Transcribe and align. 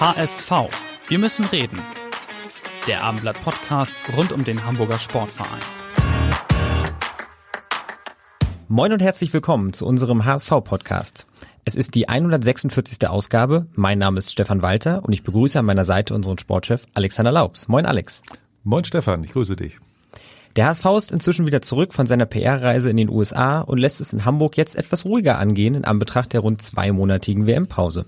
HSV. 0.00 0.52
Wir 1.08 1.18
müssen 1.18 1.44
reden. 1.46 1.76
Der 2.86 3.02
Abendblatt 3.02 3.42
Podcast 3.42 3.96
rund 4.16 4.30
um 4.30 4.44
den 4.44 4.64
Hamburger 4.64 4.96
Sportverein. 5.00 5.58
Moin 8.68 8.92
und 8.92 9.02
herzlich 9.02 9.32
willkommen 9.32 9.72
zu 9.72 9.84
unserem 9.84 10.24
HSV-Podcast. 10.24 11.26
Es 11.64 11.74
ist 11.74 11.96
die 11.96 12.08
146. 12.08 13.08
Ausgabe. 13.08 13.66
Mein 13.74 13.98
Name 13.98 14.20
ist 14.20 14.30
Stefan 14.30 14.62
Walter 14.62 15.04
und 15.04 15.12
ich 15.12 15.24
begrüße 15.24 15.58
an 15.58 15.64
meiner 15.64 15.84
Seite 15.84 16.14
unseren 16.14 16.38
Sportchef 16.38 16.86
Alexander 16.94 17.32
Laubs. 17.32 17.66
Moin 17.66 17.84
Alex. 17.84 18.22
Moin 18.62 18.84
Stefan, 18.84 19.24
ich 19.24 19.32
grüße 19.32 19.56
dich. 19.56 19.80
Der 20.54 20.66
HSV 20.66 20.86
ist 20.96 21.10
inzwischen 21.10 21.44
wieder 21.44 21.60
zurück 21.60 21.92
von 21.92 22.06
seiner 22.06 22.26
PR-Reise 22.26 22.88
in 22.88 22.98
den 22.98 23.10
USA 23.10 23.62
und 23.62 23.78
lässt 23.78 24.00
es 24.00 24.12
in 24.12 24.24
Hamburg 24.24 24.56
jetzt 24.56 24.76
etwas 24.76 25.04
ruhiger 25.04 25.38
angehen 25.38 25.74
in 25.74 25.84
Anbetracht 25.84 26.32
der 26.32 26.40
rund 26.40 26.62
zweimonatigen 26.62 27.48
WM-Pause. 27.48 28.06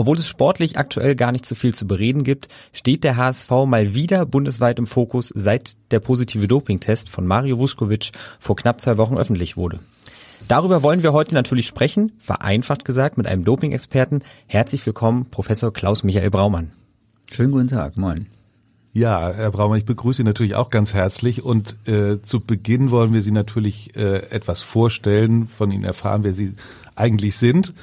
Obwohl 0.00 0.16
es 0.16 0.28
sportlich 0.28 0.78
aktuell 0.78 1.16
gar 1.16 1.32
nicht 1.32 1.44
so 1.44 1.56
viel 1.56 1.74
zu 1.74 1.84
bereden 1.84 2.22
gibt, 2.22 2.46
steht 2.72 3.02
der 3.02 3.16
HSV 3.16 3.50
mal 3.66 3.96
wieder 3.96 4.26
bundesweit 4.26 4.78
im 4.78 4.86
Fokus, 4.86 5.32
seit 5.34 5.76
der 5.90 5.98
positive 5.98 6.46
Dopingtest 6.46 7.10
von 7.10 7.26
Mario 7.26 7.58
Vuskovic 7.58 8.12
vor 8.38 8.54
knapp 8.54 8.80
zwei 8.80 8.96
Wochen 8.96 9.18
öffentlich 9.18 9.56
wurde. 9.56 9.80
Darüber 10.46 10.84
wollen 10.84 11.02
wir 11.02 11.12
heute 11.12 11.34
natürlich 11.34 11.66
sprechen, 11.66 12.12
vereinfacht 12.20 12.84
gesagt 12.84 13.18
mit 13.18 13.26
einem 13.26 13.44
Doping-Experten. 13.44 14.22
Herzlich 14.46 14.86
willkommen, 14.86 15.26
Professor 15.32 15.72
Klaus 15.72 16.04
Michael 16.04 16.30
Braumann. 16.30 16.70
Schönen 17.32 17.50
guten 17.50 17.66
Tag, 17.66 17.96
moin. 17.96 18.28
Ja, 18.92 19.32
Herr 19.32 19.50
Braumann, 19.50 19.78
ich 19.78 19.84
begrüße 19.84 20.18
Sie 20.18 20.24
natürlich 20.24 20.54
auch 20.54 20.70
ganz 20.70 20.94
herzlich 20.94 21.44
und 21.44 21.76
äh, 21.88 22.22
zu 22.22 22.38
Beginn 22.38 22.92
wollen 22.92 23.12
wir 23.12 23.22
Sie 23.22 23.32
natürlich 23.32 23.96
äh, 23.96 24.30
etwas 24.30 24.60
vorstellen, 24.60 25.48
von 25.48 25.72
Ihnen 25.72 25.82
erfahren, 25.82 26.22
wer 26.22 26.32
Sie 26.32 26.52
eigentlich 26.94 27.34
sind. 27.34 27.74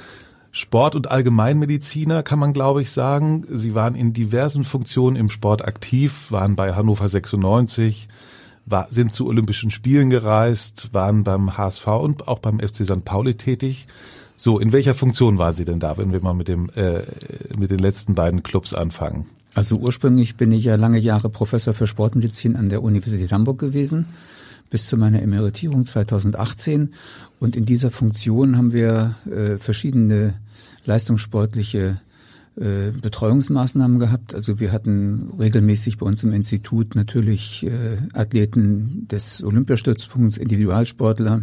Sport- 0.56 0.94
und 0.94 1.10
Allgemeinmediziner 1.10 2.22
kann 2.22 2.38
man, 2.38 2.54
glaube 2.54 2.80
ich, 2.80 2.90
sagen. 2.90 3.46
Sie 3.50 3.74
waren 3.74 3.94
in 3.94 4.14
diversen 4.14 4.64
Funktionen 4.64 5.14
im 5.14 5.28
Sport 5.28 5.62
aktiv, 5.62 6.30
waren 6.30 6.56
bei 6.56 6.74
Hannover 6.74 7.10
96, 7.10 8.08
war, 8.64 8.86
sind 8.88 9.12
zu 9.12 9.26
Olympischen 9.26 9.70
Spielen 9.70 10.08
gereist, 10.08 10.88
waren 10.92 11.24
beim 11.24 11.58
HSV 11.58 11.86
und 11.88 12.26
auch 12.26 12.38
beim 12.38 12.58
FC 12.58 12.86
St. 12.86 13.04
Pauli 13.04 13.34
tätig. 13.34 13.86
So, 14.38 14.58
in 14.58 14.72
welcher 14.72 14.94
Funktion 14.94 15.36
war 15.36 15.52
Sie 15.52 15.66
denn 15.66 15.78
da, 15.78 15.98
wenn 15.98 16.10
wir 16.10 16.22
mal 16.22 16.32
mit 16.32 16.48
dem 16.48 16.70
äh, 16.74 17.02
mit 17.54 17.70
den 17.70 17.78
letzten 17.78 18.14
beiden 18.14 18.42
Clubs 18.42 18.72
anfangen? 18.72 19.26
Also 19.52 19.76
ursprünglich 19.76 20.36
bin 20.36 20.52
ich 20.52 20.64
ja 20.64 20.76
lange 20.76 20.98
Jahre 20.98 21.28
Professor 21.28 21.74
für 21.74 21.86
Sportmedizin 21.86 22.56
an 22.56 22.70
der 22.70 22.82
Universität 22.82 23.30
Hamburg 23.30 23.58
gewesen 23.58 24.06
bis 24.70 24.86
zu 24.86 24.96
meiner 24.96 25.22
Emeritierung 25.22 25.84
2018. 25.84 26.94
Und 27.40 27.56
in 27.56 27.66
dieser 27.66 27.90
Funktion 27.90 28.56
haben 28.56 28.72
wir 28.72 29.16
äh, 29.26 29.58
verschiedene 29.58 30.34
leistungssportliche 30.86 32.00
äh, 32.56 32.90
Betreuungsmaßnahmen 32.90 33.98
gehabt. 33.98 34.34
Also 34.34 34.58
wir 34.60 34.72
hatten 34.72 35.30
regelmäßig 35.38 35.98
bei 35.98 36.06
uns 36.06 36.22
im 36.22 36.32
Institut 36.32 36.94
natürlich 36.94 37.66
äh, 37.66 37.98
Athleten 38.14 39.06
des 39.10 39.44
Olympiastützpunkts, 39.44 40.38
Individualsportler, 40.38 41.42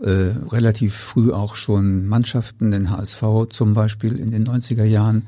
äh, 0.00 0.10
relativ 0.50 0.94
früh 0.94 1.32
auch 1.32 1.54
schon 1.54 2.06
Mannschaften, 2.06 2.70
den 2.70 2.90
HSV 2.90 3.22
zum 3.50 3.74
Beispiel 3.74 4.16
in 4.16 4.30
den 4.30 4.46
90er 4.46 4.84
Jahren, 4.84 5.26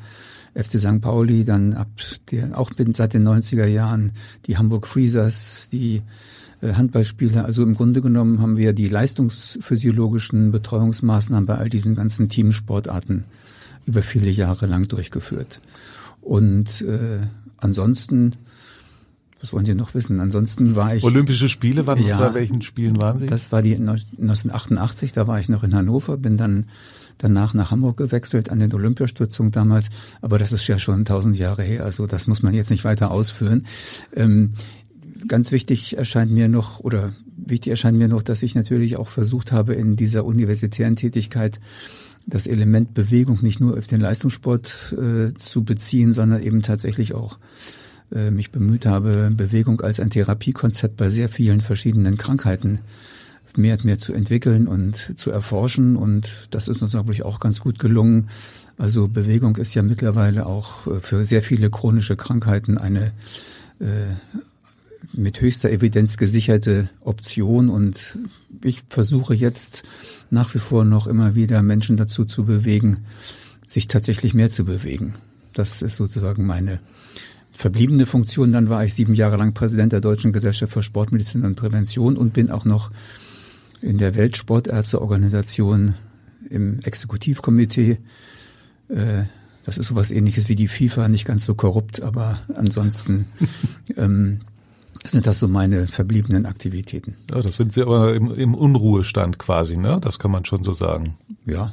FC 0.55 0.81
St. 0.81 1.03
Pauli, 1.03 1.45
dann 1.45 1.75
ab 1.75 1.91
der, 2.31 2.59
auch 2.59 2.71
seit 2.95 3.13
den 3.13 3.29
90er 3.29 3.67
Jahren 3.67 4.13
die 4.47 4.57
Hamburg 4.57 4.87
Freezers, 4.87 5.69
die 5.71 6.03
Handballspieler. 6.63 7.45
Also 7.45 7.63
im 7.63 7.75
Grunde 7.75 8.03
genommen 8.03 8.41
haben 8.41 8.57
wir 8.57 8.73
die 8.73 8.89
leistungsphysiologischen 8.89 10.53
Betreuungsmaßnahmen 10.53 11.47
bei 11.47 11.57
all 11.57 11.69
diesen 11.69 11.95
ganzen 11.95 12.29
Teamsportarten 12.29 13.25
über 13.87 14.03
viele 14.03 14.31
Jahre 14.31 14.67
lang 14.67 14.89
durchgeführt. 14.89 15.61
Und 16.21 16.83
äh, 16.83 17.21
ansonsten, 17.59 18.35
was 19.41 19.53
wollen 19.53 19.65
Sie 19.65 19.75
noch 19.75 19.95
wissen? 19.95 20.19
Ansonsten 20.21 20.75
war 20.75 20.95
ich. 20.97 21.05
Olympische 21.05 21.49
Spiele, 21.49 21.87
wann, 21.87 22.03
ja, 22.03 22.19
bei 22.19 22.35
welchen 22.35 22.63
Spielen 22.63 23.01
waren 23.01 23.19
Sie? 23.19 23.27
Das 23.27 23.53
war 23.53 23.63
die 23.63 23.77
1988, 23.77 25.13
da 25.13 25.27
war 25.29 25.39
ich 25.39 25.49
noch 25.49 25.63
in 25.63 25.75
Hannover, 25.75 26.17
bin 26.17 26.37
dann 26.37 26.67
danach 27.19 27.55
nach 27.55 27.71
Hamburg 27.71 27.97
gewechselt 27.97 28.51
an 28.51 28.59
den 28.59 28.73
Olympiastützung 28.75 29.51
damals, 29.51 29.89
aber 30.21 30.39
das 30.39 30.53
ist 30.53 30.67
ja 30.67 30.79
schon 30.79 31.05
tausend 31.05 31.39
Jahre 31.39 31.63
her, 31.63 31.85
also 31.85 32.07
das 32.07 32.27
muss 32.27 32.43
man 32.43 32.53
jetzt 32.53 32.71
nicht 32.71 32.85
weiter 32.85 33.11
ausführen. 33.11 33.67
Ähm, 34.15 34.53
ganz 35.29 35.53
wichtig 35.53 35.97
erscheint 35.97 36.31
mir 36.33 36.49
noch, 36.49 36.81
oder 36.81 37.13
wichtig 37.37 37.71
erscheint 37.71 37.99
mir 37.99 38.09
noch, 38.09 38.23
dass 38.23 38.43
ich 38.43 38.55
natürlich 38.55 38.97
auch 38.97 39.09
versucht 39.09 39.53
habe, 39.53 39.75
in 39.75 39.97
dieser 39.97 40.25
universitären 40.25 40.97
Tätigkeit 40.97 41.61
das 42.27 42.47
Element 42.47 42.95
Bewegung 42.95 43.39
nicht 43.43 43.61
nur 43.61 43.79
auf 43.79 43.87
den 43.87 44.01
Leistungssport 44.01 44.97
äh, 44.99 45.35
zu 45.35 45.65
beziehen, 45.65 46.13
sondern 46.13 46.43
eben 46.43 46.63
tatsächlich 46.63 47.15
auch 47.15 47.39
äh, 48.13 48.31
mich 48.31 48.51
bemüht 48.51 48.85
habe, 48.87 49.31
Bewegung 49.35 49.81
als 49.81 50.01
ein 50.01 50.11
Therapiekonzept 50.11 50.97
bei 50.97 51.11
sehr 51.11 51.29
vielen 51.29 51.61
verschiedenen 51.61 52.17
Krankheiten 52.17 52.81
mehr 53.57 53.75
und 53.75 53.85
mehr 53.85 53.99
zu 53.99 54.13
entwickeln 54.13 54.69
und 54.69 55.19
zu 55.19 55.31
erforschen. 55.31 55.97
Und 55.97 56.31
das 56.51 56.69
ist 56.69 56.83
uns, 56.83 56.93
glaube 56.93 57.13
ich, 57.13 57.23
auch 57.23 57.41
ganz 57.41 57.61
gut 57.61 57.79
gelungen. 57.79 58.29
Also 58.77 59.09
Bewegung 59.09 59.57
ist 59.57 59.75
ja 59.75 59.83
mittlerweile 59.83 60.47
auch 60.47 60.87
äh, 60.87 61.01
für 61.01 61.25
sehr 61.25 61.43
viele 61.43 61.71
chronische 61.71 62.17
Krankheiten 62.17 62.77
eine 62.79 63.13
äh, 63.81 64.15
mit 65.13 65.41
höchster 65.41 65.71
Evidenz 65.71 66.17
gesicherte 66.17 66.89
Option 67.01 67.69
und 67.69 68.19
ich 68.63 68.83
versuche 68.89 69.35
jetzt 69.35 69.85
nach 70.31 70.55
wie 70.55 70.59
vor 70.59 70.85
noch 70.85 71.07
immer 71.07 71.35
wieder 71.35 71.63
Menschen 71.63 71.97
dazu 71.97 72.25
zu 72.25 72.45
bewegen, 72.45 73.05
sich 73.65 73.89
tatsächlich 73.89 74.35
mehr 74.35 74.51
zu 74.51 74.65
bewegen. 74.65 75.15
Das 75.53 75.83
ist 75.83 75.97
sozusagen 75.97 76.45
meine 76.47 76.81
verbliebene 77.53 78.07
Funktion. 78.07 78.53
Dann 78.53 78.69
war 78.69 78.85
ich 78.85 78.95
sieben 78.95 79.15
Jahre 79.15 79.37
lang 79.37 79.55
Präsident 79.55 79.93
der 79.93 80.01
Deutschen 80.01 80.33
Gesellschaft 80.33 80.73
für 80.73 80.83
Sportmedizin 80.83 81.45
und 81.45 81.57
Prävention 81.57 82.17
und 82.17 82.33
bin 82.33 82.51
auch 82.51 82.65
noch 82.65 82.91
in 83.81 83.99
der 83.99 84.15
Weltsportärzteorganisation 84.15 85.95
im 86.51 86.81
Exekutivkomitee. 86.81 87.99
Äh, 88.89 89.25
das 89.65 89.79
ist 89.79 89.89
sowas 89.89 90.11
ähnliches 90.11 90.49
wie 90.49 90.55
die 90.55 90.69
FIFA, 90.69 91.09
nicht 91.09 91.25
ganz 91.25 91.45
so 91.45 91.55
korrupt, 91.55 92.01
aber 92.01 92.41
ansonsten 92.55 93.27
ähm, 93.97 94.41
sind 95.11 95.27
das 95.27 95.39
so 95.39 95.49
meine 95.49 95.87
verbliebenen 95.87 96.47
Aktivitäten. 96.47 97.17
Ja, 97.31 97.41
das 97.41 97.57
sind 97.57 97.73
Sie 97.73 97.83
aber 97.83 98.15
im, 98.15 98.35
im 98.35 98.55
Unruhestand 98.55 99.39
quasi, 99.39 99.77
ne? 99.77 99.99
Das 100.01 100.19
kann 100.19 100.31
man 100.31 100.45
schon 100.45 100.63
so 100.63 100.73
sagen. 100.73 101.17
Ja. 101.45 101.73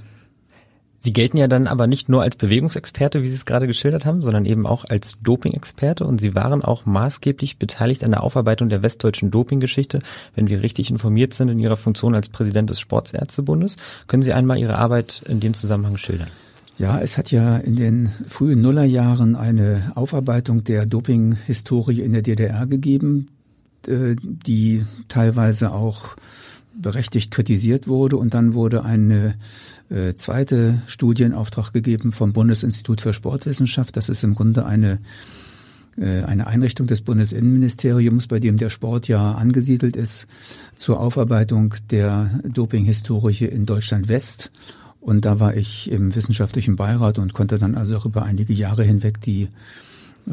Sie 1.06 1.12
gelten 1.12 1.36
ja 1.36 1.50
dann 1.50 1.68
aber 1.68 1.86
nicht 1.86 2.08
nur 2.08 2.22
als 2.22 2.38
Bewegungsexperte, 2.38 3.22
wie 3.22 3.28
Sie 3.28 3.36
es 3.36 3.46
gerade 3.46 3.68
geschildert 3.68 4.06
haben, 4.06 4.22
sondern 4.22 4.46
eben 4.46 4.66
auch 4.66 4.86
als 4.86 5.18
Dopingexperte 5.22 6.06
und 6.06 6.22
Sie 6.22 6.34
waren 6.34 6.64
auch 6.64 6.86
maßgeblich 6.86 7.60
beteiligt 7.60 8.06
an 8.06 8.12
der 8.12 8.24
Aufarbeitung 8.24 8.70
der 8.70 8.84
westdeutschen 8.84 9.30
Dopinggeschichte, 9.30 10.00
wenn 10.34 10.50
wir 10.50 10.62
richtig 10.62 10.90
informiert 10.90 11.34
sind 11.34 11.50
in 11.50 11.60
Ihrer 11.60 11.76
Funktion 11.76 12.16
als 12.16 12.30
Präsident 12.30 12.70
des 12.70 12.80
Sportsärztebundes. 12.80 13.76
Können 14.08 14.24
Sie 14.24 14.32
einmal 14.32 14.58
Ihre 14.60 14.78
Arbeit 14.78 15.24
in 15.28 15.42
dem 15.42 15.54
Zusammenhang 15.54 15.98
schildern? 15.98 16.30
Ja, 16.78 17.00
es 17.00 17.18
hat 17.18 17.32
ja 17.32 17.58
in 17.58 17.76
den 17.76 18.10
frühen 18.28 18.62
Nullerjahren 18.62 19.36
eine 19.36 19.92
Aufarbeitung 19.96 20.64
der 20.64 20.86
Dopinghistorie 20.86 22.00
in 22.00 22.14
der 22.14 22.22
DDR 22.22 22.66
gegeben, 22.66 23.28
die 23.88 24.86
teilweise 25.10 25.72
auch 25.72 26.16
berechtigt 26.80 27.32
kritisiert 27.32 27.88
wurde. 27.88 28.18
Und 28.18 28.34
dann 28.34 28.54
wurde 28.54 28.84
eine 28.84 29.36
äh, 29.90 30.14
zweite 30.16 30.82
Studienauftrag 30.88 31.72
gegeben 31.74 32.12
vom 32.12 32.34
Bundesinstitut 32.34 33.02
für 33.02 33.14
Sportwissenschaft. 33.14 33.96
Das 33.96 34.10
ist 34.10 34.24
im 34.24 34.36
Grunde 34.36 34.66
eine 34.66 35.00
äh, 35.98 36.24
eine 36.24 36.48
Einrichtung 36.48 36.88
des 36.88 37.02
Bundesinnenministeriums, 37.02 38.28
bei 38.28 38.40
dem 38.40 38.58
der 38.58 38.70
Sport 38.70 39.08
ja 39.08 39.34
angesiedelt 39.34 39.96
ist, 39.96 40.28
zur 40.76 41.00
Aufarbeitung 41.00 41.76
der 41.92 42.40
Dopinghistorie 42.44 43.46
in 43.46 43.66
Deutschland 43.66 44.08
West. 44.08 44.52
Und 45.00 45.26
da 45.26 45.40
war 45.40 45.56
ich 45.56 45.92
im 45.92 46.16
wissenschaftlichen 46.16 46.78
Beirat 46.78 47.20
und 47.20 47.34
konnte 47.34 47.60
dann 47.60 47.76
also 47.76 47.98
auch 47.98 48.06
über 48.06 48.24
einige 48.24 48.54
Jahre 48.54 48.84
hinweg 48.84 49.22
die 49.22 49.44
äh, 49.44 49.50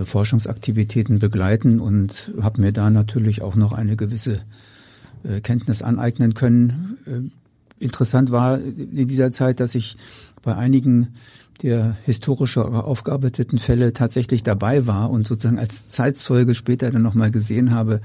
Forschungsaktivitäten 0.04 1.18
begleiten 1.18 1.80
und 1.80 2.32
habe 2.40 2.60
mir 2.60 2.72
da 2.72 2.90
natürlich 2.90 3.42
auch 3.42 3.56
noch 3.56 3.72
eine 3.72 3.96
gewisse 3.96 4.40
äh, 5.24 5.40
Kenntnis 5.40 5.82
aneignen 5.82 6.34
können. 6.34 6.98
Äh, 7.06 7.84
interessant 7.84 8.30
war 8.30 8.58
in 8.58 9.06
dieser 9.06 9.30
Zeit, 9.30 9.60
dass 9.60 9.74
ich 9.74 9.96
bei 10.42 10.56
einigen 10.56 11.08
der 11.62 11.96
historisch 12.04 12.56
aufgearbeiteten 12.56 13.58
Fälle 13.58 13.92
tatsächlich 13.92 14.42
dabei 14.42 14.86
war 14.86 15.10
und 15.10 15.26
sozusagen 15.26 15.58
als 15.58 15.88
Zeitzeuge 15.88 16.54
später 16.54 16.90
dann 16.90 17.02
nochmal 17.02 17.30
gesehen 17.30 17.70
habe, 17.72 18.00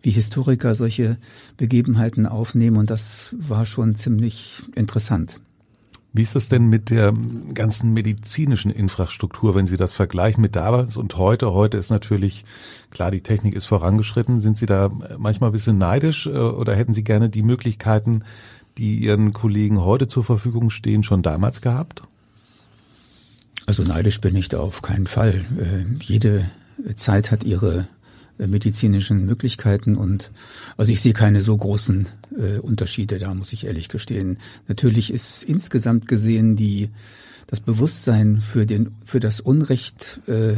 wie 0.00 0.10
Historiker 0.10 0.74
solche 0.74 1.18
Begebenheiten 1.56 2.26
aufnehmen 2.26 2.76
und 2.76 2.90
das 2.90 3.34
war 3.38 3.66
schon 3.66 3.94
ziemlich 3.94 4.62
interessant. 4.74 5.40
Wie 6.16 6.22
ist 6.22 6.36
das 6.36 6.48
denn 6.48 6.68
mit 6.68 6.90
der 6.90 7.12
ganzen 7.54 7.92
medizinischen 7.92 8.70
Infrastruktur, 8.70 9.56
wenn 9.56 9.66
Sie 9.66 9.76
das 9.76 9.96
vergleichen 9.96 10.40
mit 10.40 10.54
damals 10.54 10.96
und 10.96 11.16
heute? 11.16 11.52
Heute 11.52 11.76
ist 11.76 11.90
natürlich, 11.90 12.44
klar, 12.90 13.10
die 13.10 13.20
Technik 13.20 13.52
ist 13.54 13.66
vorangeschritten. 13.66 14.40
Sind 14.40 14.56
Sie 14.56 14.66
da 14.66 14.92
manchmal 15.18 15.50
ein 15.50 15.52
bisschen 15.52 15.76
neidisch 15.76 16.26
äh, 16.26 16.30
oder 16.30 16.76
hätten 16.76 16.92
Sie 16.92 17.02
gerne 17.02 17.30
die 17.30 17.42
Möglichkeiten, 17.42 18.22
die 18.78 18.98
Ihren 18.98 19.32
Kollegen 19.32 19.84
heute 19.84 20.06
zur 20.06 20.22
Verfügung 20.22 20.70
stehen, 20.70 21.02
schon 21.02 21.22
damals 21.22 21.60
gehabt? 21.60 22.02
Also 23.66 23.82
neidisch 23.82 24.20
bin 24.20 24.36
ich 24.36 24.48
da 24.48 24.60
auf 24.60 24.82
keinen 24.82 25.08
Fall. 25.08 25.44
Äh, 25.58 25.84
jede 26.00 26.48
Zeit 26.94 27.32
hat 27.32 27.42
ihre 27.42 27.88
medizinischen 28.38 29.24
Möglichkeiten 29.24 29.96
und 29.96 30.30
also 30.76 30.92
ich 30.92 31.00
sehe 31.00 31.12
keine 31.12 31.40
so 31.40 31.56
großen 31.56 32.06
äh, 32.36 32.58
Unterschiede 32.58 33.18
da, 33.18 33.34
muss 33.34 33.52
ich 33.52 33.66
ehrlich 33.66 33.88
gestehen. 33.88 34.38
Natürlich 34.68 35.12
ist 35.12 35.42
insgesamt 35.42 36.08
gesehen 36.08 36.56
die 36.56 36.90
das 37.46 37.60
Bewusstsein 37.60 38.40
für 38.40 38.66
den 38.66 38.90
für 39.04 39.20
das 39.20 39.40
Unrecht 39.40 40.20
äh, 40.26 40.54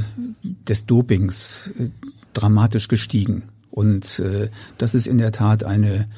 des 0.69 0.87
Dopings 0.87 1.73
äh, 1.79 1.91
dramatisch 2.33 2.89
gestiegen. 2.89 3.43
Und 3.71 4.21
äh, 4.21 4.49
das 4.79 4.95
ist 4.95 5.07
in 5.07 5.19
der 5.19 5.33
Tat 5.33 5.63
eine 5.63 6.09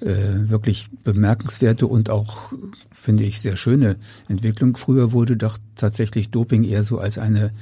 äh, 0.00 0.50
wirklich 0.50 0.88
bemerkenswerte 1.02 1.86
und 1.86 2.10
auch, 2.10 2.52
finde 2.92 3.24
ich, 3.24 3.40
sehr 3.40 3.56
schöne 3.56 3.96
Entwicklung. 4.28 4.76
Früher 4.76 5.12
wurde 5.12 5.38
doch 5.38 5.56
tatsächlich 5.76 6.28
Doping 6.28 6.62
eher 6.62 6.82
so 6.82 6.98
als 6.98 7.16
eine 7.16 7.52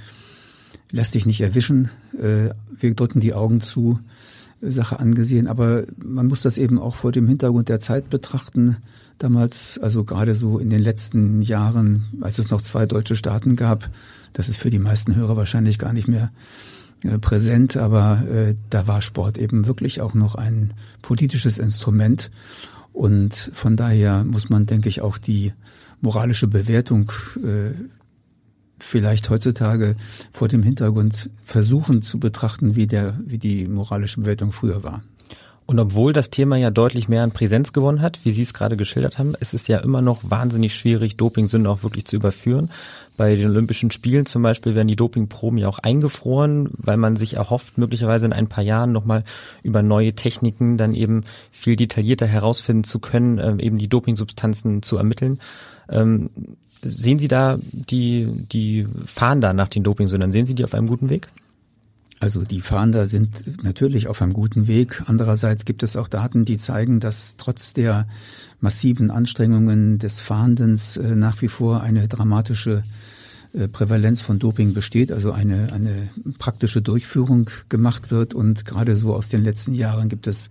lass 0.90 1.12
dich 1.12 1.26
nicht 1.26 1.40
erwischen, 1.40 1.90
äh, 2.20 2.50
wir 2.78 2.94
drücken 2.94 3.20
die 3.20 3.34
Augen 3.34 3.60
zu, 3.60 3.98
Sache 4.70 4.98
angesehen. 4.98 5.46
Aber 5.46 5.84
man 5.96 6.26
muss 6.26 6.42
das 6.42 6.58
eben 6.58 6.78
auch 6.78 6.94
vor 6.94 7.12
dem 7.12 7.28
Hintergrund 7.28 7.68
der 7.68 7.80
Zeit 7.80 8.10
betrachten. 8.10 8.76
Damals, 9.18 9.78
also 9.78 10.04
gerade 10.04 10.34
so 10.34 10.58
in 10.58 10.70
den 10.70 10.80
letzten 10.82 11.42
Jahren, 11.42 12.04
als 12.20 12.38
es 12.38 12.50
noch 12.50 12.62
zwei 12.62 12.86
deutsche 12.86 13.16
Staaten 13.16 13.56
gab, 13.56 13.90
das 14.32 14.48
ist 14.48 14.56
für 14.56 14.70
die 14.70 14.78
meisten 14.78 15.14
Hörer 15.14 15.36
wahrscheinlich 15.36 15.78
gar 15.78 15.92
nicht 15.92 16.08
mehr 16.08 16.32
äh, 17.02 17.18
präsent, 17.18 17.76
aber 17.76 18.22
äh, 18.28 18.54
da 18.70 18.86
war 18.86 19.02
Sport 19.02 19.38
eben 19.38 19.66
wirklich 19.66 20.00
auch 20.00 20.14
noch 20.14 20.34
ein 20.34 20.74
politisches 21.02 21.58
Instrument. 21.58 22.30
Und 22.92 23.50
von 23.52 23.76
daher 23.76 24.24
muss 24.24 24.50
man, 24.50 24.66
denke 24.66 24.88
ich, 24.88 25.00
auch 25.00 25.18
die 25.18 25.52
moralische 26.00 26.48
Bewertung 26.48 27.12
äh, 27.36 27.72
vielleicht 28.78 29.30
heutzutage 29.30 29.96
vor 30.32 30.48
dem 30.48 30.62
Hintergrund 30.62 31.30
versuchen 31.44 32.02
zu 32.02 32.18
betrachten, 32.18 32.76
wie 32.76 32.86
der, 32.86 33.18
wie 33.24 33.38
die 33.38 33.66
moralische 33.66 34.20
Bewertung 34.20 34.52
früher 34.52 34.82
war. 34.82 35.02
Und 35.66 35.80
obwohl 35.80 36.12
das 36.12 36.28
Thema 36.28 36.56
ja 36.56 36.70
deutlich 36.70 37.08
mehr 37.08 37.22
an 37.22 37.30
Präsenz 37.30 37.72
gewonnen 37.72 38.02
hat, 38.02 38.20
wie 38.24 38.32
Sie 38.32 38.42
es 38.42 38.52
gerade 38.52 38.76
geschildert 38.76 39.18
haben, 39.18 39.34
ist 39.40 39.54
es 39.54 39.66
ja 39.66 39.78
immer 39.78 40.02
noch 40.02 40.20
wahnsinnig 40.22 40.74
schwierig, 40.74 41.16
Dopingsünden 41.16 41.70
auch 41.70 41.82
wirklich 41.82 42.04
zu 42.04 42.16
überführen. 42.16 42.70
Bei 43.16 43.34
den 43.34 43.48
Olympischen 43.48 43.90
Spielen 43.90 44.26
zum 44.26 44.42
Beispiel 44.42 44.74
werden 44.74 44.88
die 44.88 44.96
Dopingproben 44.96 45.58
ja 45.58 45.68
auch 45.68 45.78
eingefroren, 45.78 46.68
weil 46.72 46.98
man 46.98 47.16
sich 47.16 47.34
erhofft, 47.34 47.78
möglicherweise 47.78 48.26
in 48.26 48.34
ein 48.34 48.48
paar 48.48 48.64
Jahren 48.64 48.92
nochmal 48.92 49.24
über 49.62 49.82
neue 49.82 50.14
Techniken 50.14 50.76
dann 50.76 50.92
eben 50.92 51.24
viel 51.50 51.76
detaillierter 51.76 52.26
herausfinden 52.26 52.84
zu 52.84 52.98
können, 52.98 53.38
äh, 53.38 53.56
eben 53.64 53.78
die 53.78 53.88
Dopingsubstanzen 53.88 54.82
zu 54.82 54.98
ermitteln. 54.98 55.38
Sehen 56.84 57.18
Sie 57.18 57.28
da 57.28 57.58
die, 57.72 58.28
die 58.52 58.86
fahren 59.04 59.40
da 59.40 59.52
nach 59.52 59.68
den 59.68 59.82
Dopingsündern, 59.82 60.32
sehen 60.32 60.46
Sie 60.46 60.54
die 60.54 60.64
auf 60.64 60.74
einem 60.74 60.86
guten 60.86 61.10
Weg? 61.10 61.28
Also 62.20 62.42
die 62.44 62.60
Fahnder 62.60 63.06
sind 63.06 63.62
natürlich 63.62 64.08
auf 64.08 64.22
einem 64.22 64.32
guten 64.32 64.66
Weg. 64.66 65.02
Andererseits 65.06 65.64
gibt 65.64 65.82
es 65.82 65.96
auch 65.96 66.08
Daten, 66.08 66.44
die 66.44 66.56
zeigen, 66.56 67.00
dass 67.00 67.36
trotz 67.36 67.74
der 67.74 68.06
massiven 68.60 69.10
Anstrengungen 69.10 69.98
des 69.98 70.20
Fahndens 70.20 70.96
äh, 70.96 71.16
nach 71.16 71.42
wie 71.42 71.48
vor 71.48 71.82
eine 71.82 72.08
dramatische 72.08 72.82
äh, 73.52 73.68
Prävalenz 73.68 74.20
von 74.20 74.38
Doping 74.38 74.74
besteht, 74.74 75.12
also 75.12 75.32
eine, 75.32 75.72
eine 75.72 76.08
praktische 76.38 76.80
Durchführung 76.80 77.50
gemacht 77.68 78.10
wird. 78.10 78.32
Und 78.32 78.64
gerade 78.64 78.96
so 78.96 79.14
aus 79.14 79.28
den 79.28 79.44
letzten 79.44 79.74
Jahren 79.74 80.08
gibt 80.08 80.26
es 80.26 80.50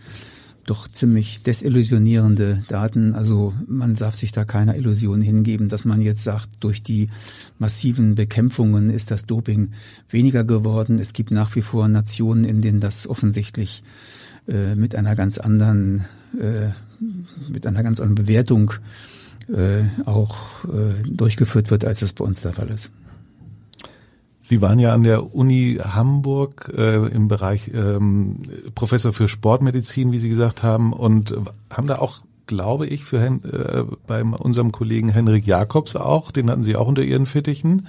doch 0.65 0.87
ziemlich 0.87 1.43
desillusionierende 1.43 2.63
Daten. 2.67 3.13
Also 3.13 3.53
man 3.67 3.95
darf 3.95 4.15
sich 4.15 4.31
da 4.31 4.45
keiner 4.45 4.75
Illusion 4.75 5.21
hingeben, 5.21 5.69
dass 5.69 5.85
man 5.85 6.01
jetzt 6.01 6.23
sagt, 6.23 6.49
durch 6.59 6.81
die 6.81 7.09
massiven 7.59 8.15
Bekämpfungen 8.15 8.89
ist 8.89 9.11
das 9.11 9.25
Doping 9.25 9.71
weniger 10.09 10.43
geworden. 10.43 10.99
Es 10.99 11.13
gibt 11.13 11.31
nach 11.31 11.55
wie 11.55 11.61
vor 11.61 11.87
Nationen, 11.87 12.45
in 12.45 12.61
denen 12.61 12.79
das 12.79 13.07
offensichtlich 13.07 13.83
äh, 14.47 14.75
mit 14.75 14.95
einer 14.95 15.15
ganz 15.15 15.37
anderen, 15.37 16.05
äh, 16.39 16.69
mit 17.51 17.67
einer 17.67 17.83
ganz 17.83 17.99
anderen 17.99 18.15
Bewertung 18.15 18.73
äh, 19.49 19.83
auch 20.05 20.63
äh, 20.65 21.03
durchgeführt 21.05 21.71
wird, 21.71 21.83
als 21.83 22.01
es 22.01 22.13
bei 22.13 22.23
uns 22.23 22.41
der 22.41 22.53
Fall 22.53 22.69
ist. 22.69 22.91
Sie 24.45 24.61
waren 24.61 24.77
ja 24.77 24.93
an 24.93 25.03
der 25.03 25.33
Uni 25.33 25.79
Hamburg 25.81 26.69
äh, 26.77 27.07
im 27.07 27.29
Bereich 27.29 27.71
ähm, 27.73 28.39
Professor 28.75 29.13
für 29.13 29.29
Sportmedizin, 29.29 30.11
wie 30.11 30.19
Sie 30.19 30.27
gesagt 30.27 30.63
haben, 30.63 30.91
und 30.91 31.33
haben 31.69 31.87
da 31.87 31.99
auch, 31.99 32.19
glaube 32.45 32.85
ich, 32.85 33.05
für 33.05 33.19
äh, 33.19 33.85
bei 34.05 34.21
unserem 34.21 34.73
Kollegen 34.73 35.07
Henrik 35.07 35.47
Jakobs 35.47 35.95
auch, 35.95 36.29
den 36.29 36.51
hatten 36.51 36.61
Sie 36.61 36.75
auch 36.75 36.87
unter 36.87 37.03
Ihren 37.03 37.25
Fittichen. 37.25 37.87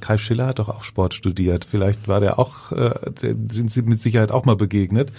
Kai 0.00 0.18
Schiller 0.18 0.48
hat 0.48 0.58
doch 0.58 0.68
auch 0.68 0.82
Sport 0.82 1.14
studiert. 1.14 1.68
Vielleicht 1.70 2.08
war 2.08 2.18
der 2.18 2.40
auch, 2.40 2.72
äh, 2.72 3.12
sind 3.20 3.70
Sie 3.70 3.82
mit 3.82 4.00
Sicherheit 4.00 4.32
auch 4.32 4.44
mal 4.44 4.56
begegnet. 4.56 5.12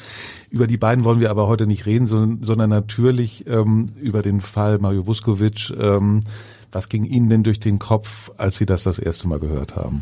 Über 0.50 0.68
die 0.68 0.76
beiden 0.76 1.06
wollen 1.06 1.22
wir 1.22 1.30
aber 1.30 1.48
heute 1.48 1.66
nicht 1.66 1.86
reden, 1.86 2.08
sondern, 2.08 2.44
sondern 2.44 2.70
natürlich 2.70 3.48
ähm, 3.48 3.86
über 4.02 4.22
den 4.22 4.42
Fall 4.42 4.80
Mario 4.80 5.08
Vuskovic. 5.08 5.74
Ähm, 5.80 6.24
was 6.74 6.90
ging 6.90 7.06
Ihnen 7.06 7.30
denn 7.30 7.44
durch 7.44 7.62
den 7.62 7.80
Kopf, 7.80 8.32
als 8.36 8.58
Sie 8.58 8.66
das 8.66 8.84
das 8.84 9.00
erste 9.00 9.30
Mal 9.30 9.40
gehört 9.40 9.78
haben? 9.78 10.02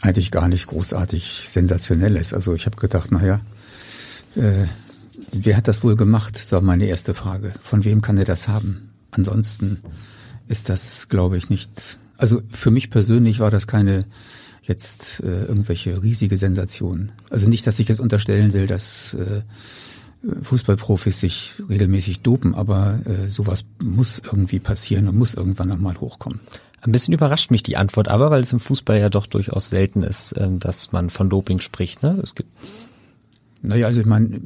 Eigentlich 0.00 0.30
gar 0.30 0.48
nicht 0.48 0.66
großartig 0.66 1.48
sensationelles. 1.48 2.32
Also 2.32 2.54
ich 2.54 2.66
habe 2.66 2.76
gedacht, 2.76 3.10
naja, 3.12 3.40
äh, 4.36 4.66
wer 5.32 5.56
hat 5.56 5.68
das 5.68 5.82
wohl 5.82 5.96
gemacht? 5.96 6.34
Das 6.36 6.52
war 6.52 6.60
meine 6.60 6.86
erste 6.86 7.14
Frage. 7.14 7.52
Von 7.62 7.84
wem 7.84 8.00
kann 8.02 8.18
er 8.18 8.24
das 8.24 8.48
haben? 8.48 8.90
Ansonsten 9.10 9.80
ist 10.48 10.68
das, 10.68 11.08
glaube 11.08 11.36
ich, 11.36 11.50
nicht. 11.50 11.98
Also 12.16 12.42
für 12.48 12.70
mich 12.70 12.90
persönlich 12.90 13.40
war 13.40 13.50
das 13.50 13.66
keine 13.66 14.06
jetzt 14.62 15.20
äh, 15.20 15.44
irgendwelche 15.44 16.02
riesige 16.02 16.36
Sensation. 16.36 17.12
Also 17.30 17.48
nicht, 17.48 17.66
dass 17.66 17.78
ich 17.78 17.88
jetzt 17.88 18.00
unterstellen 18.00 18.52
will, 18.52 18.66
dass 18.66 19.14
äh, 19.14 19.42
Fußballprofis 20.42 21.20
sich 21.20 21.54
regelmäßig 21.68 22.20
dopen, 22.20 22.54
aber 22.54 23.00
äh, 23.06 23.28
sowas 23.28 23.64
muss 23.82 24.20
irgendwie 24.24 24.58
passieren 24.58 25.08
und 25.08 25.16
muss 25.16 25.34
irgendwann 25.34 25.68
nochmal 25.68 25.98
hochkommen. 25.98 26.40
Ein 26.82 26.92
bisschen 26.92 27.12
überrascht 27.12 27.50
mich 27.50 27.62
die 27.62 27.76
Antwort 27.76 28.08
aber, 28.08 28.30
weil 28.30 28.42
es 28.42 28.52
im 28.52 28.60
Fußball 28.60 28.98
ja 28.98 29.10
doch 29.10 29.26
durchaus 29.26 29.70
selten 29.70 30.02
ist, 30.02 30.34
ähm, 30.38 30.58
dass 30.58 30.92
man 30.92 31.10
von 31.10 31.28
Doping 31.28 31.60
spricht. 31.60 32.02
Ne? 32.02 32.18
Es 32.22 32.34
gibt 32.34 32.50
naja, 33.62 33.86
also 33.86 34.00
ich 34.00 34.06
meine, 34.06 34.40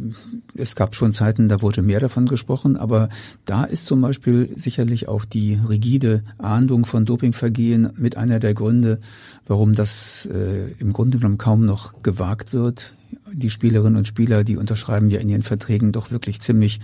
es 0.57 0.75
gab 0.75 0.97
schon 0.97 1.13
Zeiten, 1.13 1.49
da 1.49 1.63
wurde 1.63 1.83
mehr 1.83 2.01
davon 2.01 2.27
gesprochen, 2.27 2.77
aber 2.77 3.09
da 3.45 3.63
ist 3.63 3.87
zum 3.87 4.01
Beispiel 4.01 4.51
sicherlich 4.57 5.07
auch 5.07 5.25
die 5.25 5.59
rigide 5.69 6.25
Ahndung 6.39 6.85
von 6.85 7.05
Dopingvergehen 7.05 7.91
mit 7.97 8.17
einer 8.17 8.41
der 8.41 8.55
Gründe, 8.55 8.99
warum 9.47 9.75
das 9.75 10.27
äh, 10.27 10.73
im 10.81 10.93
Grunde 10.93 11.19
genommen 11.19 11.39
kaum 11.39 11.65
noch 11.65 12.03
gewagt 12.03 12.53
wird. 12.53 12.93
Die 13.33 13.51
Spielerinnen 13.51 13.97
und 13.97 14.09
Spieler, 14.09 14.43
die 14.43 14.57
unterschreiben 14.57 15.11
ja 15.11 15.21
in 15.21 15.29
ihren 15.29 15.45
Verträgen 15.45 15.93
doch 15.93 16.11
wirklich 16.11 16.41
ziemlich 16.41 16.81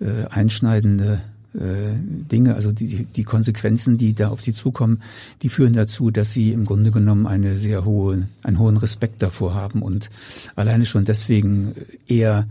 äh, 0.00 0.26
einschneidende 0.30 1.20
Dinge, 1.54 2.54
also 2.54 2.72
die, 2.72 3.04
die 3.04 3.24
Konsequenzen, 3.24 3.98
die 3.98 4.14
da 4.14 4.28
auf 4.28 4.40
sie 4.40 4.54
zukommen, 4.54 5.02
die 5.42 5.50
führen 5.50 5.74
dazu, 5.74 6.10
dass 6.10 6.32
sie 6.32 6.52
im 6.52 6.64
Grunde 6.64 6.90
genommen 6.90 7.26
eine 7.26 7.56
sehr 7.56 7.84
hohe, 7.84 8.26
einen 8.42 8.58
hohen 8.58 8.78
Respekt 8.78 9.22
davor 9.22 9.54
haben 9.54 9.82
und 9.82 10.08
alleine 10.56 10.86
schon 10.86 11.04
deswegen 11.04 11.74
eher 12.06 12.46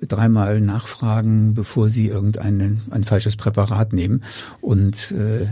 dreimal 0.00 0.60
nachfragen, 0.60 1.54
bevor 1.54 1.88
sie 1.88 2.06
irgendein 2.06 2.82
ein 2.90 3.04
falsches 3.04 3.36
Präparat 3.36 3.92
nehmen. 3.92 4.22
Und 4.60 5.12
äh, 5.12 5.46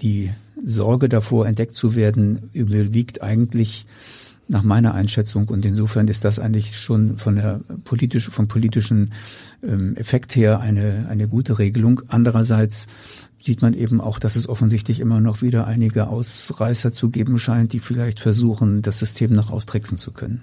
die 0.00 0.30
Sorge 0.64 1.08
davor, 1.08 1.46
entdeckt 1.46 1.76
zu 1.76 1.94
werden, 1.94 2.50
überwiegt 2.52 3.22
eigentlich 3.22 3.86
nach 4.48 4.62
meiner 4.62 4.94
Einschätzung. 4.94 5.48
Und 5.48 5.64
insofern 5.64 6.08
ist 6.08 6.24
das 6.24 6.38
eigentlich 6.38 6.78
schon 6.78 7.16
von 7.16 7.36
der 7.36 7.60
politisch, 7.84 8.28
vom 8.28 8.48
politischen 8.48 9.12
ähm, 9.62 9.94
Effekt 9.96 10.34
her 10.34 10.60
eine, 10.60 11.06
eine 11.08 11.28
gute 11.28 11.58
Regelung. 11.58 12.02
Andererseits 12.08 12.86
sieht 13.40 13.62
man 13.62 13.74
eben 13.74 14.00
auch, 14.00 14.18
dass 14.18 14.36
es 14.36 14.48
offensichtlich 14.48 15.00
immer 15.00 15.20
noch 15.20 15.42
wieder 15.42 15.66
einige 15.66 16.08
Ausreißer 16.08 16.92
zu 16.92 17.10
geben 17.10 17.38
scheint, 17.38 17.72
die 17.72 17.78
vielleicht 17.78 18.20
versuchen, 18.20 18.82
das 18.82 18.98
System 18.98 19.32
noch 19.32 19.50
austricksen 19.50 19.98
zu 19.98 20.12
können. 20.12 20.42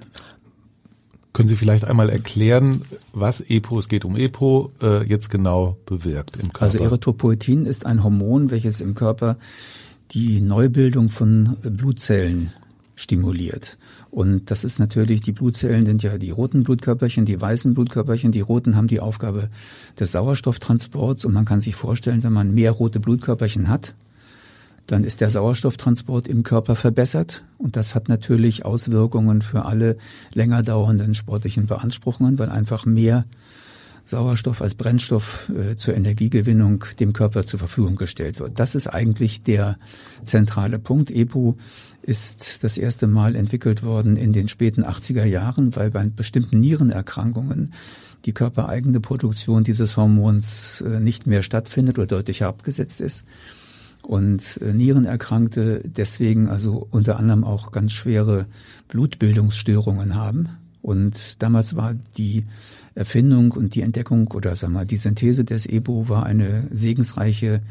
Können 1.33 1.50
Sie 1.50 1.57
vielleicht 1.57 1.83
einmal 1.83 2.09
erklären, 2.09 2.83
was 3.12 3.41
EPO, 3.41 3.79
es 3.79 3.89
geht 3.89 4.05
um 4.05 4.15
EPO, 4.15 4.71
äh, 4.81 5.03
jetzt 5.03 5.29
genau 5.29 5.77
bewirkt 5.85 6.38
im 6.38 6.53
Körper? 6.53 6.62
Also 6.62 6.79
Erythropoetin 6.79 7.65
ist 7.65 7.85
ein 7.85 8.05
Hormon, 8.05 8.51
welches 8.51 8.79
im 8.79 8.95
Körper 8.95 9.38
die 10.12 10.39
Neubildung 10.39 11.09
von 11.09 11.57
Blutzellen 11.62 12.53
stimuliert. 12.96 13.78
Und 14.10 14.50
das 14.52 14.64
ist 14.64 14.80
natürlich, 14.80 15.22
die 15.22 15.34
Blutzellen 15.34 15.86
sind 15.86 16.02
ja 16.02 16.18
die 16.18 16.32
roten 16.32 16.64
Blutkörperchen, 16.64 17.25
die 17.25 17.40
weißen 17.40 17.74
Blutkörperchen. 17.74 18.32
Die 18.32 18.42
roten 18.42 18.75
haben 18.75 18.88
die 18.88 19.02
Aufgabe 19.02 19.50
des 20.00 20.14
Sauerstofftransports 20.14 21.25
und 21.25 21.34
man 21.34 21.46
kann 21.46 21.62
sich 21.62 21.75
vorstellen, 21.75 22.24
wenn 22.24 22.34
man 22.34 22.54
mehr 22.54 22.72
rote 22.72 23.00
Blutkörperchen 23.00 23.68
hat, 23.68 23.96
dann 24.88 25.04
ist 25.04 25.22
der 25.22 25.30
Sauerstofftransport 25.30 26.28
im 26.28 26.44
Körper 26.44 26.75
verbessert 26.75 27.44
und 27.58 27.75
das 27.75 27.96
hat 27.96 28.08
natürlich 28.08 28.66
Auswirkungen 28.66 29.42
für 29.42 29.66
alle 29.66 29.98
länger 30.34 30.64
dauernden 30.64 31.16
sportlichen 31.16 31.66
Beanspruchungen, 31.66 32.38
weil 32.38 32.50
einfach 32.50 32.86
mehr 32.86 33.25
Sauerstoff 34.06 34.62
als 34.62 34.75
Brennstoff 34.75 35.50
äh, 35.50 35.75
zur 35.75 35.96
Energiegewinnung 35.96 36.86
dem 37.00 37.12
Körper 37.12 37.46
zur 37.48 37.58
Verfügung 37.58 37.96
gestellt 37.96 38.40
wird. 38.40 38.60
Das 38.60 38.75
ist 38.75 38.88
eigentlich 38.88 39.42
der 39.42 39.78
zentrale 40.24 40.78
Punkt. 40.78 41.10
EPO 41.10 41.58
ist 42.05 42.63
das 42.63 42.77
erste 42.77 43.07
Mal 43.07 43.35
entwickelt 43.35 43.83
worden 43.83 44.15
in 44.15 44.31
den 44.31 44.47
späten 44.47 44.83
80er 44.83 45.25
Jahren, 45.25 45.75
weil 45.75 45.89
bei 45.89 46.05
bestimmten 46.05 46.59
Nierenerkrankungen 46.59 47.74
die 48.25 48.33
körpereigene 48.33 49.00
Produktion 49.00 49.63
dieses 49.63 49.97
Hormons 49.97 50.81
äh, 50.81 51.00
nicht 51.00 51.25
mehr 51.25 51.41
stattfindet 51.41 51.97
oder 51.97 52.07
deutlich 52.07 52.43
abgesetzt 52.43 53.01
ist 53.01 53.25
und 54.05 54.59
äh, 54.62 54.74
Nierenerkrankte 54.74 55.81
deswegen 55.83 56.47
also 56.47 56.88
unter 56.91 57.17
anderem 57.17 57.43
auch 57.43 57.71
ganz 57.71 57.91
schwere 57.91 58.45
Blutbildungsstörungen 58.88 60.15
haben. 60.15 60.50
Und 60.81 61.41
damals 61.41 61.75
war 61.75 61.95
die 62.17 62.45
Erfindung 62.93 63.51
und 63.51 63.74
die 63.74 63.81
Entdeckung 63.81 64.27
oder 64.27 64.55
sag 64.55 64.69
mal 64.69 64.85
die 64.85 64.97
Synthese 64.97 65.43
des 65.43 65.65
EBO 65.65 66.07
war 66.07 66.25
eine 66.25 66.67
segensreiche 66.71 67.62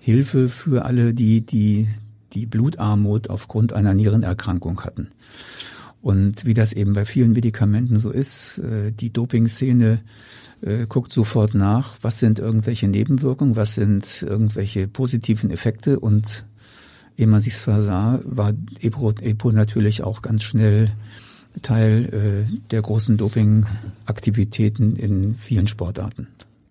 Hilfe 0.00 0.48
für 0.48 0.84
alle, 0.84 1.14
die 1.14 1.40
die 1.42 1.86
die 2.34 2.46
Blutarmut 2.46 3.30
aufgrund 3.30 3.72
einer 3.72 3.94
Nierenerkrankung 3.94 4.82
hatten. 4.82 5.08
Und 6.02 6.44
wie 6.44 6.54
das 6.54 6.72
eben 6.72 6.92
bei 6.92 7.06
vielen 7.06 7.32
Medikamenten 7.32 7.98
so 7.98 8.10
ist, 8.10 8.58
äh, 8.58 8.92
die 8.92 9.10
Dopingszene 9.10 10.00
äh, 10.60 10.86
guckt 10.86 11.12
sofort 11.12 11.54
nach, 11.54 11.96
was 12.02 12.18
sind 12.18 12.38
irgendwelche 12.38 12.88
Nebenwirkungen, 12.88 13.56
was 13.56 13.74
sind 13.74 14.22
irgendwelche 14.22 14.86
positiven 14.86 15.50
Effekte 15.50 15.98
und 15.98 16.44
ehe 17.16 17.26
man 17.26 17.40
sich's 17.40 17.60
versah, 17.60 18.20
war 18.24 18.52
EPO, 18.80 19.12
EPO 19.20 19.52
natürlich 19.52 20.02
auch 20.02 20.20
ganz 20.20 20.42
schnell 20.42 20.90
Teil 21.62 22.46
äh, 22.50 22.58
der 22.70 22.82
großen 22.82 23.16
Dopingaktivitäten 23.16 24.96
in 24.96 25.36
vielen 25.36 25.68
Sportarten. 25.68 26.26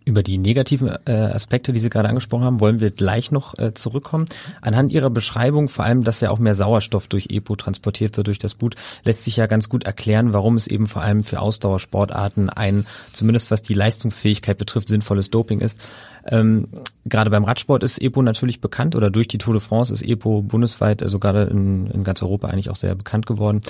Über 0.05 0.23
die 0.23 0.37
negativen 0.37 0.89
äh, 1.05 1.11
Aspekte, 1.11 1.73
die 1.73 1.79
Sie 1.79 1.89
gerade 1.89 2.09
angesprochen 2.09 2.43
haben, 2.43 2.59
wollen 2.59 2.79
wir 2.79 2.91
gleich 2.91 3.31
noch 3.31 3.57
äh, 3.57 3.73
zurückkommen. 3.73 4.25
Anhand 4.61 4.91
Ihrer 4.91 5.09
Beschreibung, 5.09 5.69
vor 5.69 5.85
allem, 5.85 6.03
dass 6.03 6.21
ja 6.21 6.29
auch 6.29 6.39
mehr 6.39 6.55
Sauerstoff 6.55 7.07
durch 7.07 7.27
EPO 7.29 7.55
transportiert 7.55 8.17
wird 8.17 8.27
durch 8.27 8.39
das 8.39 8.55
Blut, 8.55 8.75
lässt 9.03 9.23
sich 9.23 9.37
ja 9.37 9.47
ganz 9.47 9.69
gut 9.69 9.85
erklären, 9.85 10.33
warum 10.33 10.55
es 10.55 10.67
eben 10.67 10.87
vor 10.87 11.01
allem 11.01 11.23
für 11.23 11.39
Ausdauersportarten 11.39 12.49
ein, 12.49 12.85
zumindest 13.13 13.51
was 13.51 13.61
die 13.61 13.73
Leistungsfähigkeit 13.73 14.57
betrifft, 14.57 14.89
sinnvolles 14.89 15.29
Doping 15.29 15.61
ist. 15.61 15.79
Ähm, 16.25 16.67
gerade 17.05 17.29
beim 17.29 17.43
Radsport 17.43 17.83
ist 17.83 18.01
EPO 18.01 18.21
natürlich 18.21 18.61
bekannt 18.61 18.95
oder 18.95 19.09
durch 19.09 19.27
die 19.27 19.37
Tour 19.37 19.53
de 19.53 19.61
France 19.61 19.93
ist 19.93 20.01
EPO 20.01 20.43
bundesweit, 20.43 21.03
also 21.03 21.19
gerade 21.19 21.43
in, 21.43 21.87
in 21.87 22.03
ganz 22.03 22.21
Europa 22.21 22.47
eigentlich 22.47 22.69
auch 22.69 22.75
sehr 22.75 22.95
bekannt 22.95 23.25
geworden. 23.25 23.61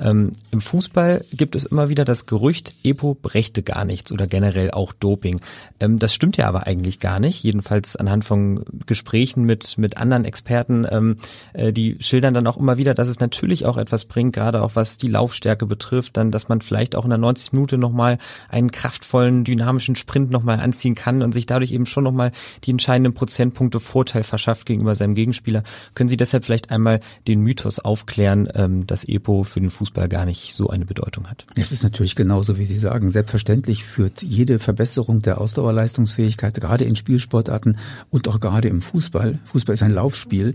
Ähm, 0.00 0.32
Im 0.50 0.60
Fußball 0.60 1.24
gibt 1.32 1.56
es 1.56 1.64
immer 1.64 1.88
wieder 1.88 2.04
das 2.04 2.26
Gerücht, 2.26 2.74
EPO 2.84 3.14
brächte 3.14 3.62
gar 3.62 3.84
nichts 3.84 4.12
oder 4.12 4.26
generell 4.26 4.70
auch 4.70 4.92
Doping. 4.92 5.40
Ähm, 5.80 5.98
das 5.98 6.14
stimmt 6.14 6.36
ja 6.36 6.46
aber 6.48 6.66
eigentlich 6.66 7.00
gar 7.00 7.20
nicht. 7.20 7.42
Jedenfalls 7.42 7.96
anhand 7.96 8.24
von 8.24 8.64
Gesprächen 8.86 9.44
mit, 9.44 9.78
mit 9.78 9.96
anderen 9.96 10.24
Experten, 10.24 10.86
ähm, 10.90 11.16
äh, 11.52 11.72
die 11.72 11.96
schildern 12.00 12.34
dann 12.34 12.46
auch 12.46 12.56
immer 12.56 12.78
wieder, 12.78 12.94
dass 12.94 13.08
es 13.08 13.20
natürlich 13.20 13.64
auch 13.64 13.76
etwas 13.76 14.04
bringt, 14.04 14.34
gerade 14.34 14.62
auch 14.62 14.72
was 14.74 14.96
die 14.96 15.08
Laufstärke 15.08 15.66
betrifft, 15.66 16.16
dann, 16.16 16.30
dass 16.30 16.48
man 16.48 16.60
vielleicht 16.60 16.96
auch 16.96 17.04
in 17.04 17.10
der 17.10 17.18
90 17.18 17.52
Minute 17.52 17.78
nochmal 17.78 18.18
einen 18.48 18.70
kraftvollen, 18.70 19.44
dynamischen 19.44 19.96
Sprint 19.96 20.30
nochmal 20.30 20.60
anziehen 20.60 20.94
kann 20.94 21.22
und 21.22 21.32
sich 21.32 21.46
dadurch 21.46 21.72
eben 21.72 21.86
schon 21.86 22.04
nochmal 22.04 22.32
die 22.64 22.70
entscheidenden 22.70 23.14
Prozentpunkte 23.14 23.80
Vorteil 23.80 24.22
verschafft 24.22 24.66
gegenüber 24.66 24.94
seinem 24.94 25.14
Gegenspieler. 25.14 25.62
Können 25.94 26.08
Sie 26.08 26.16
deshalb 26.16 26.44
vielleicht 26.44 26.70
einmal 26.70 27.00
den 27.26 27.40
Mythos 27.40 27.78
aufklären, 27.78 28.48
ähm, 28.54 28.86
dass 28.86 29.04
EPO 29.04 29.44
für 29.44 29.60
den 29.60 29.70
Fußball 29.70 29.85
Fußball 29.86 30.08
gar 30.08 30.24
nicht 30.24 30.54
so 30.54 30.68
eine 30.68 30.84
Bedeutung 30.84 31.28
hat. 31.28 31.46
Es 31.54 31.70
ist 31.70 31.82
natürlich 31.84 32.16
genauso, 32.16 32.58
wie 32.58 32.64
Sie 32.64 32.78
sagen. 32.78 33.10
Selbstverständlich 33.10 33.84
führt 33.84 34.22
jede 34.22 34.58
Verbesserung 34.58 35.22
der 35.22 35.40
Ausdauerleistungsfähigkeit 35.40 36.60
gerade 36.60 36.84
in 36.84 36.96
Spielsportarten 36.96 37.78
und 38.10 38.26
auch 38.26 38.40
gerade 38.40 38.68
im 38.68 38.80
Fußball. 38.80 39.38
Fußball 39.44 39.74
ist 39.74 39.82
ein 39.82 39.92
Laufspiel. 39.92 40.54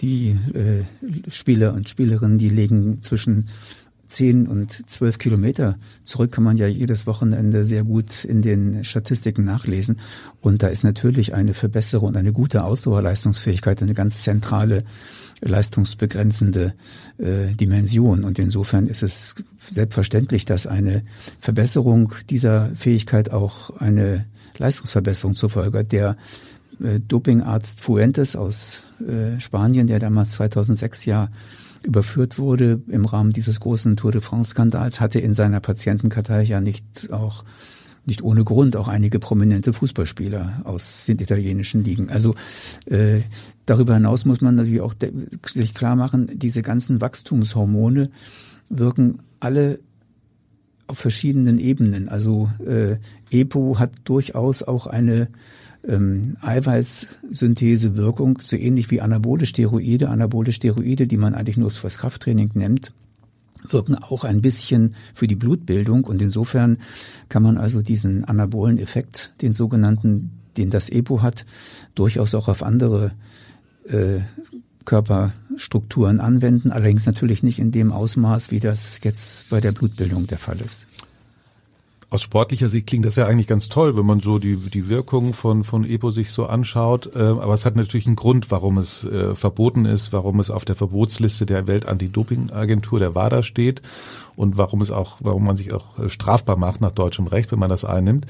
Die 0.00 0.36
äh, 0.54 1.30
Spieler 1.30 1.72
und 1.72 1.88
Spielerinnen, 1.88 2.38
die 2.38 2.48
legen 2.48 2.98
zwischen 3.02 3.46
10 4.06 4.48
und 4.48 4.90
12 4.90 5.18
Kilometer 5.18 5.78
zurück 6.02 6.32
kann 6.32 6.44
man 6.44 6.56
ja 6.56 6.66
jedes 6.66 7.06
Wochenende 7.06 7.64
sehr 7.64 7.84
gut 7.84 8.24
in 8.24 8.42
den 8.42 8.84
Statistiken 8.84 9.44
nachlesen. 9.44 10.00
Und 10.40 10.62
da 10.62 10.68
ist 10.68 10.84
natürlich 10.84 11.32
eine 11.32 11.54
Verbesserung 11.54 12.08
und 12.08 12.16
eine 12.16 12.32
gute 12.32 12.64
Ausdauerleistungsfähigkeit 12.64 13.80
eine 13.82 13.94
ganz 13.94 14.22
zentrale 14.22 14.84
leistungsbegrenzende 15.44 16.74
äh, 17.18 17.54
Dimension. 17.54 18.24
Und 18.24 18.38
insofern 18.38 18.86
ist 18.86 19.02
es 19.02 19.34
selbstverständlich, 19.68 20.44
dass 20.44 20.66
eine 20.66 21.04
Verbesserung 21.38 22.14
dieser 22.30 22.70
Fähigkeit 22.74 23.30
auch 23.30 23.70
eine 23.78 24.26
Leistungsverbesserung 24.56 25.34
zur 25.34 25.50
Folge 25.50 25.80
hat. 25.80 25.92
Der 25.92 26.16
äh, 26.82 27.00
Dopingarzt 27.00 27.80
Fuentes 27.80 28.36
aus 28.36 28.82
äh, 29.00 29.38
Spanien, 29.38 29.86
der 29.86 29.98
damals 29.98 30.30
2006 30.32 31.04
ja 31.04 31.28
überführt 31.82 32.38
wurde 32.38 32.80
im 32.88 33.04
Rahmen 33.04 33.32
dieses 33.32 33.60
großen 33.60 33.96
Tour 33.96 34.12
de 34.12 34.22
France-Skandals, 34.22 35.00
hatte 35.00 35.20
in 35.20 35.34
seiner 35.34 35.60
Patientenkartei 35.60 36.42
ja 36.42 36.60
nicht 36.60 37.12
auch 37.12 37.44
nicht 38.06 38.22
ohne 38.22 38.44
Grund 38.44 38.76
auch 38.76 38.88
einige 38.88 39.18
prominente 39.18 39.72
Fußballspieler 39.72 40.62
aus 40.64 41.06
den 41.06 41.18
italienischen 41.18 41.84
Ligen. 41.84 42.10
Also 42.10 42.34
äh, 42.86 43.20
darüber 43.66 43.94
hinaus 43.94 44.24
muss 44.24 44.40
man 44.40 44.56
natürlich 44.56 44.80
auch 44.80 44.94
sich 45.46 45.74
klar 45.74 45.96
machen, 45.96 46.30
diese 46.34 46.62
ganzen 46.62 47.00
Wachstumshormone 47.00 48.10
wirken 48.68 49.20
alle 49.40 49.78
auf 50.86 50.98
verschiedenen 50.98 51.58
Ebenen. 51.58 52.08
Also 52.08 52.50
äh, 52.66 52.96
EPO 53.30 53.78
hat 53.78 53.92
durchaus 54.04 54.62
auch 54.62 54.86
eine 54.86 55.28
ähm, 55.86 56.36
Eiweißsynthesewirkung, 56.40 58.38
so 58.40 58.56
ähnlich 58.56 58.90
wie 58.90 59.00
anabole 59.00 59.46
Steroide. 59.46 60.08
Anabole 60.08 60.52
Steroide, 60.52 61.06
die 61.06 61.16
man 61.16 61.34
eigentlich 61.34 61.56
nur 61.56 61.70
fürs 61.70 61.98
Krafttraining 61.98 62.50
nimmt, 62.54 62.92
wirken 63.68 63.96
auch 63.96 64.24
ein 64.24 64.40
bisschen 64.40 64.94
für 65.14 65.26
die 65.26 65.36
Blutbildung 65.36 66.04
und 66.04 66.20
insofern 66.22 66.78
kann 67.28 67.42
man 67.42 67.58
also 67.58 67.82
diesen 67.82 68.24
anabolen 68.24 68.78
Effekt, 68.78 69.32
den 69.42 69.52
sogenannten, 69.52 70.30
den 70.56 70.70
das 70.70 70.90
EPO 70.90 71.22
hat, 71.22 71.46
durchaus 71.94 72.34
auch 72.34 72.48
auf 72.48 72.62
andere 72.62 73.12
äh, 73.88 74.20
Körperstrukturen 74.84 76.20
anwenden, 76.20 76.70
allerdings 76.70 77.06
natürlich 77.06 77.42
nicht 77.42 77.58
in 77.58 77.70
dem 77.70 77.90
Ausmaß, 77.90 78.50
wie 78.50 78.60
das 78.60 79.00
jetzt 79.02 79.48
bei 79.48 79.60
der 79.60 79.72
Blutbildung 79.72 80.26
der 80.26 80.38
Fall 80.38 80.60
ist. 80.60 80.86
Aus 82.14 82.22
sportlicher 82.22 82.68
Sicht 82.68 82.86
klingt 82.86 83.04
das 83.06 83.16
ja 83.16 83.26
eigentlich 83.26 83.48
ganz 83.48 83.68
toll, 83.68 83.96
wenn 83.96 84.06
man 84.06 84.20
so 84.20 84.38
die, 84.38 84.54
die 84.54 84.88
Wirkung 84.88 85.34
von, 85.34 85.64
von 85.64 85.82
EPO 85.84 86.12
sich 86.12 86.30
so 86.30 86.46
anschaut. 86.46 87.10
Äh, 87.16 87.18
aber 87.18 87.54
es 87.54 87.66
hat 87.66 87.74
natürlich 87.74 88.06
einen 88.06 88.14
Grund, 88.14 88.52
warum 88.52 88.78
es 88.78 89.02
äh, 89.02 89.34
verboten 89.34 89.84
ist, 89.84 90.12
warum 90.12 90.38
es 90.38 90.48
auf 90.48 90.64
der 90.64 90.76
Verbotsliste 90.76 91.44
der 91.44 91.66
Weltantidopingagentur, 91.66 93.00
der 93.00 93.16
WADA 93.16 93.42
steht 93.42 93.82
und 94.36 94.56
warum 94.56 94.80
es 94.80 94.92
auch, 94.92 95.16
warum 95.22 95.44
man 95.44 95.56
sich 95.56 95.72
auch 95.72 95.98
äh, 95.98 96.08
strafbar 96.08 96.56
macht 96.56 96.80
nach 96.80 96.92
deutschem 96.92 97.26
Recht, 97.26 97.50
wenn 97.50 97.58
man 97.58 97.68
das 97.68 97.84
einnimmt. 97.84 98.28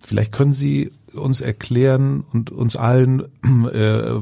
Vielleicht 0.00 0.32
können 0.32 0.54
Sie 0.54 0.90
uns 1.12 1.42
erklären 1.42 2.24
und 2.32 2.50
uns 2.50 2.76
allen, 2.76 3.24
äh, 3.70 4.14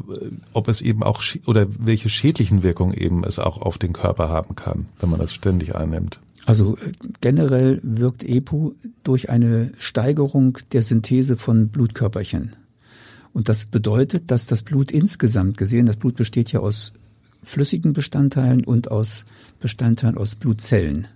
ob 0.52 0.66
es 0.66 0.82
eben 0.82 1.04
auch 1.04 1.22
oder 1.46 1.68
welche 1.78 2.08
schädlichen 2.08 2.64
Wirkungen 2.64 2.92
eben 2.92 3.22
es 3.22 3.38
auch 3.38 3.62
auf 3.62 3.78
den 3.78 3.92
Körper 3.92 4.30
haben 4.30 4.56
kann, 4.56 4.88
wenn 4.98 5.10
man 5.10 5.20
das 5.20 5.32
ständig 5.32 5.76
einnimmt. 5.76 6.18
Also 6.46 6.78
äh, 6.78 6.92
generell 7.20 7.80
wirkt 7.82 8.24
EPO 8.24 8.74
durch 9.02 9.28
eine 9.28 9.72
Steigerung 9.76 10.58
der 10.72 10.82
Synthese 10.82 11.36
von 11.36 11.68
Blutkörperchen. 11.68 12.56
Und 13.34 13.50
das 13.50 13.66
bedeutet, 13.66 14.30
dass 14.30 14.46
das 14.46 14.62
Blut 14.62 14.90
insgesamt 14.90 15.58
gesehen, 15.58 15.84
das 15.84 15.96
Blut 15.96 16.16
besteht 16.16 16.52
ja 16.52 16.60
aus 16.60 16.94
flüssigen 17.42 17.92
Bestandteilen 17.92 18.64
und 18.64 18.90
aus 18.90 19.26
Bestandteilen 19.60 20.16
aus 20.16 20.36
Blutzellen. 20.36 21.06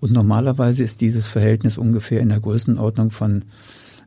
Und 0.00 0.12
normalerweise 0.12 0.82
ist 0.82 1.02
dieses 1.02 1.26
Verhältnis 1.26 1.76
ungefähr 1.76 2.20
in 2.20 2.30
der 2.30 2.40
Größenordnung 2.40 3.10
von 3.10 3.44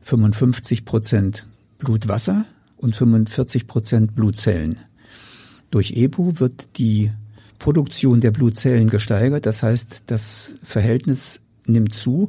55 0.02 0.84
Prozent 0.84 1.46
Blutwasser 1.78 2.44
und 2.76 2.96
45 2.96 3.66
Prozent 3.66 4.14
Blutzellen. 4.14 4.76
Durch 5.70 5.92
EPO 5.92 6.40
wird 6.40 6.76
die 6.78 7.12
Produktion 7.64 8.20
der 8.20 8.30
Blutzellen 8.30 8.90
gesteigert. 8.90 9.46
Das 9.46 9.62
heißt, 9.62 10.04
das 10.08 10.56
Verhältnis 10.62 11.40
nimmt 11.66 11.94
zu. 11.94 12.28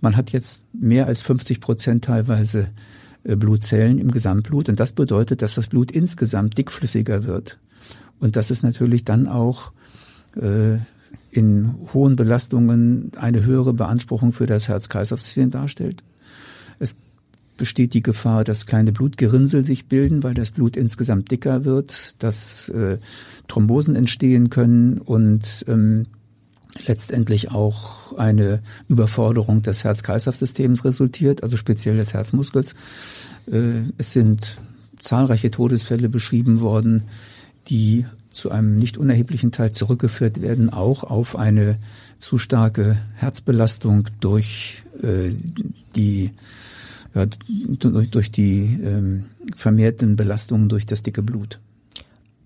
Man 0.00 0.16
hat 0.16 0.32
jetzt 0.32 0.64
mehr 0.72 1.06
als 1.06 1.22
50 1.22 1.60
Prozent 1.60 2.04
teilweise 2.04 2.68
äh, 3.22 3.36
Blutzellen 3.36 3.98
im 3.98 4.10
Gesamtblut 4.10 4.68
und 4.68 4.80
das 4.80 4.90
bedeutet, 4.90 5.40
dass 5.40 5.54
das 5.54 5.68
Blut 5.68 5.92
insgesamt 5.92 6.58
dickflüssiger 6.58 7.22
wird. 7.22 7.60
Und 8.18 8.34
das 8.34 8.50
ist 8.50 8.64
natürlich 8.64 9.04
dann 9.04 9.28
auch 9.28 9.70
äh, 10.34 10.78
in 11.30 11.76
hohen 11.94 12.16
Belastungen 12.16 13.12
eine 13.16 13.44
höhere 13.44 13.74
Beanspruchung 13.74 14.32
für 14.32 14.46
das 14.46 14.66
Herz-Kreislauf-System 14.66 15.52
darstellt. 15.52 16.02
Es 16.80 16.96
besteht 17.56 17.94
die 17.94 18.02
Gefahr, 18.02 18.44
dass 18.44 18.66
kleine 18.66 18.92
Blutgerinnsel 18.92 19.64
sich 19.64 19.86
bilden, 19.86 20.22
weil 20.22 20.34
das 20.34 20.50
Blut 20.50 20.76
insgesamt 20.76 21.30
dicker 21.30 21.64
wird, 21.64 22.22
dass 22.22 22.68
äh, 22.70 22.98
Thrombosen 23.48 23.94
entstehen 23.94 24.50
können 24.50 24.98
und 24.98 25.64
ähm, 25.68 26.06
letztendlich 26.86 27.50
auch 27.50 28.16
eine 28.16 28.62
Überforderung 28.88 29.62
des 29.62 29.84
Herz-Kreislauf-Systems 29.84 30.84
resultiert, 30.84 31.42
also 31.42 31.56
speziell 31.56 31.96
des 31.96 32.14
Herzmuskels. 32.14 32.74
Äh, 33.50 33.82
es 33.98 34.12
sind 34.12 34.56
zahlreiche 35.00 35.50
Todesfälle 35.50 36.08
beschrieben 36.08 36.60
worden, 36.60 37.02
die 37.68 38.06
zu 38.30 38.50
einem 38.50 38.78
nicht 38.78 38.96
unerheblichen 38.96 39.52
Teil 39.52 39.72
zurückgeführt 39.72 40.40
werden, 40.40 40.70
auch 40.70 41.04
auf 41.04 41.36
eine 41.36 41.78
zu 42.18 42.38
starke 42.38 42.96
Herzbelastung 43.14 44.08
durch 44.20 44.84
äh, 45.02 45.34
die 45.94 46.30
ja, 47.14 47.26
durch 47.26 48.32
die 48.32 48.80
ähm, 48.82 49.24
vermehrten 49.56 50.16
Belastungen 50.16 50.68
durch 50.68 50.86
das 50.86 51.02
dicke 51.02 51.22
Blut. 51.22 51.60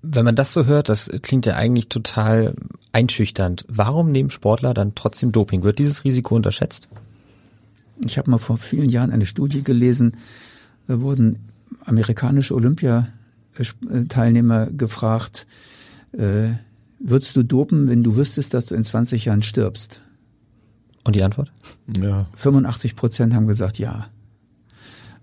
Wenn 0.02 0.24
man 0.24 0.36
das 0.36 0.52
so 0.52 0.66
hört, 0.66 0.88
das 0.88 1.10
klingt 1.22 1.46
ja 1.46 1.54
eigentlich 1.54 1.88
total 1.88 2.54
einschüchternd. 2.92 3.64
Warum 3.68 4.12
nehmen 4.12 4.30
Sportler 4.30 4.74
dann 4.74 4.94
trotzdem 4.94 5.32
Doping? 5.32 5.62
Wird 5.62 5.78
dieses 5.78 6.04
Risiko 6.04 6.36
unterschätzt? 6.36 6.88
Ich 8.04 8.18
habe 8.18 8.30
mal 8.30 8.38
vor 8.38 8.58
vielen 8.58 8.88
Jahren 8.88 9.10
eine 9.10 9.26
Studie 9.26 9.64
gelesen, 9.64 10.12
da 10.86 11.00
wurden 11.00 11.40
amerikanische 11.84 12.54
Olympiateilnehmer 12.54 14.66
gefragt, 14.66 15.46
äh, 16.12 16.50
würdest 16.98 17.36
du 17.36 17.42
dopen, 17.42 17.88
wenn 17.88 18.02
du 18.02 18.16
wüsstest, 18.16 18.54
dass 18.54 18.64
du 18.66 18.74
in 18.74 18.84
20 18.84 19.24
Jahren 19.24 19.42
stirbst? 19.42 20.02
Und 21.04 21.16
die 21.16 21.22
Antwort? 21.22 21.52
Ja. 22.00 22.26
85 22.34 22.96
Prozent 22.96 23.34
haben 23.34 23.46
gesagt 23.46 23.78
ja. 23.78 24.08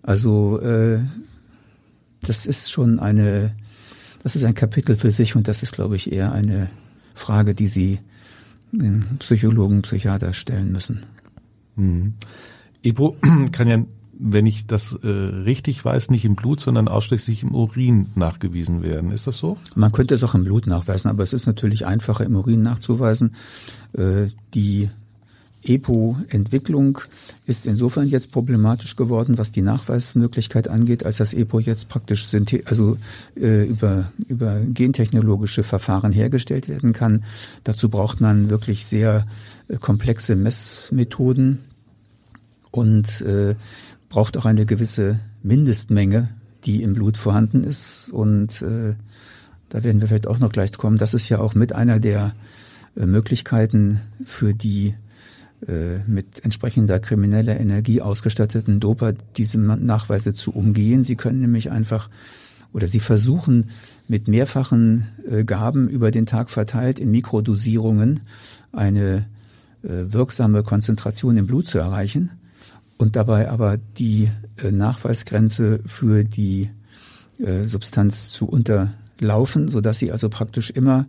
Also 0.03 0.59
äh, 0.59 0.99
das 2.21 2.45
ist 2.45 2.71
schon 2.71 2.99
eine, 2.99 3.55
das 4.21 4.35
ist 4.35 4.43
ein 4.43 4.53
Kapitel 4.53 4.95
für 4.95 5.11
sich 5.11 5.35
und 5.35 5.47
das 5.47 5.63
ist, 5.63 5.73
glaube 5.73 5.95
ich, 5.95 6.11
eher 6.11 6.31
eine 6.31 6.69
Frage, 7.15 7.55
die 7.55 7.67
Sie 7.67 7.99
den 8.71 9.17
Psychologen, 9.19 9.81
Psychiater 9.81 10.33
stellen 10.33 10.71
müssen. 10.71 11.03
Mhm. 11.75 12.13
EPO 12.83 13.15
kann 13.51 13.67
ja, 13.67 13.83
wenn 14.19 14.45
ich 14.45 14.67
das 14.67 14.93
äh, 15.03 15.07
richtig 15.07 15.83
weiß, 15.83 16.09
nicht 16.09 16.25
im 16.25 16.35
Blut, 16.35 16.59
sondern 16.59 16.87
ausschließlich 16.87 17.43
im 17.43 17.53
Urin 17.53 18.07
nachgewiesen 18.15 18.81
werden. 18.83 19.11
Ist 19.11 19.27
das 19.27 19.37
so? 19.37 19.57
Man 19.75 19.91
könnte 19.91 20.15
es 20.15 20.23
auch 20.23 20.35
im 20.35 20.43
Blut 20.43 20.67
nachweisen, 20.67 21.09
aber 21.09 21.23
es 21.23 21.33
ist 21.33 21.45
natürlich 21.45 21.85
einfacher 21.85 22.25
im 22.25 22.35
Urin 22.35 22.61
nachzuweisen. 22.61 23.35
Äh, 23.93 24.27
die 24.53 24.89
EPO-Entwicklung 25.63 26.99
ist 27.45 27.65
insofern 27.65 28.07
jetzt 28.07 28.31
problematisch 28.31 28.95
geworden, 28.95 29.37
was 29.37 29.51
die 29.51 29.61
Nachweismöglichkeit 29.61 30.67
angeht, 30.67 31.05
als 31.05 31.17
das 31.17 31.33
EPO 31.33 31.59
jetzt 31.59 31.89
praktisch 31.89 32.27
also 32.65 32.97
äh, 33.35 33.65
über, 33.65 34.11
über 34.27 34.59
gentechnologische 34.59 35.63
Verfahren 35.63 36.11
hergestellt 36.11 36.67
werden 36.67 36.93
kann. 36.93 37.23
Dazu 37.63 37.89
braucht 37.89 38.21
man 38.21 38.49
wirklich 38.49 38.85
sehr 38.85 39.25
äh, 39.67 39.77
komplexe 39.77 40.35
Messmethoden 40.35 41.59
und 42.71 43.21
äh, 43.21 43.55
braucht 44.09 44.37
auch 44.37 44.45
eine 44.45 44.65
gewisse 44.65 45.19
Mindestmenge, 45.43 46.29
die 46.65 46.81
im 46.83 46.93
Blut 46.93 47.17
vorhanden 47.17 47.63
ist. 47.63 48.09
Und 48.11 48.61
äh, 48.61 48.95
da 49.69 49.83
werden 49.83 50.01
wir 50.01 50.07
vielleicht 50.07 50.27
auch 50.27 50.39
noch 50.39 50.51
gleich 50.51 50.71
kommen. 50.73 50.97
Das 50.97 51.13
ist 51.13 51.29
ja 51.29 51.39
auch 51.39 51.55
mit 51.55 51.73
einer 51.73 51.99
der 51.99 52.35
äh, 52.95 53.05
Möglichkeiten 53.05 54.01
für 54.23 54.53
die 54.53 54.95
mit 56.07 56.43
entsprechender 56.43 56.99
krimineller 56.99 57.59
Energie 57.59 58.01
ausgestatteten 58.01 58.79
Doper 58.79 59.13
diese 59.37 59.59
Nachweise 59.59 60.33
zu 60.33 60.51
umgehen. 60.51 61.03
Sie 61.03 61.15
können 61.15 61.39
nämlich 61.39 61.71
einfach 61.71 62.09
oder 62.73 62.87
sie 62.87 62.99
versuchen 62.99 63.69
mit 64.07 64.27
mehrfachen 64.27 65.07
äh, 65.29 65.43
Gaben 65.43 65.87
über 65.87 66.11
den 66.11 66.25
Tag 66.25 66.49
verteilt 66.49 66.99
in 66.99 67.11
Mikrodosierungen 67.11 68.21
eine 68.71 69.25
äh, 69.83 69.89
wirksame 69.89 70.63
Konzentration 70.63 71.37
im 71.37 71.47
Blut 71.47 71.67
zu 71.67 71.77
erreichen 71.77 72.31
und 72.97 73.15
dabei 73.15 73.49
aber 73.49 73.77
die 73.97 74.29
Nachweisgrenze 74.69 75.79
für 75.85 76.23
die 76.23 76.69
Substanz 77.63 78.29
zu 78.29 78.45
unterlaufen, 78.47 79.67
so 79.67 79.81
dass 79.81 79.97
sie 79.97 80.11
also 80.11 80.29
praktisch 80.29 80.69
immer 80.69 81.07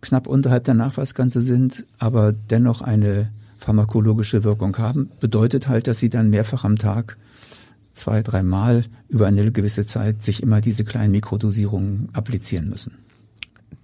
knapp 0.00 0.26
unterhalb 0.26 0.64
der 0.64 0.74
Nachweisgrenze 0.74 1.40
sind, 1.42 1.84
aber 1.98 2.32
dennoch 2.32 2.80
eine 2.80 3.30
pharmakologische 3.60 4.42
Wirkung 4.42 4.76
haben, 4.78 5.10
bedeutet 5.20 5.68
halt, 5.68 5.86
dass 5.86 5.98
sie 5.98 6.10
dann 6.10 6.30
mehrfach 6.30 6.64
am 6.64 6.76
Tag 6.76 7.16
zwei, 7.92 8.22
dreimal 8.22 8.84
über 9.08 9.26
eine 9.26 9.52
gewisse 9.52 9.84
Zeit 9.84 10.22
sich 10.22 10.42
immer 10.42 10.60
diese 10.60 10.84
kleinen 10.84 11.12
Mikrodosierungen 11.12 12.08
applizieren 12.12 12.68
müssen. 12.68 12.98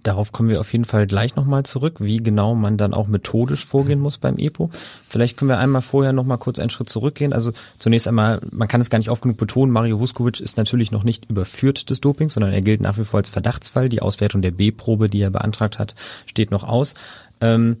Darauf 0.03 0.31
kommen 0.31 0.47
wir 0.47 0.61
auf 0.61 0.71
jeden 0.71 0.85
Fall 0.85 1.05
gleich 1.05 1.35
nochmal 1.35 1.63
zurück, 1.63 1.97
wie 1.99 2.17
genau 2.17 2.55
man 2.55 2.77
dann 2.77 2.93
auch 2.93 3.07
methodisch 3.07 3.65
vorgehen 3.65 3.99
muss 3.99 4.17
beim 4.17 4.37
EPO. 4.37 4.69
Vielleicht 5.09 5.35
können 5.35 5.49
wir 5.49 5.57
einmal 5.57 5.81
vorher 5.81 6.13
nochmal 6.13 6.37
kurz 6.37 6.59
einen 6.59 6.69
Schritt 6.69 6.87
zurückgehen. 6.87 7.33
Also 7.33 7.51
zunächst 7.79 8.07
einmal, 8.07 8.39
man 8.51 8.69
kann 8.69 8.79
es 8.79 8.89
gar 8.89 8.99
nicht 8.99 9.09
oft 9.09 9.21
genug 9.21 9.37
betonen, 9.37 9.73
Mario 9.73 9.99
Vuskovic 9.99 10.39
ist 10.39 10.55
natürlich 10.55 10.91
noch 10.91 11.03
nicht 11.03 11.29
überführt 11.29 11.89
des 11.89 11.99
Dopings, 11.99 12.35
sondern 12.35 12.53
er 12.53 12.61
gilt 12.61 12.79
nach 12.79 12.97
wie 12.97 13.03
vor 13.03 13.17
als 13.17 13.29
Verdachtsfall. 13.29 13.89
Die 13.89 14.01
Auswertung 14.01 14.41
der 14.41 14.51
B-Probe, 14.51 15.09
die 15.09 15.19
er 15.19 15.29
beantragt 15.29 15.77
hat, 15.77 15.93
steht 16.25 16.51
noch 16.51 16.63
aus. 16.63 16.93
Ähm, 17.41 17.77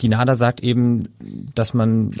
die 0.00 0.08
NADA 0.08 0.36
sagt 0.36 0.60
eben, 0.62 1.04
dass 1.54 1.74
man 1.74 2.12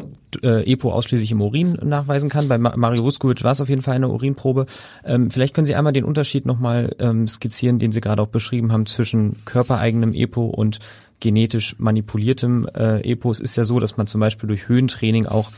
äh, 0.42 0.70
EPO 0.70 0.92
ausschließlich 0.92 1.30
im 1.30 1.40
Urin 1.40 1.78
nachweisen 1.82 2.30
kann. 2.30 2.48
Bei 2.48 2.58
Mario 2.58 3.04
Vuskovic 3.04 3.42
war 3.44 3.52
es 3.52 3.60
auf 3.60 3.68
jeden 3.68 3.82
Fall 3.82 3.96
eine 3.96 4.08
Urinprobe. 4.08 4.66
Ähm, 5.04 5.30
vielleicht 5.30 5.54
können 5.54 5.66
Sie 5.66 5.74
einmal 5.74 5.92
den 5.92 6.04
Unterschied 6.04 6.46
nochmal 6.46 6.94
ähm, 6.98 7.26
skizzieren, 7.28 7.78
den 7.78 7.92
Sie 7.92 8.00
gerade 8.00 8.22
auch 8.22 8.28
beschrieben 8.28 8.72
haben, 8.72 8.86
zwischen 8.86 9.44
körpereigenem 9.44 10.14
EPO 10.14 10.46
und 10.46 10.78
genetisch 11.20 11.76
manipuliertem 11.78 12.66
äh, 12.76 13.00
EPO. 13.00 13.30
Es 13.30 13.40
ist 13.40 13.56
ja 13.56 13.64
so, 13.64 13.80
dass 13.80 13.96
man 13.96 14.06
zum 14.06 14.20
Beispiel 14.20 14.46
durch 14.46 14.68
Höhentraining 14.68 15.26
auch 15.26 15.50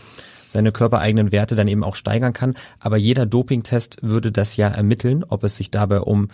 seine 0.47 0.73
körpereigenen 0.73 1.33
Werte 1.33 1.57
dann 1.57 1.69
eben 1.69 1.85
auch 1.85 1.97
steigern 1.97 2.33
kann. 2.33 2.55
Aber 2.79 2.97
jeder 2.97 3.27
Dopingtest 3.27 4.03
würde 4.03 4.33
das 4.33 4.57
ja 4.57 4.69
ermitteln, 4.69 5.25
ob 5.29 5.45
es 5.45 5.57
sich 5.57 5.71
dabei 5.71 6.01
um 6.01 6.29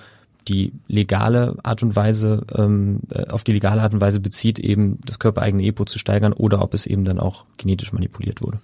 die 0.48 0.72
legale 0.88 1.57
Art 1.62 1.83
und 1.83 1.94
Weise, 1.96 2.44
ähm, 2.57 3.00
äh, 3.11 3.28
auf 3.28 3.44
die 3.44 3.52
legale 3.52 3.83
Art 3.83 3.94
und 3.94 4.00
Weise 4.00 4.20
bezieht, 4.20 4.59
eben 4.59 4.98
das 5.05 5.18
körpereigene 5.18 5.64
EPO 5.64 5.85
zu 5.85 5.98
steigern 5.98 6.33
oder 6.33 6.62
ob 6.62 6.74
es 6.74 6.87
eben 6.87 7.05
dann 7.05 7.18
auch 7.18 7.44
genetisch 7.57 7.92
manipuliert 7.92 8.42
wurde. 8.42 8.61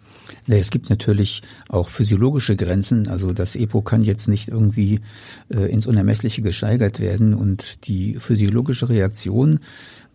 Es 0.47 0.71
gibt 0.71 0.91
natürlich 0.91 1.43
auch 1.69 1.89
physiologische 1.89 2.57
Grenzen. 2.57 3.09
Also 3.09 3.33
das 3.33 3.57
EPO 3.57 3.83
kann 3.83 4.03
jetzt 4.03 4.29
nicht 4.29 4.49
irgendwie 4.49 5.01
äh, 5.49 5.71
ins 5.71 5.87
Unermessliche 5.87 6.43
gesteigert 6.43 7.01
werden 7.01 7.35
und 7.35 7.87
die 7.87 8.15
physiologische 8.15 8.89
Reaktion 8.89 9.61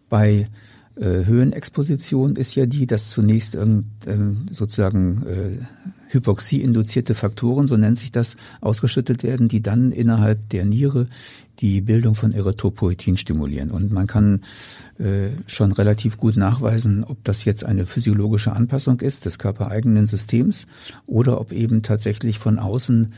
bei 0.10 0.48
äh, 0.96 1.26
Höhenexposition 1.26 2.36
ist 2.36 2.56
ja 2.56 2.66
die, 2.66 2.86
dass 2.86 3.10
zunächst 3.10 3.56
irgend, 3.56 3.86
äh, 4.06 4.18
sozusagen 4.52 5.24
äh, 5.26 5.66
Hypoxie-induzierte 6.14 7.16
Faktoren, 7.16 7.68
so 7.68 7.76
nennt 7.76 7.98
sich 7.98 8.12
das, 8.12 8.38
ausgeschüttet 8.62 9.24
werden, 9.24 9.48
die 9.48 9.62
dann 9.62 9.92
innerhalb 9.92 10.50
der 10.50 10.66
Niere 10.66 11.08
die 11.60 11.82
Bildung 11.82 12.16
von 12.16 12.32
Erythropoetin 12.32 13.18
stimulieren. 13.18 13.72
Und 13.72 13.92
man 13.92 14.08
kann 14.08 14.42
äh, 15.00 15.30
schon 15.48 15.72
relativ 15.72 16.18
gut 16.18 16.36
nachweisen, 16.36 17.04
ob 17.04 17.24
das 17.24 17.46
jetzt 17.46 17.64
eine 17.64 17.86
physiologische 17.86 18.54
Anpassung 18.54 19.00
ist 19.00 19.26
des 19.26 19.40
körpereigenen 19.40 20.06
Systems 20.06 20.68
oder 21.08 21.40
ob 21.40 21.52
eben 21.52 21.82
tatsächlich 21.82 22.38
von 22.38 22.60
außen 22.60 23.14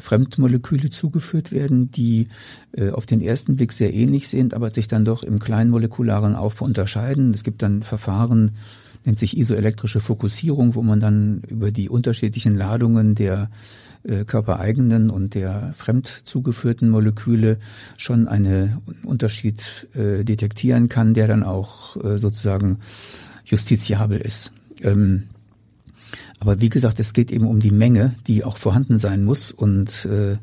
Fremdmoleküle 0.00 0.90
zugeführt 0.90 1.52
werden, 1.52 1.90
die 1.90 2.28
äh, 2.72 2.90
auf 2.90 3.06
den 3.06 3.20
ersten 3.20 3.56
Blick 3.56 3.72
sehr 3.72 3.92
ähnlich 3.94 4.28
sind, 4.28 4.54
aber 4.54 4.70
sich 4.70 4.88
dann 4.88 5.04
doch 5.04 5.22
im 5.22 5.38
kleinmolekularen 5.38 6.34
Aufbau 6.34 6.66
unterscheiden. 6.66 7.32
Es 7.32 7.44
gibt 7.44 7.62
dann 7.62 7.82
Verfahren, 7.82 8.56
nennt 9.04 9.18
sich 9.18 9.36
isoelektrische 9.36 10.00
Fokussierung, 10.00 10.74
wo 10.74 10.82
man 10.82 11.00
dann 11.00 11.42
über 11.48 11.70
die 11.70 11.88
unterschiedlichen 11.88 12.56
Ladungen 12.56 13.14
der 13.14 13.50
äh, 14.02 14.24
körpereigenen 14.24 15.10
und 15.10 15.34
der 15.34 15.74
fremd 15.76 16.08
zugeführten 16.24 16.88
Moleküle 16.88 17.58
schon 17.96 18.28
einen 18.28 18.78
Unterschied 19.04 19.88
äh, 19.94 20.24
detektieren 20.24 20.88
kann, 20.88 21.14
der 21.14 21.26
dann 21.26 21.42
auch 21.42 22.02
äh, 22.02 22.16
sozusagen 22.18 22.78
justiziabel 23.44 24.18
ist. 24.20 24.52
Ähm, 24.82 25.24
aber 26.40 26.60
wie 26.60 26.70
gesagt, 26.70 26.98
es 26.98 27.12
geht 27.12 27.30
eben 27.30 27.46
um 27.46 27.60
die 27.60 27.70
Menge, 27.70 28.14
die 28.26 28.44
auch 28.44 28.56
vorhanden 28.56 28.98
sein 28.98 29.24
muss 29.24 29.52
und 29.52 30.06
äh, 30.06 30.36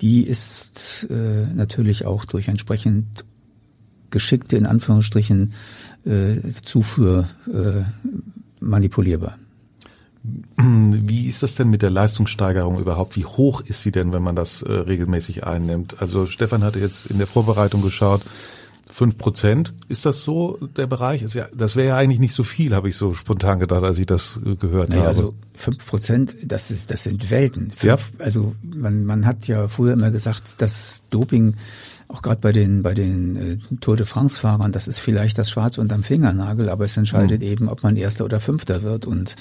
die 0.00 0.22
ist 0.22 1.06
äh, 1.10 1.46
natürlich 1.54 2.04
auch 2.04 2.24
durch 2.24 2.48
entsprechend 2.48 3.24
geschickte, 4.10 4.56
in 4.56 4.66
Anführungsstrichen, 4.66 5.52
äh, 6.04 6.36
Zufuhr 6.62 7.28
äh, 7.46 7.82
manipulierbar. 8.60 9.38
Wie 10.56 11.26
ist 11.26 11.42
das 11.42 11.54
denn 11.54 11.70
mit 11.70 11.82
der 11.82 11.90
Leistungssteigerung 11.90 12.78
überhaupt? 12.78 13.16
Wie 13.16 13.24
hoch 13.24 13.60
ist 13.60 13.82
sie 13.82 13.92
denn, 13.92 14.12
wenn 14.12 14.22
man 14.22 14.36
das 14.36 14.62
äh, 14.62 14.72
regelmäßig 14.72 15.44
einnimmt? 15.44 16.00
Also 16.02 16.26
Stefan 16.26 16.64
hatte 16.64 16.80
jetzt 16.80 17.06
in 17.06 17.18
der 17.18 17.26
Vorbereitung 17.26 17.82
geschaut, 17.82 18.22
Fünf 18.90 19.18
Prozent, 19.18 19.74
ist 19.88 20.06
das 20.06 20.22
so 20.22 20.58
der 20.76 20.86
Bereich? 20.86 21.22
Ist 21.22 21.34
ja, 21.34 21.46
das 21.54 21.76
wäre 21.76 21.88
ja 21.88 21.96
eigentlich 21.96 22.20
nicht 22.20 22.32
so 22.32 22.42
viel, 22.42 22.74
habe 22.74 22.88
ich 22.88 22.96
so 22.96 23.12
spontan 23.14 23.58
gedacht, 23.58 23.84
als 23.84 23.98
ich 23.98 24.06
das 24.06 24.40
äh, 24.44 24.56
gehört 24.56 24.88
naja, 24.88 25.02
habe. 25.02 25.10
Also 25.10 25.34
fünf 25.54 25.86
Prozent, 25.86 26.36
das 26.42 26.70
ist, 26.70 26.90
das 26.90 27.04
sind 27.04 27.30
Welten. 27.30 27.70
Fünf, 27.70 27.82
ja. 27.82 27.96
Also 28.24 28.54
man, 28.62 29.04
man 29.04 29.26
hat 29.26 29.46
ja 29.46 29.68
früher 29.68 29.92
immer 29.92 30.10
gesagt, 30.10 30.62
dass 30.62 31.02
Doping 31.10 31.54
auch 32.08 32.22
gerade 32.22 32.40
bei 32.40 32.52
den 32.52 32.82
bei 32.82 32.94
den 32.94 33.36
äh, 33.36 33.76
Tour 33.80 33.96
de 33.96 34.06
France 34.06 34.40
Fahrern, 34.40 34.72
das 34.72 34.88
ist 34.88 34.98
vielleicht 34.98 35.36
das 35.38 35.50
Schwarz 35.50 35.78
unterm 35.78 36.02
Fingernagel, 36.02 36.70
aber 36.70 36.86
es 36.86 36.96
entscheidet 36.96 37.42
mhm. 37.42 37.46
eben, 37.46 37.68
ob 37.68 37.82
man 37.82 37.96
Erster 37.96 38.24
oder 38.24 38.40
Fünfter 38.40 38.82
wird 38.82 39.06
und 39.06 39.36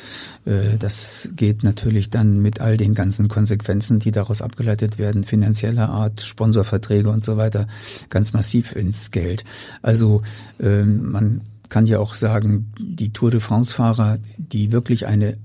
äh, 0.46 0.78
das 0.78 1.30
geht 1.36 1.64
natürlich 1.64 2.10
dann 2.10 2.42
mit 2.42 2.60
all 2.60 2.76
den 2.76 2.94
ganzen 2.94 3.30
Konsequenzen, 3.30 4.00
die 4.00 4.12
daraus 4.12 4.42
abgeleitet 4.42 4.98
werden, 4.98 5.24
finanzieller 5.24 5.90
Art, 5.90 6.22
Sponsorverträge 6.22 7.10
und 7.10 7.24
so 7.24 7.38
weiter, 7.38 7.68
ganz 8.10 8.34
massiv 8.34 8.76
ins 8.76 9.12
Geld. 9.12 9.46
Also 9.82 10.22
äh, 10.60 10.84
man 10.84 11.42
kann 11.70 11.86
ja 11.86 12.00
auch 12.00 12.16
sagen, 12.16 12.72
die 12.80 13.12
Tour 13.12 13.32
de 13.32 13.40
France 13.40 13.74
Fahrer, 13.74 14.20
die 14.38 14.72
wirklich 14.72 15.08
eine 15.08 15.38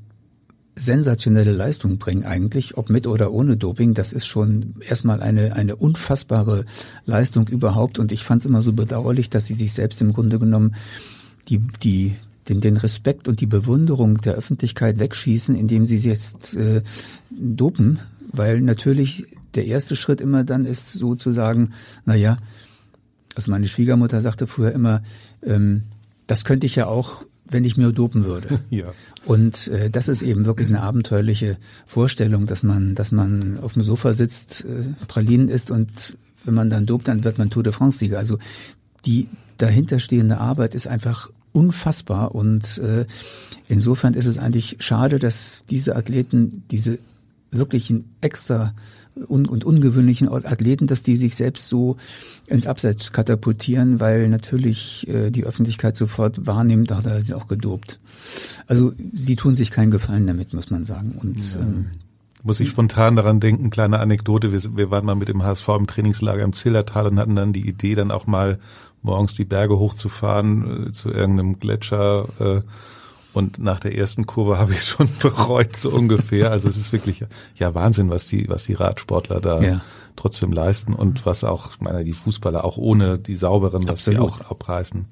sensationelle 0.82 1.52
Leistung 1.52 1.98
bringen 1.98 2.24
eigentlich, 2.24 2.76
ob 2.76 2.90
mit 2.90 3.06
oder 3.06 3.32
ohne 3.32 3.56
Doping. 3.56 3.94
Das 3.94 4.12
ist 4.12 4.26
schon 4.26 4.74
erstmal 4.86 5.22
eine, 5.22 5.54
eine 5.54 5.76
unfassbare 5.76 6.64
Leistung 7.06 7.48
überhaupt. 7.48 7.98
Und 7.98 8.12
ich 8.12 8.24
fand 8.24 8.42
es 8.42 8.46
immer 8.46 8.62
so 8.62 8.72
bedauerlich, 8.72 9.30
dass 9.30 9.46
sie 9.46 9.54
sich 9.54 9.72
selbst 9.72 10.00
im 10.02 10.12
Grunde 10.12 10.38
genommen 10.38 10.74
die, 11.48 11.58
die, 11.82 12.16
den, 12.48 12.60
den 12.60 12.76
Respekt 12.76 13.28
und 13.28 13.40
die 13.40 13.46
Bewunderung 13.46 14.18
der 14.18 14.34
Öffentlichkeit 14.34 14.98
wegschießen, 14.98 15.54
indem 15.54 15.86
sie 15.86 15.98
jetzt 15.98 16.56
äh, 16.56 16.82
dopen, 17.30 18.00
weil 18.32 18.60
natürlich 18.60 19.26
der 19.54 19.66
erste 19.66 19.96
Schritt 19.96 20.20
immer 20.20 20.44
dann 20.44 20.64
ist, 20.64 20.92
so 20.92 21.14
zu 21.14 21.32
sagen, 21.32 21.72
na 22.04 22.14
ja, 22.14 22.38
also 23.34 23.50
meine 23.50 23.68
Schwiegermutter 23.68 24.20
sagte 24.20 24.46
früher 24.46 24.72
immer, 24.72 25.02
ähm, 25.44 25.84
das 26.26 26.44
könnte 26.44 26.66
ich 26.66 26.76
ja 26.76 26.86
auch 26.86 27.24
wenn 27.52 27.64
ich 27.64 27.76
mir 27.76 27.92
dopen 27.92 28.24
würde. 28.24 28.60
ja. 28.70 28.92
Und 29.24 29.68
äh, 29.68 29.90
das 29.90 30.08
ist 30.08 30.22
eben 30.22 30.46
wirklich 30.46 30.68
eine 30.68 30.82
abenteuerliche 30.82 31.56
Vorstellung, 31.86 32.46
dass 32.46 32.62
man, 32.62 32.94
dass 32.94 33.12
man 33.12 33.58
auf 33.60 33.74
dem 33.74 33.82
Sofa 33.82 34.12
sitzt, 34.14 34.64
äh, 34.64 35.04
Pralinen 35.08 35.48
isst 35.48 35.70
und 35.70 36.16
wenn 36.44 36.54
man 36.54 36.70
dann 36.70 36.86
dopt, 36.86 37.08
dann 37.08 37.24
wird 37.24 37.38
man 37.38 37.50
Tour 37.50 37.62
de 37.62 37.72
France-Sieger. 37.72 38.18
Also 38.18 38.38
die 39.04 39.28
dahinterstehende 39.58 40.38
Arbeit 40.38 40.74
ist 40.74 40.88
einfach 40.88 41.30
unfassbar 41.52 42.34
und 42.34 42.78
äh, 42.78 43.06
insofern 43.68 44.14
ist 44.14 44.26
es 44.26 44.38
eigentlich 44.38 44.76
schade, 44.80 45.18
dass 45.18 45.64
diese 45.68 45.96
Athleten 45.96 46.64
diese 46.70 46.98
wirklichen 47.50 48.06
extra 48.20 48.74
un 49.28 49.46
und 49.46 49.64
ungewöhnlichen 49.64 50.28
Athleten, 50.28 50.86
dass 50.86 51.02
die 51.02 51.16
sich 51.16 51.34
selbst 51.34 51.68
so 51.68 51.96
ins 52.46 52.66
Abseits 52.66 53.12
katapultieren, 53.12 54.00
weil 54.00 54.28
natürlich 54.28 55.06
äh, 55.08 55.30
die 55.30 55.44
Öffentlichkeit 55.44 55.96
sofort 55.96 56.46
wahrnimmt, 56.46 56.90
da 56.90 56.98
hat 56.98 57.06
er 57.06 57.22
sie 57.22 57.34
auch 57.34 57.48
gedopt. 57.48 58.00
Also 58.66 58.92
sie 59.12 59.36
tun 59.36 59.54
sich 59.54 59.70
keinen 59.70 59.90
Gefallen 59.90 60.26
damit, 60.26 60.54
muss 60.54 60.70
man 60.70 60.84
sagen. 60.84 61.18
Und 61.20 61.54
ja. 61.54 61.60
ähm, 61.60 61.86
muss 62.42 62.60
ich 62.60 62.70
spontan 62.70 63.16
daran 63.16 63.38
denken, 63.38 63.70
kleine 63.70 64.00
Anekdote, 64.00 64.50
wir, 64.50 64.76
wir 64.76 64.90
waren 64.90 65.04
mal 65.04 65.14
mit 65.14 65.28
dem 65.28 65.42
HSV 65.42 65.68
im 65.68 65.86
Trainingslager 65.86 66.42
im 66.42 66.52
Zillertal 66.52 67.06
und 67.06 67.18
hatten 67.18 67.36
dann 67.36 67.52
die 67.52 67.68
Idee, 67.68 67.94
dann 67.94 68.10
auch 68.10 68.26
mal 68.26 68.58
morgens 69.02 69.34
die 69.34 69.44
Berge 69.44 69.78
hochzufahren 69.78 70.88
äh, 70.88 70.92
zu 70.92 71.10
irgendeinem 71.10 71.58
Gletscher. 71.58 72.28
Äh, 72.40 72.60
und 73.32 73.58
nach 73.58 73.80
der 73.80 73.96
ersten 73.96 74.26
Kurve 74.26 74.58
habe 74.58 74.72
ich 74.72 74.82
schon 74.82 75.08
bereut, 75.20 75.76
so 75.76 75.90
ungefähr. 75.90 76.50
Also 76.50 76.68
es 76.68 76.76
ist 76.76 76.92
wirklich 76.92 77.24
ja 77.56 77.74
Wahnsinn, 77.74 78.10
was 78.10 78.26
die, 78.26 78.48
was 78.48 78.64
die 78.64 78.74
Radsportler 78.74 79.40
da 79.40 79.60
ja. 79.60 79.80
trotzdem 80.16 80.52
leisten 80.52 80.92
und 80.92 81.24
was 81.24 81.44
auch, 81.44 81.70
ich 81.72 81.80
meine, 81.80 82.04
die 82.04 82.12
Fußballer 82.12 82.64
auch 82.64 82.76
ohne 82.76 83.18
die 83.18 83.34
sauberen, 83.34 83.88
was 83.88 84.04
sie 84.04 84.18
auch 84.18 84.40
abreißen. 84.42 85.06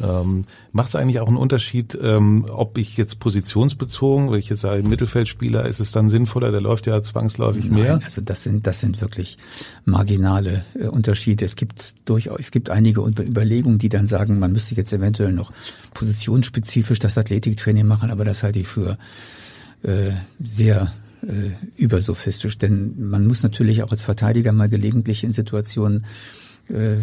Ähm, 0.00 0.44
Macht 0.72 0.88
es 0.88 0.96
eigentlich 0.96 1.20
auch 1.20 1.28
einen 1.28 1.36
Unterschied, 1.36 1.98
ähm, 2.00 2.46
ob 2.48 2.78
ich 2.78 2.96
jetzt 2.96 3.20
positionsbezogen, 3.20 4.30
wenn 4.30 4.38
ich 4.38 4.48
jetzt 4.48 4.60
sage 4.60 4.82
Mittelfeldspieler, 4.82 5.66
ist 5.66 5.80
es 5.80 5.92
dann 5.92 6.08
sinnvoller, 6.08 6.50
der 6.50 6.60
läuft 6.60 6.86
ja 6.86 7.02
zwangsläufig 7.02 7.66
Nein, 7.66 7.74
mehr? 7.74 8.00
Also 8.02 8.22
das 8.22 8.42
sind 8.42 8.66
das 8.66 8.80
sind 8.80 9.00
wirklich 9.00 9.36
marginale 9.84 10.64
äh, 10.74 10.86
Unterschiede. 10.86 11.44
Es 11.44 11.56
gibt 11.56 12.08
durchaus 12.08 12.40
es 12.40 12.50
gibt 12.50 12.70
einige 12.70 13.02
Überlegungen, 13.02 13.78
die 13.78 13.90
dann 13.90 14.06
sagen, 14.06 14.38
man 14.38 14.52
müsste 14.52 14.74
jetzt 14.74 14.92
eventuell 14.92 15.32
noch 15.32 15.52
positionsspezifisch 15.92 16.98
das 16.98 17.18
Athletiktraining 17.18 17.86
machen, 17.86 18.10
aber 18.10 18.24
das 18.24 18.42
halte 18.42 18.60
ich 18.60 18.68
für 18.68 18.96
äh, 19.82 20.12
sehr 20.42 20.92
äh, 21.22 21.50
übersophistisch, 21.76 22.58
denn 22.58 22.94
man 23.10 23.26
muss 23.26 23.42
natürlich 23.42 23.82
auch 23.82 23.90
als 23.90 24.02
Verteidiger 24.02 24.52
mal 24.52 24.68
gelegentlich 24.68 25.22
in 25.22 25.32
Situationen 25.32 26.04
äh, 26.68 26.96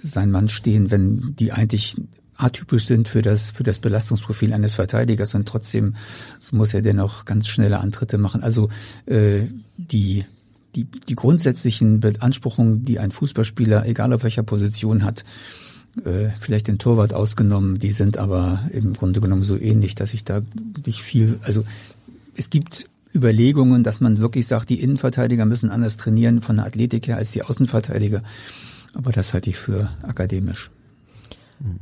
sein 0.00 0.30
Mann 0.30 0.48
stehen, 0.48 0.90
wenn 0.90 1.34
die 1.38 1.52
eigentlich 1.52 1.96
atypisch 2.36 2.86
sind 2.86 3.08
für 3.08 3.22
das, 3.22 3.50
für 3.50 3.62
das 3.62 3.78
Belastungsprofil 3.78 4.52
eines 4.52 4.74
Verteidigers 4.74 5.34
und 5.34 5.48
trotzdem 5.48 5.96
muss 6.52 6.74
er 6.74 6.82
dennoch 6.82 7.24
ganz 7.24 7.48
schnelle 7.48 7.80
Antritte 7.80 8.18
machen. 8.18 8.42
Also 8.42 8.68
äh, 9.06 9.42
die, 9.76 10.24
die, 10.74 10.84
die 10.84 11.14
grundsätzlichen 11.14 12.00
Beanspruchungen, 12.00 12.84
die 12.84 12.98
ein 12.98 13.10
Fußballspieler, 13.10 13.86
egal 13.86 14.12
auf 14.12 14.22
welcher 14.22 14.42
Position 14.42 15.04
hat, 15.04 15.24
äh, 16.04 16.28
vielleicht 16.40 16.68
den 16.68 16.78
Torwart 16.78 17.14
ausgenommen, 17.14 17.78
die 17.78 17.92
sind 17.92 18.18
aber 18.18 18.68
im 18.70 18.92
Grunde 18.92 19.20
genommen 19.20 19.44
so 19.44 19.56
ähnlich, 19.56 19.94
dass 19.94 20.12
ich 20.12 20.24
da 20.24 20.42
nicht 20.84 21.02
viel, 21.02 21.38
also 21.42 21.64
es 22.34 22.50
gibt 22.50 22.88
Überlegungen, 23.14 23.82
dass 23.82 24.00
man 24.00 24.20
wirklich 24.20 24.46
sagt, 24.46 24.68
die 24.68 24.80
Innenverteidiger 24.80 25.46
müssen 25.46 25.70
anders 25.70 25.96
trainieren 25.96 26.42
von 26.42 26.56
der 26.56 26.66
Athletik 26.66 27.08
her 27.08 27.16
als 27.16 27.32
die 27.32 27.42
Außenverteidiger. 27.42 28.22
Aber 28.94 29.10
das 29.10 29.32
halte 29.32 29.48
ich 29.48 29.56
für 29.56 29.90
akademisch. 30.02 30.70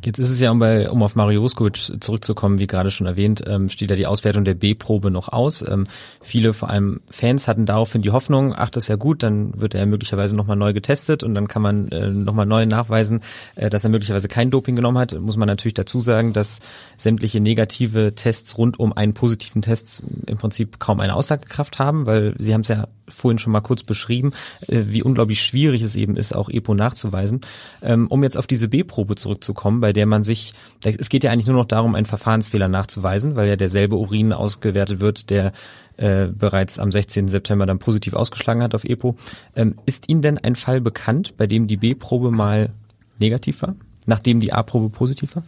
Jetzt 0.04 0.18
ist 0.18 0.30
es 0.30 0.38
ja, 0.38 0.52
um, 0.52 0.60
bei, 0.60 0.88
um 0.88 1.02
auf 1.02 1.16
Mario 1.16 1.42
Vuskovic 1.42 2.00
zurückzukommen, 2.00 2.60
wie 2.60 2.68
gerade 2.68 2.92
schon 2.92 3.08
erwähnt, 3.08 3.42
ähm, 3.46 3.68
steht 3.68 3.90
ja 3.90 3.96
die 3.96 4.06
Auswertung 4.06 4.44
der 4.44 4.54
B-Probe 4.54 5.10
noch 5.10 5.28
aus. 5.28 5.66
Ähm, 5.66 5.84
viele, 6.20 6.52
vor 6.52 6.70
allem 6.70 7.00
Fans, 7.10 7.48
hatten 7.48 7.66
daraufhin 7.66 8.00
die 8.00 8.12
Hoffnung, 8.12 8.54
ach, 8.56 8.70
das 8.70 8.84
ist 8.84 8.88
ja 8.88 8.96
gut, 8.96 9.24
dann 9.24 9.60
wird 9.60 9.74
er 9.74 9.86
möglicherweise 9.86 10.36
nochmal 10.36 10.56
neu 10.56 10.72
getestet 10.72 11.24
und 11.24 11.34
dann 11.34 11.48
kann 11.48 11.62
man 11.62 11.88
äh, 11.88 12.08
nochmal 12.08 12.46
neu 12.46 12.66
nachweisen, 12.66 13.20
äh, 13.56 13.68
dass 13.68 13.82
er 13.82 13.90
möglicherweise 13.90 14.28
kein 14.28 14.50
Doping 14.50 14.76
genommen 14.76 14.98
hat. 14.98 15.18
Muss 15.18 15.36
man 15.36 15.48
natürlich 15.48 15.74
dazu 15.74 16.00
sagen, 16.00 16.32
dass 16.32 16.60
sämtliche 16.96 17.40
negative 17.40 18.14
Tests 18.14 18.56
rund 18.56 18.78
um 18.78 18.92
einen 18.92 19.14
positiven 19.14 19.60
Test 19.60 20.02
im 20.26 20.38
Prinzip 20.38 20.78
kaum 20.78 21.00
eine 21.00 21.16
Aussagekraft 21.16 21.80
haben, 21.80 22.06
weil 22.06 22.34
Sie 22.38 22.54
haben 22.54 22.60
es 22.60 22.68
ja 22.68 22.86
vorhin 23.08 23.38
schon 23.38 23.52
mal 23.52 23.60
kurz 23.60 23.82
beschrieben, 23.82 24.32
äh, 24.66 24.82
wie 24.86 25.02
unglaublich 25.02 25.42
schwierig 25.42 25.82
es 25.82 25.96
eben 25.96 26.16
ist, 26.16 26.34
auch 26.34 26.48
EPO 26.48 26.74
nachzuweisen. 26.74 27.40
Ähm, 27.82 28.06
um 28.08 28.22
jetzt 28.22 28.36
auf 28.36 28.46
diese 28.46 28.68
B-Probe 28.68 29.16
zurückzukommen, 29.16 29.80
bei 29.80 29.92
der 29.92 30.06
man 30.06 30.22
sich, 30.22 30.54
es 30.82 31.08
geht 31.08 31.24
ja 31.24 31.30
eigentlich 31.30 31.46
nur 31.46 31.56
noch 31.56 31.66
darum, 31.66 31.94
einen 31.94 32.06
Verfahrensfehler 32.06 32.68
nachzuweisen, 32.68 33.36
weil 33.36 33.48
ja 33.48 33.56
derselbe 33.56 33.96
Urin 33.96 34.32
ausgewertet 34.32 35.00
wird, 35.00 35.30
der 35.30 35.52
äh, 35.96 36.26
bereits 36.26 36.78
am 36.78 36.90
16. 36.90 37.28
September 37.28 37.66
dann 37.66 37.78
positiv 37.78 38.14
ausgeschlagen 38.14 38.62
hat 38.62 38.74
auf 38.74 38.84
EPO. 38.84 39.16
Ähm, 39.54 39.76
ist 39.86 40.08
Ihnen 40.08 40.22
denn 40.22 40.38
ein 40.38 40.56
Fall 40.56 40.80
bekannt, 40.80 41.36
bei 41.36 41.46
dem 41.46 41.66
die 41.66 41.76
B-Probe 41.76 42.30
mal 42.30 42.70
negativ 43.18 43.62
war, 43.62 43.76
nachdem 44.06 44.40
die 44.40 44.52
A-Probe 44.52 44.90
positiv 44.90 45.36
war? 45.36 45.44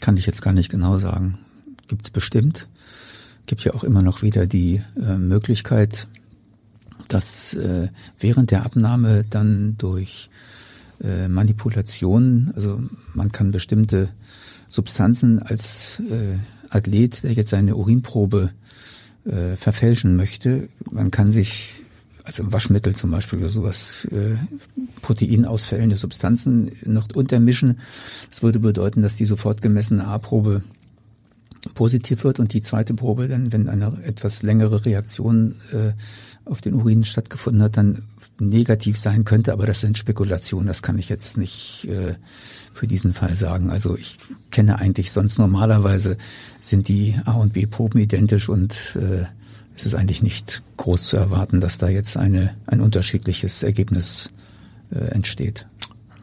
Kann 0.00 0.16
ich 0.16 0.26
jetzt 0.26 0.42
gar 0.42 0.52
nicht 0.52 0.70
genau 0.70 0.98
sagen. 0.98 1.38
Gibt's 1.88 2.10
bestimmt 2.10 2.68
gibt 3.46 3.64
ja 3.64 3.74
auch 3.74 3.84
immer 3.84 4.02
noch 4.02 4.22
wieder 4.22 4.46
die 4.46 4.82
äh, 5.00 5.16
Möglichkeit, 5.16 6.08
dass 7.08 7.54
äh, 7.54 7.88
während 8.18 8.50
der 8.50 8.64
Abnahme 8.64 9.24
dann 9.28 9.76
durch 9.78 10.28
äh, 11.02 11.28
Manipulation, 11.28 12.52
also 12.54 12.80
man 13.14 13.32
kann 13.32 13.50
bestimmte 13.50 14.08
Substanzen 14.66 15.38
als 15.40 16.00
äh, 16.10 16.38
Athlet, 16.70 17.22
der 17.22 17.32
jetzt 17.32 17.50
seine 17.50 17.76
Urinprobe 17.76 18.50
äh, 19.24 19.56
verfälschen 19.56 20.16
möchte, 20.16 20.68
man 20.90 21.10
kann 21.10 21.30
sich 21.32 21.82
also 22.26 22.52
Waschmittel 22.52 22.96
zum 22.96 23.12
Beispiel 23.12 23.38
oder 23.38 23.50
sowas, 23.50 24.04
äh, 24.06 24.36
proteinausfällende 25.00 25.94
Substanzen 25.94 26.72
noch 26.84 27.08
untermischen. 27.14 27.78
Das 28.28 28.42
würde 28.42 28.58
bedeuten, 28.58 29.02
dass 29.02 29.14
die 29.14 29.26
sofort 29.26 29.62
gemessene 29.62 30.04
A-Probe 30.04 30.62
positiv 31.74 32.24
wird 32.24 32.40
und 32.40 32.52
die 32.52 32.60
zweite 32.60 32.94
Probe 32.94 33.28
dann, 33.28 33.52
wenn 33.52 33.68
eine 33.68 34.02
etwas 34.04 34.42
längere 34.42 34.84
Reaktion 34.84 35.56
äh, 35.72 35.92
auf 36.44 36.60
den 36.60 36.74
Urin 36.74 37.04
stattgefunden 37.04 37.62
hat, 37.62 37.76
dann 37.76 38.02
negativ 38.38 38.98
sein 38.98 39.24
könnte, 39.24 39.52
aber 39.52 39.66
das 39.66 39.80
sind 39.80 39.98
Spekulationen, 39.98 40.66
das 40.66 40.82
kann 40.82 40.98
ich 40.98 41.08
jetzt 41.08 41.38
nicht 41.38 41.88
äh, 41.90 42.14
für 42.72 42.86
diesen 42.86 43.14
Fall 43.14 43.34
sagen. 43.34 43.70
Also 43.70 43.96
ich 43.96 44.18
kenne 44.50 44.78
eigentlich 44.78 45.10
sonst 45.10 45.38
normalerweise 45.38 46.16
sind 46.60 46.88
die 46.88 47.14
A 47.24 47.32
und 47.32 47.52
B 47.52 47.66
Proben 47.66 47.98
identisch 47.98 48.48
und 48.48 48.96
äh, 48.96 49.24
es 49.74 49.86
ist 49.86 49.94
eigentlich 49.94 50.22
nicht 50.22 50.62
groß 50.76 51.08
zu 51.08 51.16
erwarten, 51.16 51.60
dass 51.60 51.78
da 51.78 51.88
jetzt 51.88 52.16
eine 52.16 52.54
ein 52.66 52.80
unterschiedliches 52.80 53.62
Ergebnis 53.62 54.30
äh, 54.90 54.98
entsteht. 54.98 55.66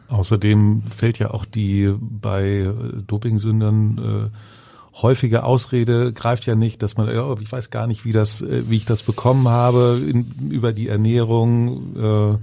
Außerdem 0.08 0.82
fällt 0.94 1.18
ja 1.18 1.30
auch 1.30 1.44
die 1.44 1.92
bei 1.98 2.72
Dopingsündern 3.06 4.30
äh, 4.32 4.63
häufige 5.02 5.44
Ausrede 5.44 6.12
greift 6.12 6.46
ja 6.46 6.54
nicht, 6.54 6.82
dass 6.82 6.96
man, 6.96 7.08
ja, 7.08 7.34
ich 7.40 7.50
weiß 7.50 7.70
gar 7.70 7.86
nicht, 7.86 8.04
wie 8.04 8.12
das, 8.12 8.42
äh, 8.42 8.68
wie 8.68 8.76
ich 8.76 8.84
das 8.84 9.02
bekommen 9.02 9.48
habe 9.48 10.00
in, 10.06 10.26
über 10.50 10.72
die 10.72 10.88
Ernährung, 10.88 11.96
äh, 11.96 12.38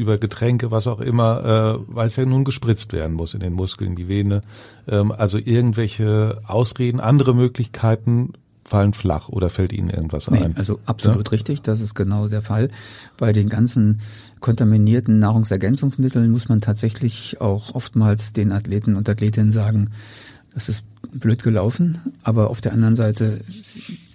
über 0.00 0.16
Getränke, 0.16 0.70
was 0.70 0.86
auch 0.86 1.00
immer, 1.00 1.80
äh, 1.80 1.84
weil 1.88 2.06
es 2.06 2.16
ja 2.16 2.24
nun 2.24 2.44
gespritzt 2.44 2.92
werden 2.92 3.16
muss 3.16 3.34
in 3.34 3.40
den 3.40 3.52
Muskeln, 3.52 3.96
die 3.96 4.06
Vene. 4.06 4.42
Ähm, 4.86 5.10
also 5.10 5.38
irgendwelche 5.38 6.40
Ausreden, 6.46 7.00
andere 7.00 7.34
Möglichkeiten 7.34 8.34
fallen 8.68 8.92
flach 8.92 9.28
oder 9.28 9.50
fällt 9.50 9.72
Ihnen 9.72 9.90
irgendwas 9.90 10.30
nee, 10.30 10.38
ein? 10.38 10.56
Also 10.56 10.78
absolut 10.84 11.28
ja? 11.28 11.30
richtig, 11.32 11.62
das 11.62 11.80
ist 11.80 11.94
genau 11.94 12.28
der 12.28 12.42
Fall. 12.42 12.70
Bei 13.16 13.32
den 13.32 13.48
ganzen 13.48 14.00
kontaminierten 14.40 15.18
Nahrungsergänzungsmitteln 15.18 16.30
muss 16.30 16.48
man 16.48 16.60
tatsächlich 16.60 17.40
auch 17.40 17.74
oftmals 17.74 18.32
den 18.32 18.52
Athleten 18.52 18.94
und 18.94 19.08
Athletinnen 19.08 19.52
sagen, 19.52 19.90
das 20.58 20.68
ist 20.68 20.84
blöd 21.12 21.44
gelaufen, 21.44 21.98
aber 22.24 22.50
auf 22.50 22.60
der 22.60 22.72
anderen 22.72 22.96
Seite 22.96 23.42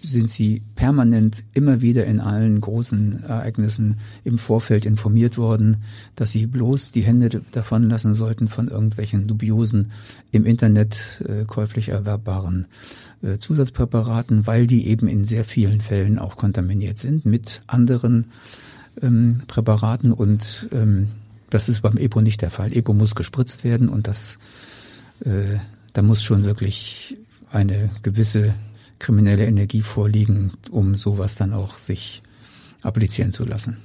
sind 0.02 0.30
sie 0.30 0.62
permanent 0.76 1.46
immer 1.54 1.80
wieder 1.80 2.06
in 2.06 2.20
allen 2.20 2.60
großen 2.60 3.24
Ereignissen 3.24 4.00
im 4.26 4.38
Vorfeld 4.38 4.86
informiert 4.86 5.38
worden, 5.38 5.78
dass 6.18 6.34
sie 6.34 6.46
bloß 6.46 6.92
die 6.92 7.04
Hände 7.04 7.42
davon 7.52 7.90
lassen 7.90 8.14
sollten 8.14 8.50
von 8.50 8.68
irgendwelchen 8.68 9.26
dubiosen 9.26 9.92
im 10.34 10.46
Internet 10.46 11.24
äh, 11.30 11.46
käuflich 11.46 11.88
erwerbbaren 11.88 12.68
äh, 13.22 13.38
Zusatzpräparaten, 13.38 14.46
weil 14.46 14.68
die 14.68 14.88
eben 14.88 15.08
in 15.08 15.24
sehr 15.24 15.46
vielen 15.46 15.80
Fällen 15.80 16.20
auch 16.20 16.36
kontaminiert 16.36 16.98
sind 16.98 17.26
mit 17.26 17.62
anderen 17.68 18.26
ähm, 19.02 19.44
Präparaten 19.48 20.12
und 20.12 20.68
ähm, 20.74 21.08
das 21.50 21.70
ist 21.70 21.84
beim 21.84 21.96
EPO 21.96 22.20
nicht 22.20 22.42
der 22.42 22.52
Fall. 22.52 22.76
EPO 22.76 22.94
muss 22.94 23.16
gespritzt 23.16 23.64
werden 23.64 23.88
und 23.88 24.08
das 24.08 24.40
äh, 25.24 25.60
da 25.94 26.02
muss 26.02 26.24
schon 26.24 26.44
wirklich 26.44 27.18
eine 27.52 27.90
gewisse 28.02 28.56
kriminelle 29.00 29.46
Energie 29.46 29.82
vorliegen, 29.82 30.52
um 30.72 30.96
sowas 30.96 31.36
dann 31.36 31.54
auch 31.54 31.78
sich 31.78 32.24
applizieren 32.82 33.32
zu 33.32 33.46
lassen. 33.46 33.78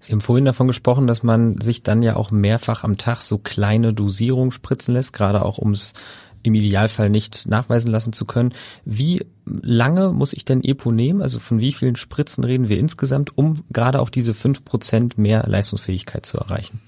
Sie 0.00 0.12
haben 0.12 0.20
vorhin 0.20 0.44
davon 0.44 0.66
gesprochen, 0.66 1.06
dass 1.06 1.22
man 1.22 1.60
sich 1.60 1.82
dann 1.82 2.02
ja 2.02 2.16
auch 2.16 2.30
mehrfach 2.30 2.84
am 2.84 2.98
Tag 2.98 3.22
so 3.22 3.38
kleine 3.38 3.94
Dosierungen 3.94 4.52
spritzen 4.52 4.92
lässt, 4.92 5.14
gerade 5.14 5.42
auch 5.42 5.56
um 5.56 5.72
es 5.72 5.94
im 6.42 6.52
Idealfall 6.52 7.08
nicht 7.08 7.46
nachweisen 7.46 7.90
lassen 7.90 8.12
zu 8.12 8.26
können. 8.26 8.52
Wie 8.84 9.24
lange 9.46 10.12
muss 10.12 10.34
ich 10.34 10.44
denn 10.44 10.62
EPO 10.62 10.92
nehmen? 10.92 11.22
Also 11.22 11.38
von 11.38 11.58
wie 11.58 11.72
vielen 11.72 11.96
Spritzen 11.96 12.44
reden 12.44 12.68
wir 12.68 12.78
insgesamt, 12.78 13.38
um 13.38 13.64
gerade 13.72 14.00
auch 14.00 14.10
diese 14.10 14.34
fünf 14.34 14.62
Prozent 14.62 15.16
mehr 15.16 15.44
Leistungsfähigkeit 15.48 16.26
zu 16.26 16.36
erreichen? 16.36 16.80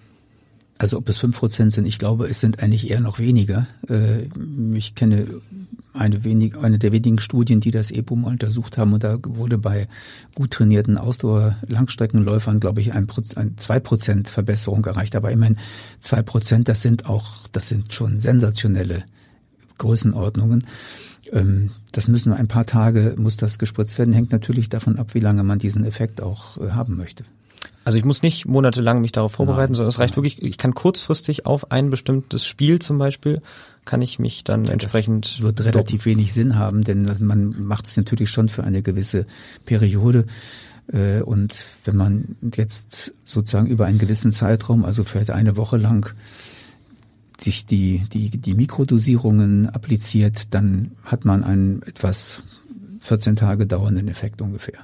Also 0.79 0.99
ob 0.99 1.09
es 1.09 1.19
fünf 1.19 1.39
Prozent 1.39 1.73
sind, 1.73 1.87
ich 1.87 1.99
glaube, 1.99 2.29
es 2.29 2.41
sind 2.41 2.63
eigentlich 2.63 2.91
eher 2.91 3.01
noch 3.01 3.19
weniger. 3.19 3.67
Äh, 3.89 4.29
ich 4.75 4.95
kenne 4.95 5.27
eine, 5.95 6.25
wenig, 6.25 6.57
eine 6.57 6.79
der 6.79 6.93
wenigen 6.93 7.19
Studien, 7.19 7.61
die 7.61 7.71
das 7.71 7.91
EPO 7.91 8.17
mal 8.17 8.29
untersucht 8.29 8.77
haben 8.77 8.93
und 8.93 9.03
da 9.03 9.19
wurde 9.23 9.57
bei 9.57 9.89
gut 10.35 10.51
trainierten 10.51 10.99
Ausdauer-Langstreckenläufern, 10.99 12.61
glaube 12.61 12.81
ich, 12.83 12.93
ein, 12.93 13.07
ein 13.37 13.57
zwei 13.57 13.81
Prozent 13.81 14.29
Verbesserung 14.29 14.85
erreicht. 14.85 15.17
Aber 15.17 15.31
immerhin 15.31 15.57
zwei 16.01 16.23
Prozent, 16.23 16.69
das 16.69 16.83
sind 16.83 17.07
auch, 17.07 17.49
das 17.53 17.69
sind 17.69 17.93
schon 17.93 18.21
sensationelle 18.21 19.05
Größenordnungen. 19.79 20.65
Ähm, 21.33 21.71
das 21.93 22.09
müssen 22.09 22.33
ein 22.33 22.49
paar 22.49 22.67
Tage, 22.67 23.15
muss 23.17 23.37
das 23.37 23.59
gespritzt 23.59 23.99
werden, 23.99 24.13
hängt 24.13 24.33
natürlich 24.33 24.69
davon 24.69 24.99
ab, 24.99 25.15
wie 25.15 25.21
lange 25.21 25.43
man 25.43 25.59
diesen 25.59 25.85
Effekt 25.85 26.21
auch 26.21 26.59
äh, 26.59 26.71
haben 26.71 26.97
möchte. 26.97 27.25
Also 27.87 27.99
ich 27.99 28.05
muss 28.05 28.21
nicht 28.21 28.47
monatelang 28.47 29.01
mich 29.01 29.13
darauf 29.13 29.31
vorbereiten, 29.31 29.71
nein, 29.71 29.75
sondern 29.75 29.91
es 29.91 30.01
reicht 30.01 30.17
nein. 30.17 30.25
wirklich, 30.25 30.43
ich 30.43 30.59
kann 30.59 30.75
kurzfristig 30.75 31.47
auf 31.47 31.71
ein 31.71 31.89
bestimmtes 31.89 32.45
Spiel 32.45 32.81
zum 32.81 32.99
Beispiel, 32.99 33.43
kann 33.85 34.03
ich 34.03 34.19
mich 34.19 34.43
dann 34.43 34.65
ja, 34.65 34.73
entsprechend. 34.73 35.37
Das 35.37 35.41
wird 35.41 35.61
relativ 35.61 36.03
doppen. 36.03 36.19
wenig 36.19 36.35
Sinn 36.35 36.59
haben, 36.59 36.83
denn 36.83 37.09
man 37.21 37.55
macht 37.63 37.87
es 37.87 37.97
natürlich 37.97 38.31
schon 38.31 38.49
für 38.49 38.65
eine 38.65 38.83
gewisse 38.83 39.25
Periode. 39.65 40.27
Äh, 40.93 41.21
und 41.21 41.65
wenn 41.85 41.95
man 41.95 42.35
jetzt 42.57 43.13
sozusagen 43.23 43.69
über 43.69 43.87
einen 43.87 43.99
gewissen 43.99 44.33
Zeitraum, 44.33 44.85
also 44.85 45.05
vielleicht 45.05 45.31
eine 45.31 45.57
Woche 45.57 45.77
lang, 45.77 46.13
sich 47.39 47.67
die, 47.67 48.03
die, 48.13 48.31
die 48.31 48.55
Mikrodosierungen 48.55 49.69
appliziert, 49.69 50.53
dann 50.55 50.91
hat 51.05 51.25
man 51.25 51.45
einen 51.45 51.83
etwas 51.83 52.43
14 52.99 53.37
Tage 53.37 53.65
dauernden 53.65 54.09
Effekt 54.09 54.43
ungefähr. 54.43 54.81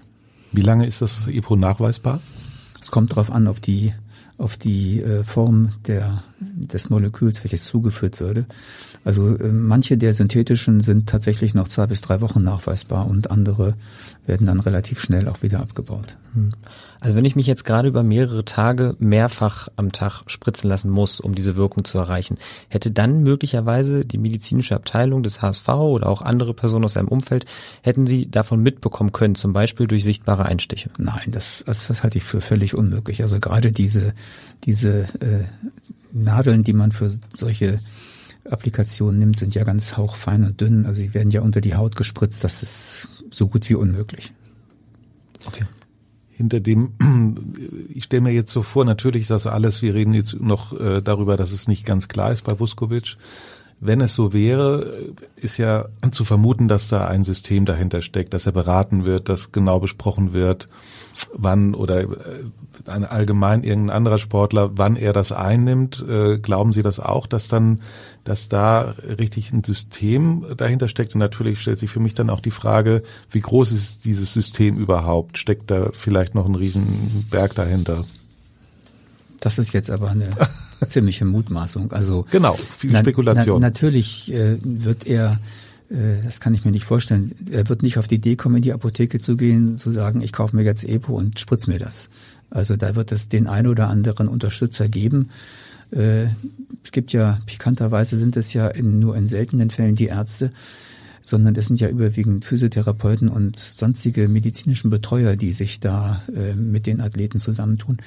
Wie 0.53 0.63
lange 0.63 0.87
ist 0.87 1.03
das 1.03 1.27
EPO 1.27 1.57
nachweisbar? 1.57 2.21
Es 2.83 2.91
kommt 2.91 3.13
darauf 3.13 3.31
an, 3.31 3.47
auf 3.47 3.61
die 3.61 3.95
auf 4.39 4.57
die 4.57 5.01
äh, 5.01 5.23
Form 5.23 5.73
der, 5.87 6.25
des 6.55 6.91
Moleküls, 6.91 7.45
welches 7.45 7.65
zugeführt 7.65 8.21
würde. 8.21 8.47
Also 9.05 9.37
äh, 9.37 9.49
manche 9.49 9.97
der 9.97 10.15
synthetischen 10.15 10.81
sind 10.81 11.09
tatsächlich 11.09 11.55
noch 11.55 11.69
zwei 11.69 11.87
bis 11.87 12.01
drei 12.01 12.21
Wochen 12.21 12.43
nachweisbar 12.43 13.09
und 13.09 13.31
andere 13.31 13.75
werden 14.27 14.47
dann 14.47 14.61
relativ 14.61 15.01
schnell 15.01 15.29
auch 15.29 15.43
wieder 15.43 15.61
abgebaut. 15.61 16.17
Hm. 16.35 16.53
Also 17.03 17.17
wenn 17.17 17.25
ich 17.25 17.35
mich 17.35 17.49
jetzt 17.49 17.65
gerade 17.65 17.89
über 17.89 18.05
mehrere 18.05 18.45
Tage 18.45 18.95
mehrfach 19.01 19.67
am 19.75 19.91
Tag 19.91 20.23
spritzen 20.29 20.71
lassen 20.71 20.89
muss, 20.89 21.19
um 21.19 21.35
diese 21.35 21.57
Wirkung 21.57 21.85
zu 21.85 21.99
erreichen, 21.99 22.39
hätte 22.69 22.93
dann 22.93 23.25
möglicherweise 23.25 24.05
die 24.05 24.19
medizinische 24.19 24.77
Abteilung 24.77 25.25
des 25.25 25.43
HSV 25.43 25.69
oder 25.69 26.09
auch 26.09 26.23
andere 26.23 26.55
Personen 26.55 26.85
aus 26.85 26.97
einem 26.97 27.09
Umfeld, 27.09 27.45
hätten 27.83 28.07
sie 28.07 28.31
davon 28.31 28.63
mitbekommen 28.63 29.11
können, 29.11 29.35
zum 29.35 29.53
Beispiel 29.53 29.89
durch 29.89 30.05
sichtbare 30.05 30.45
Einstiche? 30.45 30.91
Nein, 30.97 31.33
das, 31.33 31.65
das, 31.67 31.89
das 31.89 32.05
halte 32.05 32.19
ich 32.19 32.25
für 32.25 32.41
völlig 32.41 32.77
unmöglich. 32.77 33.21
Also 33.25 33.41
gerade 33.41 33.73
diese, 33.73 34.15
diese 34.65 35.01
äh, 35.19 35.45
Nadeln, 36.13 36.65
die 36.65 36.73
man 36.73 36.93
für 36.93 37.11
solche 37.35 37.81
Applikationen 38.49 39.19
nimmt, 39.19 39.37
sind 39.37 39.55
ja 39.55 39.65
ganz 39.65 39.97
hauchfein 39.97 40.45
und 40.45 40.61
dünn. 40.61 40.87
Also 40.87 41.01
sie 41.01 41.15
werden 41.15 41.31
ja 41.31 41.41
unter 41.41 41.61
die 41.61 41.75
Haut 41.75 41.97
gespritzt. 41.97 42.45
Das 42.45 42.63
ist 42.63 43.09
so 43.31 43.49
gut 43.49 43.69
wie 43.69 43.75
unmöglich. 43.75 44.33
Okay 45.47 45.65
hinter 46.43 46.61
dem, 46.61 46.93
ich 47.95 48.05
stelle 48.05 48.23
mir 48.23 48.33
jetzt 48.33 48.53
so 48.53 48.63
vor, 48.63 48.85
natürlich 48.85 49.29
das 49.29 49.47
alles, 49.47 49.81
wir 49.81 49.95
reden 49.95 50.13
jetzt 50.13 50.41
noch 50.41 50.79
äh, 50.79 51.01
darüber, 51.01 51.37
dass 51.37 51.53
es 51.53 51.69
nicht 51.69 51.87
ganz 51.87 52.09
klar 52.09 52.33
ist 52.33 52.43
bei 52.43 52.59
Vuskovic. 52.59 53.17
Wenn 53.85 54.01
es 54.01 54.15
so 54.15 54.33
wäre, 54.33 55.13
ist 55.35 55.57
ja 55.57 55.87
zu 56.13 56.25
vermuten, 56.25 56.69
dass 56.69 56.87
da 56.87 57.09
ein 57.09 57.25
System 57.25 57.65
dahinter 57.65 58.01
steckt, 58.01 58.33
dass 58.33 58.47
er 58.47 58.53
beraten 58.53 59.05
wird, 59.05 59.29
dass 59.29 59.51
genau 59.51 59.81
besprochen 59.81 60.33
wird, 60.33 60.69
wann 61.35 61.75
oder 61.75 62.03
äh, 62.03 62.07
ein 62.87 63.05
allgemein 63.05 63.65
irgendein 63.65 63.97
anderer 63.97 64.19
Sportler, 64.19 64.71
wann 64.79 64.95
er 64.95 65.13
das 65.13 65.33
einnimmt. 65.33 66.01
Äh, 66.09 66.39
glauben 66.39 66.73
Sie 66.73 66.83
das 66.83 67.01
auch, 67.01 67.27
dass 67.27 67.49
dann, 67.49 67.83
dass 68.23 68.49
da 68.49 68.95
richtig 69.19 69.53
ein 69.53 69.65
System 69.65 70.47
dahinter 70.57 70.87
steckt? 70.87 71.17
Und 71.17 71.19
natürlich 71.19 71.61
stellt 71.61 71.81
sich 71.81 71.91
für 71.91 71.99
mich 71.99 72.15
dann 72.15 72.31
auch 72.31 72.41
die 72.41 72.53
Frage, 72.53 73.03
wie 73.33 73.41
groß 73.41 73.73
ist 73.73 74.05
dieses 74.05 74.33
System 74.33 74.77
überhaupt? 74.77 75.39
Steckt 75.39 75.73
da 75.73 75.91
vielleicht 75.93 76.37
noch 76.37 76.47
ein 76.47 76.55
Riesenberg 76.55 77.53
dahinter? 77.57 78.05
Das 79.41 79.59
ist 79.59 79.73
jetzt 79.73 79.91
aber 79.91 80.11
eine 80.11 80.31
ziemliche 80.89 81.25
Mutmaßung. 81.25 81.93
Also 81.93 82.27
genau, 82.31 82.55
viel 82.55 82.97
Spekulation. 82.97 83.61
Na, 83.61 83.69
natürlich 83.69 84.33
äh, 84.33 84.57
wird 84.63 85.07
er 85.07 85.41
äh, 85.93 86.23
das 86.25 86.41
kann 86.41 86.55
ich 86.55 86.65
mir 86.65 86.71
nicht 86.71 86.85
vorstellen. 86.85 87.33
Er 87.51 87.69
wird 87.69 87.83
nicht 87.83 87.99
auf 87.99 88.09
die 88.09 88.17
Idee 88.17 88.37
kommen, 88.37 88.57
in 88.57 88.63
die 88.63 88.73
Apotheke 88.73 89.21
zu 89.21 89.37
gehen, 89.37 89.77
zu 89.77 89.91
sagen, 89.93 90.21
ich 90.21 90.33
kaufe 90.33 90.57
mir 90.57 90.63
jetzt 90.63 90.85
Epo 90.85 91.15
und 91.15 91.39
spritz 91.39 91.67
mir 91.67 91.79
das. 91.79 92.09
Also 92.51 92.77
da 92.77 92.95
wird 92.95 93.13
es 93.13 93.29
den 93.29 93.47
ein 93.47 93.67
oder 93.67 93.89
anderen 93.89 94.29
Unterstützer 94.29 94.89
geben. 94.89 95.31
Äh, 95.91 96.25
es 96.85 96.91
gibt 96.91 97.13
ja, 97.13 97.39
pikanterweise 97.47 98.19
sind 98.19 98.37
es 98.37 98.53
ja 98.53 98.69
in, 98.69 98.99
nur 98.99 99.17
in 99.17 99.29
seltenen 99.29 99.71
Fällen 99.71 99.95
die 99.95 100.07
Ärzte, 100.07 100.53
sondern 101.23 101.55
es 101.55 101.67
sind 101.67 101.81
ja 101.81 101.89
überwiegend 101.89 102.45
Physiotherapeuten 102.45 103.29
und 103.29 103.57
sonstige 103.59 104.29
medizinischen 104.29 104.91
Betreuer, 104.91 105.37
die 105.37 105.53
sich 105.53 105.81
da 105.81 106.23
äh, 106.35 106.55
mit 106.55 106.87
den 106.87 107.01
Athleten 107.01 107.39
zusammentun. 107.39 107.99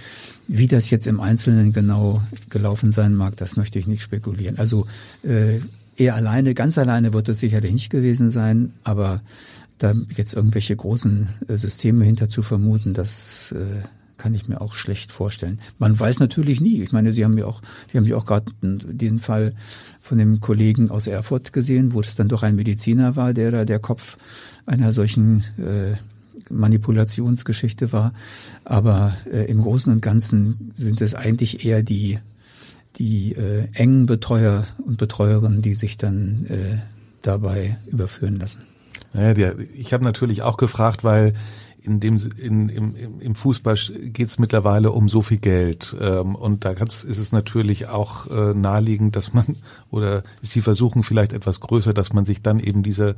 Wie 0.48 0.68
das 0.68 0.90
jetzt 0.90 1.08
im 1.08 1.20
Einzelnen 1.20 1.74
genau 1.74 2.22
gelaufen 2.50 2.92
sein 2.92 3.16
mag, 3.16 3.38
das 3.38 3.56
möchte 3.56 3.80
ich 3.80 3.88
nicht 3.88 4.04
spekulieren. 4.04 4.60
Also 4.60 4.86
äh, 5.24 5.60
er 5.98 6.16
alleine, 6.16 6.54
ganz 6.54 6.78
alleine 6.78 7.14
wird 7.14 7.30
es 7.30 7.40
sicherlich 7.40 7.72
nicht 7.72 7.90
gewesen 7.90 8.30
sein, 8.30 8.74
aber 8.84 9.22
da 9.78 9.94
jetzt 10.16 10.34
irgendwelche 10.34 10.76
großen 10.76 11.28
äh, 11.48 11.58
Systeme 11.58 12.06
hinter 12.06 12.30
zu 12.30 12.42
vermuten, 12.42 12.94
das 12.94 13.54
äh, 13.54 13.88
kann 14.26 14.34
ich 14.34 14.48
mir 14.48 14.60
auch 14.60 14.74
schlecht 14.74 15.12
vorstellen. 15.12 15.60
Man 15.78 16.00
weiß 16.00 16.20
natürlich 16.20 16.60
nie. 16.60 16.82
Ich 16.82 16.92
meine, 16.92 17.14
Sie 17.14 17.24
haben 17.24 17.38
ja 17.38 17.46
auch, 17.46 17.62
Sie 17.92 17.96
haben 18.00 18.06
ja 18.06 18.16
auch 18.16 18.26
gerade 18.26 18.52
den 18.64 19.20
Fall 19.20 19.54
von 20.02 20.18
dem 20.18 20.40
Kollegen 20.40 20.90
aus 20.90 21.06
Erfurt 21.06 21.54
gesehen, 21.54 21.94
wo 21.94 22.00
es 22.00 22.16
dann 22.16 22.28
doch 22.28 22.42
ein 22.42 22.56
Mediziner 22.56 23.16
war, 23.16 23.36
der 23.36 23.52
da 23.52 23.66
der 23.66 23.78
Kopf 23.78 24.18
einer 24.66 24.94
solchen 24.94 25.44
äh, 25.60 25.94
Manipulationsgeschichte 26.52 27.94
war. 27.94 28.14
Aber 28.64 29.16
äh, 29.32 29.46
im 29.46 29.62
Großen 29.62 29.94
und 29.94 30.02
Ganzen 30.02 30.72
sind 30.74 31.02
es 31.02 31.14
eigentlich 31.14 31.64
eher 31.64 31.84
die 31.84 32.18
die 32.96 33.34
äh, 33.34 33.68
engen 33.74 34.08
Betreuer 34.08 34.66
und 34.84 34.98
Betreuerinnen, 34.98 35.62
die 35.62 35.76
sich 35.76 35.98
dann 35.98 36.48
äh, 36.50 36.80
dabei 37.22 37.78
überführen 37.86 38.40
lassen. 38.40 38.64
Ja, 39.14 39.36
die, 39.36 39.52
ich 39.76 39.94
habe 39.94 40.04
natürlich 40.04 40.42
auch 40.42 40.58
gefragt, 40.58 41.04
weil 41.04 41.36
in 41.86 42.00
dem 42.00 42.18
in, 42.38 42.70
im, 42.70 42.96
im 43.20 43.36
Fußball 43.36 43.76
geht 44.06 44.28
es 44.28 44.40
mittlerweile 44.40 44.92
um 44.92 45.08
so 45.10 45.22
viel 45.22 45.38
Geld. 45.38 45.96
Ähm, 46.00 46.36
und 46.36 46.66
da 46.66 46.72
ist 46.72 47.04
es 47.04 47.32
natürlich 47.32 47.88
auch 47.88 48.28
äh, 48.28 48.54
naheliegend, 48.54 49.16
dass 49.16 49.34
man 49.34 49.56
oder 49.92 50.24
ist 50.42 50.56
die 50.56 50.62
Versuchung 50.62 51.04
vielleicht 51.04 51.34
etwas 51.34 51.60
größer, 51.60 51.94
dass 51.94 52.14
man 52.14 52.26
sich 52.26 52.42
dann 52.42 52.60
eben 52.60 52.84
diese 52.84 53.16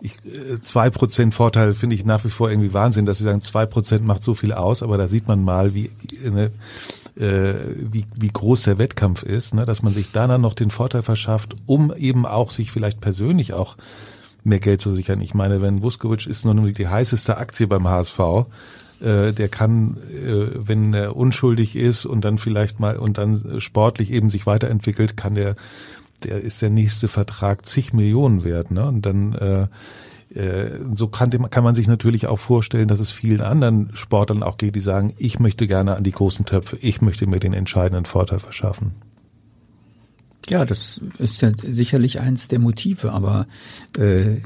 ich, 0.00 0.12
äh, 0.26 0.60
zwei 0.60 0.90
Prozent 0.90 1.34
Vorteil 1.34 1.74
finde 1.74 1.96
ich 1.96 2.04
nach 2.04 2.24
wie 2.24 2.30
vor 2.30 2.50
irgendwie 2.50 2.74
Wahnsinn, 2.74 3.06
dass 3.06 3.18
sie 3.18 3.24
sagen, 3.24 3.40
zwei 3.40 3.66
Prozent 3.66 4.04
macht 4.04 4.22
so 4.22 4.34
viel 4.34 4.52
aus, 4.52 4.82
aber 4.82 4.98
da 4.98 5.08
sieht 5.08 5.26
man 5.26 5.42
mal, 5.42 5.74
wie, 5.74 5.90
ne, 6.22 6.50
äh, 7.16 7.54
wie, 7.76 8.04
wie 8.14 8.28
groß 8.28 8.64
der 8.64 8.78
Wettkampf 8.78 9.22
ist, 9.22 9.54
ne, 9.54 9.64
dass 9.64 9.82
man 9.82 9.94
sich 9.94 10.12
dann 10.12 10.40
noch 10.40 10.54
den 10.54 10.70
Vorteil 10.70 11.02
verschafft, 11.02 11.56
um 11.64 11.94
eben 11.96 12.26
auch 12.26 12.50
sich 12.50 12.70
vielleicht 12.70 13.00
persönlich 13.00 13.54
auch 13.54 13.76
mehr 14.46 14.60
Geld 14.60 14.80
zu 14.80 14.92
sichern. 14.92 15.20
Ich 15.20 15.34
meine, 15.34 15.60
wenn 15.60 15.82
Vuskovic 15.82 16.26
ist 16.26 16.44
nun 16.44 16.72
die 16.72 16.88
heißeste 16.88 17.36
Aktie 17.36 17.66
beim 17.66 17.88
HSV, 17.88 18.20
äh, 19.00 19.32
der 19.32 19.48
kann, 19.48 19.96
äh, 20.12 20.46
wenn 20.54 20.94
er 20.94 21.16
unschuldig 21.16 21.76
ist 21.76 22.06
und 22.06 22.24
dann 22.24 22.38
vielleicht 22.38 22.80
mal 22.80 22.96
und 22.96 23.18
dann 23.18 23.60
sportlich 23.60 24.10
eben 24.10 24.30
sich 24.30 24.46
weiterentwickelt, 24.46 25.16
kann 25.16 25.34
der 25.34 25.56
der 26.24 26.40
ist 26.40 26.62
der 26.62 26.70
nächste 26.70 27.08
Vertrag 27.08 27.66
zig 27.66 27.92
Millionen 27.92 28.44
wert. 28.44 28.70
Ne? 28.70 28.86
Und 28.86 29.06
dann 29.06 29.34
äh, 29.34 29.66
äh, 30.38 30.80
so 30.94 31.08
kann, 31.08 31.30
kann 31.30 31.64
man 31.64 31.74
sich 31.74 31.88
natürlich 31.88 32.26
auch 32.26 32.38
vorstellen, 32.38 32.88
dass 32.88 33.00
es 33.00 33.10
vielen 33.10 33.40
anderen 33.40 33.90
Sportlern 33.94 34.42
auch 34.42 34.58
geht, 34.58 34.74
die 34.74 34.80
sagen, 34.80 35.14
ich 35.18 35.38
möchte 35.38 35.66
gerne 35.66 35.96
an 35.96 36.04
die 36.04 36.12
großen 36.12 36.44
Töpfe, 36.44 36.78
ich 36.80 37.00
möchte 37.00 37.26
mir 37.26 37.40
den 37.40 37.52
entscheidenden 37.52 38.06
Vorteil 38.06 38.38
verschaffen. 38.38 38.94
Ja, 40.48 40.64
das 40.64 41.00
ist 41.18 41.42
ja 41.42 41.50
sicherlich 41.62 42.20
eins 42.20 42.46
der 42.48 42.60
Motive, 42.60 43.12
aber 43.12 43.46
äh, 43.98 44.36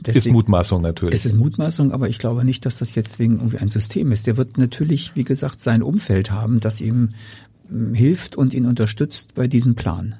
deswegen, 0.00 0.28
ist 0.28 0.30
Mutmaßung 0.30 0.80
natürlich. 0.80 1.14
Es 1.14 1.26
ist 1.26 1.36
Mutmaßung, 1.36 1.92
aber 1.92 2.08
ich 2.08 2.18
glaube 2.18 2.44
nicht, 2.44 2.64
dass 2.66 2.78
das 2.78 2.94
jetzt 2.94 3.18
wegen 3.18 3.38
irgendwie 3.38 3.58
ein 3.58 3.68
System 3.68 4.12
ist. 4.12 4.28
Der 4.28 4.36
wird 4.36 4.58
natürlich, 4.58 5.16
wie 5.16 5.24
gesagt, 5.24 5.60
sein 5.60 5.82
Umfeld 5.82 6.30
haben, 6.30 6.60
das 6.60 6.80
ihm 6.80 7.10
hm, 7.68 7.94
hilft 7.94 8.36
und 8.36 8.54
ihn 8.54 8.66
unterstützt 8.66 9.34
bei 9.34 9.48
diesem 9.48 9.74
Plan. 9.74 10.14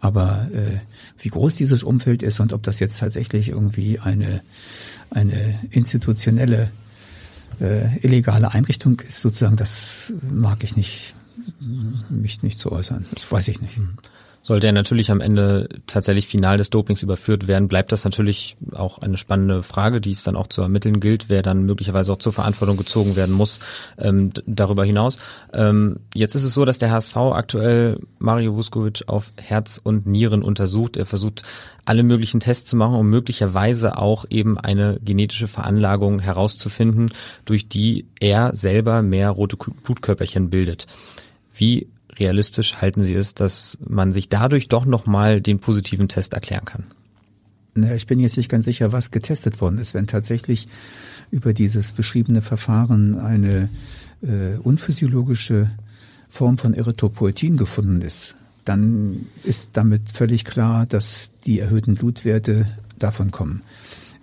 Aber 0.00 0.48
äh, 0.52 0.80
wie 1.18 1.28
groß 1.28 1.56
dieses 1.56 1.82
Umfeld 1.82 2.22
ist 2.22 2.40
und 2.40 2.52
ob 2.52 2.62
das 2.64 2.80
jetzt 2.80 2.98
tatsächlich 2.98 3.50
irgendwie 3.50 4.00
eine, 4.00 4.42
eine 5.10 5.60
institutionelle 5.70 6.70
äh, 7.60 7.96
illegale 8.00 8.52
Einrichtung 8.52 9.00
ist, 9.00 9.20
sozusagen, 9.20 9.56
das 9.56 10.12
mag 10.30 10.64
ich 10.64 10.76
nicht, 10.76 11.14
mich 12.10 12.42
nicht 12.42 12.58
zu 12.58 12.72
äußern. 12.72 13.06
Das 13.14 13.30
weiß 13.30 13.48
ich 13.48 13.60
nicht. 13.60 13.80
Sollte 14.46 14.68
er 14.68 14.72
natürlich 14.72 15.10
am 15.10 15.20
Ende 15.20 15.68
tatsächlich 15.88 16.28
final 16.28 16.56
des 16.56 16.70
Dopings 16.70 17.02
überführt 17.02 17.48
werden, 17.48 17.66
bleibt 17.66 17.90
das 17.90 18.04
natürlich 18.04 18.56
auch 18.74 18.98
eine 18.98 19.16
spannende 19.16 19.64
Frage, 19.64 20.00
die 20.00 20.12
es 20.12 20.22
dann 20.22 20.36
auch 20.36 20.46
zu 20.46 20.62
ermitteln 20.62 21.00
gilt, 21.00 21.28
wer 21.28 21.42
dann 21.42 21.64
möglicherweise 21.64 22.12
auch 22.12 22.18
zur 22.18 22.32
Verantwortung 22.32 22.76
gezogen 22.76 23.16
werden 23.16 23.34
muss 23.34 23.58
ähm, 23.98 24.30
darüber 24.46 24.84
hinaus. 24.84 25.18
Ähm, 25.52 25.98
jetzt 26.14 26.36
ist 26.36 26.44
es 26.44 26.54
so, 26.54 26.64
dass 26.64 26.78
der 26.78 26.92
HSV 26.92 27.16
aktuell 27.16 27.98
Mario 28.20 28.54
Vuskovic 28.54 29.02
auf 29.08 29.32
Herz 29.36 29.80
und 29.82 30.06
Nieren 30.06 30.44
untersucht. 30.44 30.96
Er 30.96 31.06
versucht 31.06 31.42
alle 31.84 32.04
möglichen 32.04 32.38
Tests 32.38 32.70
zu 32.70 32.76
machen, 32.76 32.94
um 32.94 33.10
möglicherweise 33.10 33.98
auch 33.98 34.26
eben 34.30 34.58
eine 34.58 35.00
genetische 35.04 35.48
Veranlagung 35.48 36.20
herauszufinden, 36.20 37.10
durch 37.46 37.68
die 37.68 38.06
er 38.20 38.54
selber 38.54 39.02
mehr 39.02 39.30
rote 39.30 39.56
Blutkörperchen 39.56 40.50
bildet. 40.50 40.86
Wie 41.52 41.88
realistisch 42.18 42.76
halten 42.76 43.02
Sie 43.02 43.14
es, 43.14 43.34
dass 43.34 43.78
man 43.86 44.12
sich 44.12 44.28
dadurch 44.28 44.68
doch 44.68 44.84
nochmal 44.84 45.40
den 45.40 45.58
positiven 45.58 46.08
Test 46.08 46.34
erklären 46.34 46.64
kann? 46.64 46.84
Na, 47.74 47.94
ich 47.94 48.06
bin 48.06 48.20
jetzt 48.20 48.36
nicht 48.36 48.48
ganz 48.48 48.64
sicher, 48.64 48.92
was 48.92 49.10
getestet 49.10 49.60
worden 49.60 49.78
ist. 49.78 49.92
Wenn 49.92 50.06
tatsächlich 50.06 50.68
über 51.30 51.52
dieses 51.52 51.92
beschriebene 51.92 52.40
Verfahren 52.40 53.18
eine 53.18 53.68
äh, 54.22 54.56
unphysiologische 54.62 55.70
Form 56.28 56.58
von 56.58 56.74
Erythropoetin 56.74 57.56
gefunden 57.56 58.00
ist, 58.00 58.34
dann 58.64 59.26
ist 59.44 59.70
damit 59.74 60.10
völlig 60.12 60.44
klar, 60.44 60.86
dass 60.86 61.32
die 61.44 61.60
erhöhten 61.60 61.94
Blutwerte 61.94 62.66
davon 62.98 63.30
kommen. 63.30 63.62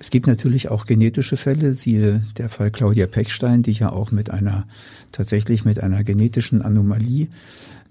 Es 0.03 0.09
gibt 0.09 0.27
natürlich 0.27 0.67
auch 0.67 0.85
genetische 0.85 1.37
Fälle, 1.37 1.75
siehe 1.75 2.25
der 2.35 2.49
Fall 2.49 2.71
Claudia 2.71 3.07
Pechstein, 3.07 3.63
die 3.63 3.71
ja 3.71 3.89
auch 3.89 4.11
mit 4.11 4.31
einer 4.31 4.67
tatsächlich 5.13 5.63
mit 5.63 5.79
einer 5.79 6.03
genetischen 6.03 6.61
Anomalie 6.61 7.29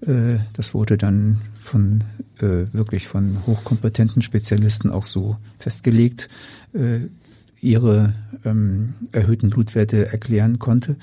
äh, 0.05 0.37
das 0.53 0.75
wurde 0.75 0.97
dann 0.97 1.41
von 1.59 2.03
äh, 2.39 2.65
wirklich 2.71 3.07
von 3.07 3.45
hochkompetenten 3.47 4.21
Spezialisten 4.21 4.89
auch 4.91 5.05
so 5.05 5.37
festgelegt, 5.59 6.29
äh, 6.73 7.07
ihre 7.61 8.13
ähm, 8.45 8.93
erhöhten 9.11 9.49
Blutwerte 9.49 10.11
erklären 10.11 10.59
konnte, 10.59 10.97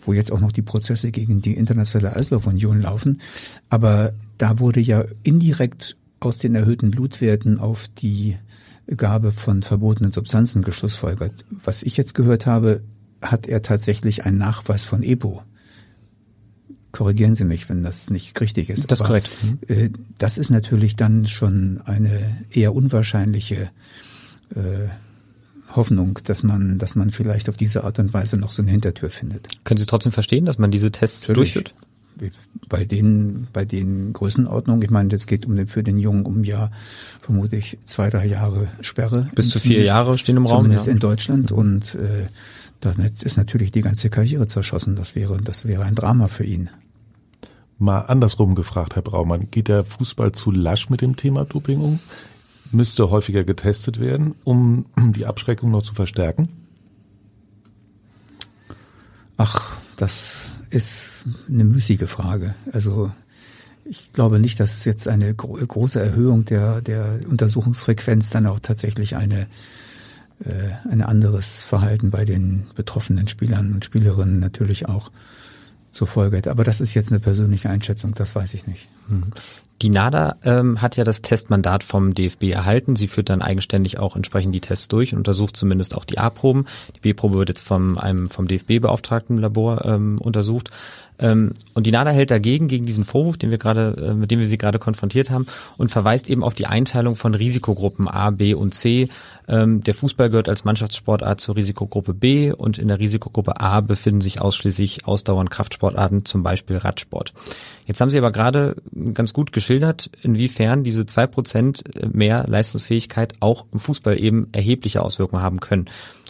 wo 0.00 0.14
jetzt 0.14 0.30
auch 0.30 0.40
noch 0.40 0.52
die 0.52 0.62
Prozesse 0.62 1.10
gegen 1.10 1.42
die 1.42 1.54
Internationale 1.54 2.16
Eislaufunion 2.16 2.80
laufen. 2.80 3.20
Aber 3.68 4.14
da 4.38 4.60
wurde 4.60 4.80
ja 4.80 5.04
indirekt 5.24 5.96
aus 6.20 6.38
den 6.38 6.54
erhöhten 6.54 6.90
Blutwerten 6.90 7.58
auf 7.58 7.88
die 7.98 8.36
Gabe 8.96 9.32
von 9.32 9.62
verbotenen 9.62 10.12
Substanzen 10.12 10.62
geschlussfolgert. 10.62 11.44
Was 11.50 11.82
ich 11.82 11.96
jetzt 11.96 12.14
gehört 12.14 12.46
habe, 12.46 12.82
hat 13.20 13.46
er 13.46 13.62
tatsächlich 13.62 14.24
einen 14.24 14.38
Nachweis 14.38 14.84
von 14.84 15.02
EPO 15.02 15.42
korrigieren 16.92 17.34
Sie 17.34 17.44
mich, 17.44 17.68
wenn 17.68 17.82
das 17.82 18.10
nicht 18.10 18.40
richtig 18.40 18.70
ist. 18.70 18.90
Das 18.90 19.00
ist 19.00 19.06
korrekt. 19.06 19.36
Äh, 19.66 19.90
das 20.18 20.38
ist 20.38 20.50
natürlich 20.50 20.96
dann 20.96 21.26
schon 21.26 21.80
eine 21.84 22.44
eher 22.50 22.74
unwahrscheinliche 22.74 23.70
äh, 24.54 24.88
Hoffnung, 25.74 26.18
dass 26.24 26.42
man, 26.42 26.78
dass 26.78 26.94
man 26.94 27.10
vielleicht 27.10 27.48
auf 27.48 27.56
diese 27.56 27.84
Art 27.84 27.98
und 27.98 28.14
Weise 28.14 28.36
noch 28.36 28.50
so 28.50 28.62
eine 28.62 28.70
Hintertür 28.70 29.10
findet. 29.10 29.48
Können 29.64 29.78
Sie 29.78 29.86
trotzdem 29.86 30.12
verstehen, 30.12 30.44
dass 30.46 30.58
man 30.58 30.70
diese 30.70 30.90
Tests 30.90 31.26
durchführt? 31.26 31.74
Bei 32.68 32.84
den, 32.84 33.48
bei 33.52 33.64
den 33.64 34.12
Größenordnungen, 34.12 34.82
ich 34.82 34.90
meine, 34.90 35.14
es 35.14 35.26
geht 35.26 35.46
um 35.46 35.56
den, 35.56 35.66
für 35.66 35.82
den 35.82 35.98
Jungen 35.98 36.26
um 36.26 36.44
ja 36.44 36.70
vermutlich 37.20 37.78
zwei, 37.84 38.10
drei 38.10 38.26
Jahre 38.26 38.68
Sperre. 38.80 39.28
Bis 39.34 39.50
zu 39.50 39.58
vier 39.58 39.82
Jahre 39.82 40.18
stehen 40.18 40.36
im 40.36 40.46
Raum. 40.46 40.64
Zumindest 40.64 40.86
ja. 40.86 40.92
in 40.92 40.98
Deutschland 40.98 41.52
und 41.52 41.94
äh, 41.94 42.26
damit 42.80 43.22
ist 43.22 43.36
natürlich 43.36 43.72
die 43.72 43.82
ganze 43.82 44.10
Karriere 44.10 44.46
zerschossen. 44.46 44.96
Das 44.96 45.14
wäre, 45.14 45.40
das 45.42 45.66
wäre 45.66 45.84
ein 45.84 45.94
Drama 45.94 46.28
für 46.28 46.44
ihn. 46.44 46.70
Mal 47.78 48.00
andersrum 48.00 48.54
gefragt, 48.54 48.96
Herr 48.96 49.02
Braumann, 49.02 49.50
geht 49.50 49.68
der 49.68 49.84
Fußball 49.84 50.32
zu 50.32 50.50
lasch 50.50 50.90
mit 50.90 51.00
dem 51.00 51.16
Thema 51.16 51.44
Doping 51.44 51.80
um? 51.80 52.00
Müsste 52.72 53.10
häufiger 53.10 53.44
getestet 53.44 54.00
werden, 54.00 54.34
um 54.44 54.86
die 54.96 55.26
Abschreckung 55.26 55.70
noch 55.70 55.82
zu 55.82 55.94
verstärken? 55.94 56.48
Ach, 59.36 59.76
das 59.96 60.47
ist 60.70 61.10
eine 61.48 61.64
müßige 61.64 62.08
Frage. 62.08 62.54
Also 62.72 63.10
ich 63.84 64.12
glaube 64.12 64.38
nicht, 64.38 64.60
dass 64.60 64.84
jetzt 64.84 65.08
eine 65.08 65.34
große 65.34 66.00
Erhöhung 66.00 66.44
der, 66.44 66.82
der 66.82 67.20
Untersuchungsfrequenz 67.28 68.30
dann 68.30 68.46
auch 68.46 68.58
tatsächlich 68.58 69.16
eine 69.16 69.46
äh, 70.44 70.70
ein 70.88 71.02
anderes 71.02 71.62
Verhalten 71.62 72.10
bei 72.10 72.24
den 72.24 72.66
betroffenen 72.74 73.26
Spielern 73.26 73.72
und 73.72 73.84
Spielerinnen 73.84 74.38
natürlich 74.38 74.88
auch 74.88 75.10
zur 75.90 76.06
Folge 76.06 76.36
hätte. 76.36 76.50
Aber 76.50 76.64
das 76.64 76.80
ist 76.80 76.94
jetzt 76.94 77.10
eine 77.10 77.20
persönliche 77.20 77.70
Einschätzung, 77.70 78.14
das 78.14 78.34
weiß 78.34 78.54
ich 78.54 78.66
nicht. 78.66 78.88
Hm. 79.08 79.32
Die 79.80 79.90
NADA 79.90 80.36
ähm, 80.42 80.82
hat 80.82 80.96
ja 80.96 81.04
das 81.04 81.22
Testmandat 81.22 81.84
vom 81.84 82.12
DFB 82.12 82.44
erhalten. 82.50 82.96
Sie 82.96 83.06
führt 83.06 83.28
dann 83.28 83.42
eigenständig 83.42 84.00
auch 84.00 84.16
entsprechend 84.16 84.52
die 84.52 84.60
Tests 84.60 84.88
durch 84.88 85.12
und 85.12 85.18
untersucht 85.18 85.56
zumindest 85.56 85.94
auch 85.94 86.04
die 86.04 86.18
A-Proben. 86.18 86.66
Die 86.96 87.00
B-Probe 87.00 87.38
wird 87.38 87.50
jetzt 87.50 87.62
vom 87.62 87.96
einem 87.96 88.28
vom 88.28 88.48
DFB 88.48 88.80
beauftragten 88.80 89.38
Labor 89.38 89.84
ähm, 89.84 90.18
untersucht. 90.20 90.70
Ähm, 91.18 91.52
und 91.74 91.86
die 91.86 91.90
NADA 91.90 92.10
hält 92.10 92.30
dagegen, 92.30 92.68
gegen 92.68 92.86
diesen 92.86 93.04
Vorwurf, 93.04 93.38
den 93.38 93.50
wir 93.50 93.58
gerade, 93.58 94.10
äh, 94.10 94.14
mit 94.14 94.30
dem 94.30 94.40
wir 94.40 94.46
sie 94.46 94.58
gerade 94.58 94.78
konfrontiert 94.78 95.30
haben, 95.30 95.46
und 95.76 95.90
verweist 95.90 96.28
eben 96.28 96.44
auf 96.44 96.54
die 96.54 96.66
Einteilung 96.66 97.16
von 97.16 97.34
Risikogruppen 97.34 98.08
A, 98.08 98.30
B 98.30 98.54
und 98.54 98.74
C. 98.74 99.08
Ähm, 99.48 99.82
der 99.82 99.94
Fußball 99.94 100.30
gehört 100.30 100.48
als 100.48 100.64
Mannschaftssportart 100.64 101.40
zur 101.40 101.56
Risikogruppe 101.56 102.14
B 102.14 102.52
und 102.52 102.78
in 102.78 102.88
der 102.88 102.98
Risikogruppe 102.98 103.60
A 103.60 103.80
befinden 103.80 104.20
sich 104.20 104.40
ausschließlich 104.40 105.06
Ausdauer- 105.06 105.40
und 105.40 105.50
Kraftsportarten, 105.50 106.24
zum 106.24 106.42
Beispiel 106.42 106.76
Radsport. 106.76 107.32
Jetzt 107.86 108.00
haben 108.00 108.10
Sie 108.10 108.18
aber 108.18 108.32
gerade 108.32 108.76
ganz 109.14 109.32
gut 109.32 109.52
geschildert, 109.52 110.10
inwiefern 110.22 110.84
diese 110.84 111.06
zwei 111.06 111.26
Prozent 111.26 111.84
mehr 112.12 112.44
Leistungsfähigkeit 112.46 113.34
auch 113.40 113.64
im 113.72 113.78
Fußball 113.78 114.20
eben 114.20 114.48
erhebliche 114.52 115.02
Auswirkungen 115.02 115.42
haben 115.42 115.60
können. 115.60 115.86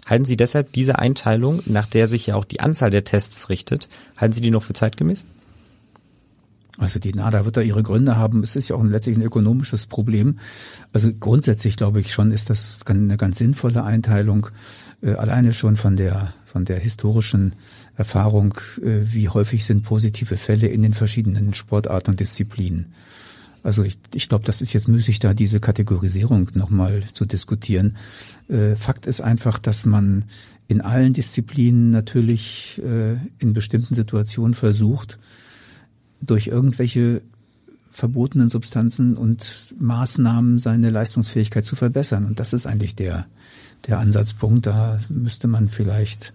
Halten 0.09 0.25
Sie 0.25 0.39
deshalb 0.39 0.73
diese 0.73 0.99
Einteilung, 0.99 1.63
nach 1.67 1.87
der 1.87 2.07
sich 2.07 2.27
ja 2.27 2.35
auch 2.35 2.47
die 2.47 2.61
Anzahl 2.61 2.91
der 2.91 3.05
Tests 3.05 3.51
richtet, 3.51 3.89
halten 4.17 4.33
Sie 4.33 4.41
die 4.41 4.51
noch 4.51 4.63
für 4.63 4.73
zeitgemäß? 4.73 5.23
Also 6.79 6.99
die 6.99 7.13
NADA 7.13 7.45
wird 7.45 7.59
da 7.59 7.61
ihre 7.61 7.83
Gründe 7.83 8.17
haben. 8.17 8.43
Es 8.43 8.57
ist 8.57 8.69
ja 8.69 8.77
auch 8.77 8.85
letztlich 8.85 9.19
ein 9.19 9.23
ökonomisches 9.23 9.87
Problem. 9.87 10.39
Also 10.95 11.11
grundsätzlich 11.13 11.77
glaube 11.77 12.01
ich 12.01 12.13
schon, 12.13 12.31
ist 12.31 12.49
das 12.49 12.81
eine 12.87 13.19
ganz 13.19 13.37
sinnvolle 13.37 13.85
Einteilung. 13.85 14.47
Äh, 15.03 15.13
alleine 15.13 15.53
schon 15.53 15.77
von 15.77 15.97
der, 15.97 16.33
von 16.47 16.65
der 16.65 16.79
historischen 16.79 17.55
Erfahrung, 17.97 18.55
äh, 18.81 19.01
wie 19.13 19.29
häufig 19.29 19.67
sind 19.67 19.83
positive 19.83 20.39
Fälle 20.39 20.69
in 20.69 20.83
den 20.83 20.95
verschiedenen 20.95 21.53
Sportarten 21.53 22.13
und 22.13 22.21
Disziplinen. 22.21 22.95
Also 23.69 23.85
ich, 23.85 23.99
ich 24.15 24.31
glaube, 24.31 24.47
das 24.47 24.63
ist 24.63 24.73
jetzt 24.73 24.89
müßig, 24.89 25.19
da 25.19 25.35
diese 25.35 25.61
Kategorisierung 25.61 26.49
nochmal 26.55 27.03
zu 27.13 27.27
diskutieren. 27.27 27.99
Äh, 28.49 28.77
Fakt 28.77 29.05
ist 29.05 29.21
einfach, 29.21 29.59
dass 29.59 29.85
man 29.85 30.25
in 30.69 30.81
allen 30.81 31.13
Disziplinen 31.13 31.91
natürlich 31.91 32.81
äh, 32.83 33.19
in 33.39 33.53
bestimmten 33.53 33.93
Situationen 33.93 34.55
versucht, 34.55 35.19
durch 36.23 36.47
irgendwelche 36.47 37.21
verbotenen 37.91 38.49
Substanzen 38.49 39.19
und 39.19 39.75
Maßnahmen 39.79 40.59
seine 40.59 40.89
Leistungsfähigkeit 40.89 41.67
zu 41.67 41.77
verbessern. 41.77 42.25
Und 42.25 42.41
das 42.41 42.55
ist 42.55 42.67
eigentlich 42.67 42.95
der, 42.95 43.27
der 43.87 43.99
Ansatzpunkt. 43.99 44.67
Da 44.67 44.99
müsste 45.11 45.47
man 45.47 45.69
vielleicht 45.69 46.33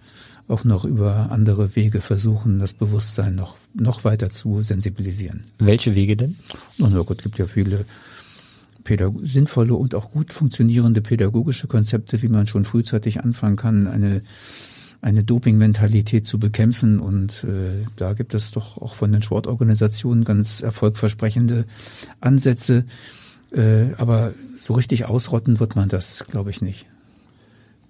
auch 0.48 0.64
noch 0.64 0.84
über 0.84 1.30
andere 1.30 1.74
Wege 1.76 2.00
versuchen, 2.00 2.58
das 2.58 2.74
Bewusstsein 2.74 3.34
noch, 3.34 3.56
noch 3.72 4.04
weiter 4.04 4.30
zu 4.30 4.62
sensibilisieren. 4.62 5.44
Welche 5.58 5.94
Wege 5.94 6.16
denn? 6.16 6.36
Na 6.78 6.88
oh, 6.98 7.04
Gott, 7.04 7.22
gibt 7.22 7.38
ja 7.38 7.46
viele 7.46 7.84
sinnvolle 9.22 9.74
und 9.74 9.94
auch 9.94 10.10
gut 10.10 10.32
funktionierende 10.32 11.00
pädagogische 11.00 11.66
Konzepte, 11.66 12.20
wie 12.20 12.28
man 12.28 12.46
schon 12.46 12.66
frühzeitig 12.66 13.20
anfangen 13.20 13.56
kann, 13.56 13.86
eine 13.86 14.20
eine 15.04 15.22
Doping-Mentalität 15.22 16.26
zu 16.26 16.38
bekämpfen. 16.38 16.98
Und 16.98 17.44
äh, 17.44 17.84
da 17.96 18.14
gibt 18.14 18.32
es 18.34 18.52
doch 18.52 18.78
auch 18.78 18.94
von 18.94 19.12
den 19.12 19.20
Sportorganisationen 19.20 20.24
ganz 20.24 20.62
erfolgversprechende 20.62 21.66
Ansätze. 22.22 22.86
Äh, 23.52 23.92
aber 23.98 24.32
so 24.56 24.72
richtig 24.72 25.04
ausrotten 25.04 25.60
wird 25.60 25.76
man 25.76 25.90
das, 25.90 26.24
glaube 26.26 26.48
ich, 26.48 26.62
nicht. 26.62 26.86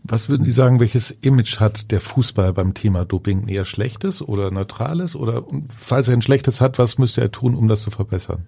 Was 0.07 0.29
würden 0.29 0.45
Sie 0.45 0.53
sagen, 0.53 0.81
welches 0.81 1.13
Image 1.23 1.61
hat 1.61 1.91
der 1.91 2.01
Fußball 2.01 2.53
beim 2.53 2.75
Thema 2.75 3.07
Doping? 3.07 3.49
Eher 3.49 3.65
schlechtes 3.65 4.21
oder 4.21 4.51
neutrales? 4.51 5.17
Oder 5.17 5.47
falls 5.75 6.09
er 6.09 6.15
ein 6.15 6.21
schlechtes 6.21 6.61
hat, 6.61 6.79
was 6.79 6.99
müsste 6.99 7.23
er 7.23 7.33
tun, 7.33 7.55
um 7.55 7.69
das 7.69 7.81
zu 7.81 7.91
verbessern? 7.91 8.45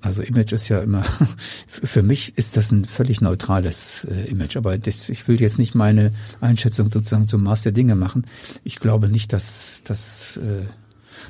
Also 0.00 0.22
Image 0.22 0.52
ist 0.52 0.68
ja 0.68 0.78
immer, 0.78 1.02
für 1.66 2.04
mich 2.04 2.38
ist 2.38 2.56
das 2.56 2.70
ein 2.70 2.84
völlig 2.84 3.20
neutrales 3.20 4.06
äh, 4.08 4.30
Image, 4.30 4.56
aber 4.56 4.78
das, 4.78 5.08
ich 5.08 5.26
will 5.26 5.40
jetzt 5.40 5.58
nicht 5.58 5.74
meine 5.74 6.12
Einschätzung 6.40 6.88
sozusagen 6.88 7.26
zum 7.26 7.42
Maß 7.42 7.62
der 7.62 7.72
Dinge 7.72 7.96
machen. 7.96 8.24
Ich 8.62 8.78
glaube 8.78 9.08
nicht, 9.08 9.32
dass 9.32 9.82
das, 9.82 10.36
äh, 10.36 10.66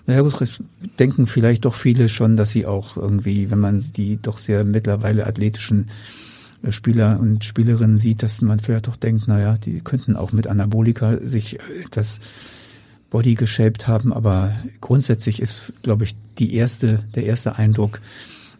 naja 0.06 0.20
gut, 0.20 0.60
denken 0.98 1.26
vielleicht 1.26 1.64
doch 1.64 1.74
viele 1.74 2.10
schon, 2.10 2.36
dass 2.36 2.50
sie 2.50 2.66
auch 2.66 2.98
irgendwie, 2.98 3.50
wenn 3.50 3.60
man 3.60 3.82
die 3.96 4.20
doch 4.20 4.36
sehr 4.36 4.64
mittlerweile 4.64 5.26
athletischen 5.26 5.86
Spieler 6.72 7.18
und 7.20 7.44
Spielerinnen 7.44 7.98
sieht, 7.98 8.22
dass 8.22 8.40
man 8.40 8.60
vielleicht 8.60 8.88
doch 8.88 8.96
denkt, 8.96 9.28
naja, 9.28 9.58
die 9.58 9.80
könnten 9.80 10.16
auch 10.16 10.32
mit 10.32 10.46
Anabolika 10.46 11.18
sich 11.22 11.54
äh, 11.54 11.60
das 11.90 12.20
Body 13.10 13.34
geshaped 13.34 13.86
haben, 13.86 14.12
aber 14.12 14.52
grundsätzlich 14.80 15.40
ist, 15.40 15.72
glaube 15.82 16.04
ich, 16.04 16.16
die 16.38 16.54
erste, 16.54 17.04
der 17.14 17.24
erste 17.24 17.56
Eindruck, 17.56 18.00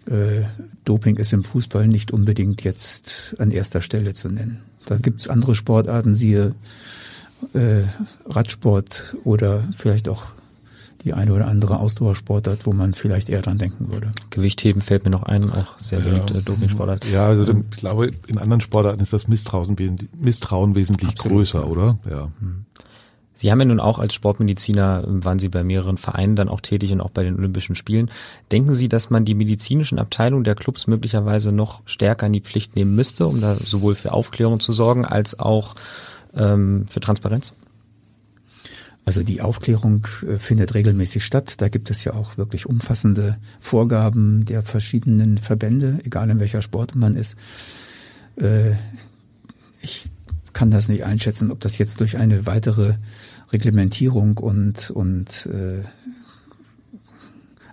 äh, 0.07 0.45
Doping 0.85 1.17
ist 1.17 1.33
im 1.33 1.43
Fußball 1.43 1.89
nicht 1.89 2.13
unbedingt 2.13 2.63
jetzt 2.63 3.35
an 3.39 3.51
erster 3.51 3.81
Stelle 3.81 4.15
zu 4.15 4.29
nennen. 4.29 4.61
Da 4.85 4.97
gibt's 4.99 5.29
andere 5.29 5.55
Sportarten, 5.57 6.15
siehe 6.15 6.55
äh, 7.55 7.83
Radsport 8.25 9.17
oder 9.25 9.65
vielleicht 9.77 10.09
auch 10.09 10.27
die 11.07 11.15
eine 11.15 11.33
oder 11.33 11.47
andere 11.47 11.79
Ausdauersportart, 11.79 12.67
wo 12.67 12.73
man 12.73 12.93
vielleicht 12.93 13.31
eher 13.31 13.41
dran 13.41 13.59
denken 13.59 13.93
würde. 13.93 14.11
Gewichtheben 14.31 14.83
fällt 14.83 15.05
mir 15.05 15.11
noch 15.11 15.23
ein, 15.23 15.53
auch 15.53 15.79
sehr 15.79 16.01
beliebt 16.01 16.33
ja. 16.33 16.41
Doping-Sportart. 16.41 17.07
Ja, 17.11 17.27
also 17.27 17.45
ich 17.71 17.77
glaube, 17.77 18.11
in 18.27 18.39
anderen 18.39 18.61
Sportarten 18.61 19.01
ist 19.01 19.13
das 19.13 19.29
Misstrauen, 19.29 19.77
Misstrauen 20.19 20.75
wesentlich 20.75 21.11
Absolut. 21.11 21.39
größer, 21.39 21.71
oder? 21.71 21.99
Ja. 22.11 22.29
Hm. 22.41 22.67
Sie 23.37 23.53
haben 23.53 23.61
ja 23.61 23.67
nun 23.67 23.81
auch 23.81 24.01
als 24.01 24.15
Sportmediziner, 24.15 25.05
waren 25.07 25.39
Sie 25.39 25.49
bei 25.49 25.63
mehreren 25.63 25.97
Vereinen 25.97 26.35
dann 26.35 26.49
auch 26.49 26.61
tätig 26.61 26.91
und 26.93 27.01
auch 27.01 27.11
bei 27.11 27.23
den 27.23 27.37
Olympischen 27.37 27.77
Spielen. 27.77 28.11
Denken 28.51 28.75
Sie, 28.75 28.89
dass 28.89 29.11
man 29.11 29.25
die 29.25 29.35
medizinischen 29.35 29.99
Abteilungen 29.99 30.43
der 30.43 30.55
Clubs 30.55 30.87
möglicherweise 30.89 31.53
noch 31.53 31.83
stärker 31.85 32.27
in 32.27 32.33
die 32.33 32.41
Pflicht 32.41 32.75
nehmen 32.75 32.97
müsste, 32.97 33.27
um 33.27 33.41
da 33.41 33.55
sowohl 33.55 33.95
für 33.95 34.13
Aufklärung 34.13 34.59
zu 34.59 34.73
sorgen 34.73 35.05
als 35.05 35.39
auch 35.39 35.75
ähm, 36.35 36.87
für 36.89 37.01
Transparenz? 37.01 37.53
Also 39.07 39.23
die 39.23 39.41
Aufklärung 39.41 40.07
äh, 40.29 40.39
findet 40.39 40.75
regelmäßig 40.75 41.25
statt. 41.25 41.61
Da 41.61 41.69
gibt 41.69 41.91
es 41.91 42.03
ja 42.05 42.13
auch 42.15 42.37
wirklich 42.37 42.67
umfassende 42.67 43.39
Vorgaben 43.61 44.45
der 44.45 44.63
verschiedenen 44.63 45.39
Verbände, 45.39 46.01
egal 46.05 46.29
in 46.29 46.41
welcher 46.41 46.61
Sport 46.61 46.97
man 46.97 47.15
ist. 47.15 47.37
Äh, 48.35 48.73
ich 49.81 50.11
kann 50.53 50.73
das 50.73 50.89
nicht 50.89 51.05
einschätzen, 51.05 51.53
ob 51.53 51.61
das 51.61 51.79
jetzt 51.79 52.01
durch 52.01 52.17
eine 52.17 52.47
weitere 52.47 52.95
Reglementierung 53.53 54.39
und 54.39 54.91
und 54.91 55.47
äh, 55.47 55.85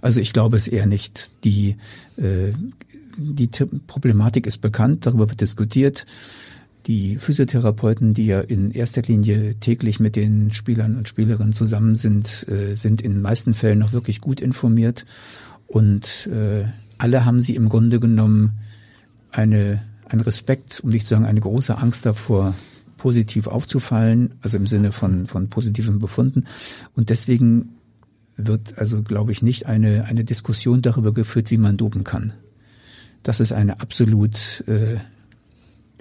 also 0.02 0.20
ich 0.20 0.34
glaube 0.34 0.56
es 0.56 0.68
eher 0.68 0.86
nicht. 0.86 1.32
Die 1.44 1.78
äh, 2.18 2.54
die 3.18 3.48
Problematik 3.88 4.46
ist 4.46 4.60
bekannt, 4.60 5.08
darüber 5.08 5.30
wird 5.30 5.42
diskutiert. 5.42 6.06
Die 6.86 7.18
Physiotherapeuten, 7.18 8.14
die 8.14 8.26
ja 8.26 8.42
in 8.42 8.72
erster 8.72 9.02
Linie 9.02 9.56
täglich 9.56 10.00
mit 10.00 10.16
den 10.18 10.52
Spielern 10.52 10.98
und 10.98 11.08
Spielerinnen 11.08 11.54
zusammen 11.54 11.96
sind, 11.96 12.46
äh, 12.50 12.76
sind 12.76 13.02
in 13.02 13.14
den 13.14 13.22
meisten 13.22 13.54
Fällen 13.54 13.80
noch 13.80 13.94
wirklich 13.94 14.20
gut 14.20 14.42
informiert. 14.42 15.06
Und 15.68 16.28
äh, 16.28 16.66
alle 16.98 17.26
haben 17.26 17.40
sie 17.40 17.56
im 17.56 17.70
Grunde 17.70 18.00
genommen 18.00 18.60
eine, 19.32 19.82
einen 20.10 20.22
Respekt, 20.22 20.82
um 20.84 20.90
nicht 20.90 21.06
zu 21.06 21.16
sagen 21.16 21.26
eine 21.26 21.40
große 21.40 21.78
Angst 21.78 22.06
davor, 22.06 22.54
positiv 22.98 23.48
aufzufallen, 23.48 24.36
also 24.42 24.58
im 24.58 24.68
Sinne 24.68 24.92
von, 24.92 25.28
von 25.28 25.50
positiven 25.50 26.00
Befunden. 26.00 26.46
Und 26.96 27.10
deswegen 27.10 27.76
wird 28.36 28.78
also, 28.78 29.04
glaube 29.04 29.32
ich, 29.32 29.42
nicht 29.42 29.68
eine, 29.68 30.06
eine 30.06 30.24
Diskussion 30.24 30.82
darüber 30.82 31.14
geführt, 31.14 31.50
wie 31.52 31.58
man 31.58 31.78
dopen 31.78 32.04
kann. 32.04 32.34
Das 33.22 33.40
ist 33.40 33.54
eine 33.54 33.80
absolut 33.80 34.64
äh, 34.68 34.98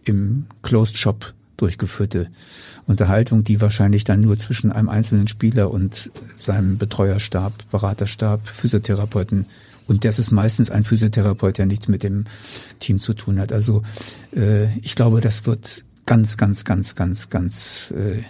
im 0.04 0.46
Closed 0.62 0.96
Shop 0.96 1.34
durchgeführte 1.56 2.28
Unterhaltung, 2.86 3.44
die 3.44 3.60
wahrscheinlich 3.60 4.04
dann 4.04 4.20
nur 4.20 4.36
zwischen 4.36 4.72
einem 4.72 4.88
einzelnen 4.88 5.28
Spieler 5.28 5.70
und 5.70 6.10
seinem 6.36 6.78
Betreuerstab, 6.78 7.52
Beraterstab, 7.70 8.48
Physiotherapeuten 8.48 9.46
und 9.86 10.06
das 10.06 10.18
ist 10.18 10.30
meistens 10.30 10.70
ein 10.70 10.84
Physiotherapeut, 10.84 11.58
der 11.58 11.66
nichts 11.66 11.86
mit 11.86 12.02
dem 12.02 12.24
Team 12.80 12.98
zu 13.00 13.12
tun 13.12 13.38
hat. 13.38 13.52
Also 13.52 13.82
äh, 14.34 14.74
ich 14.78 14.94
glaube, 14.94 15.20
das 15.20 15.44
wird 15.44 15.84
ganz, 16.06 16.38
ganz, 16.38 16.64
ganz, 16.64 16.94
ganz, 16.94 17.28
ganz 17.28 17.92
äh, 17.92 18.22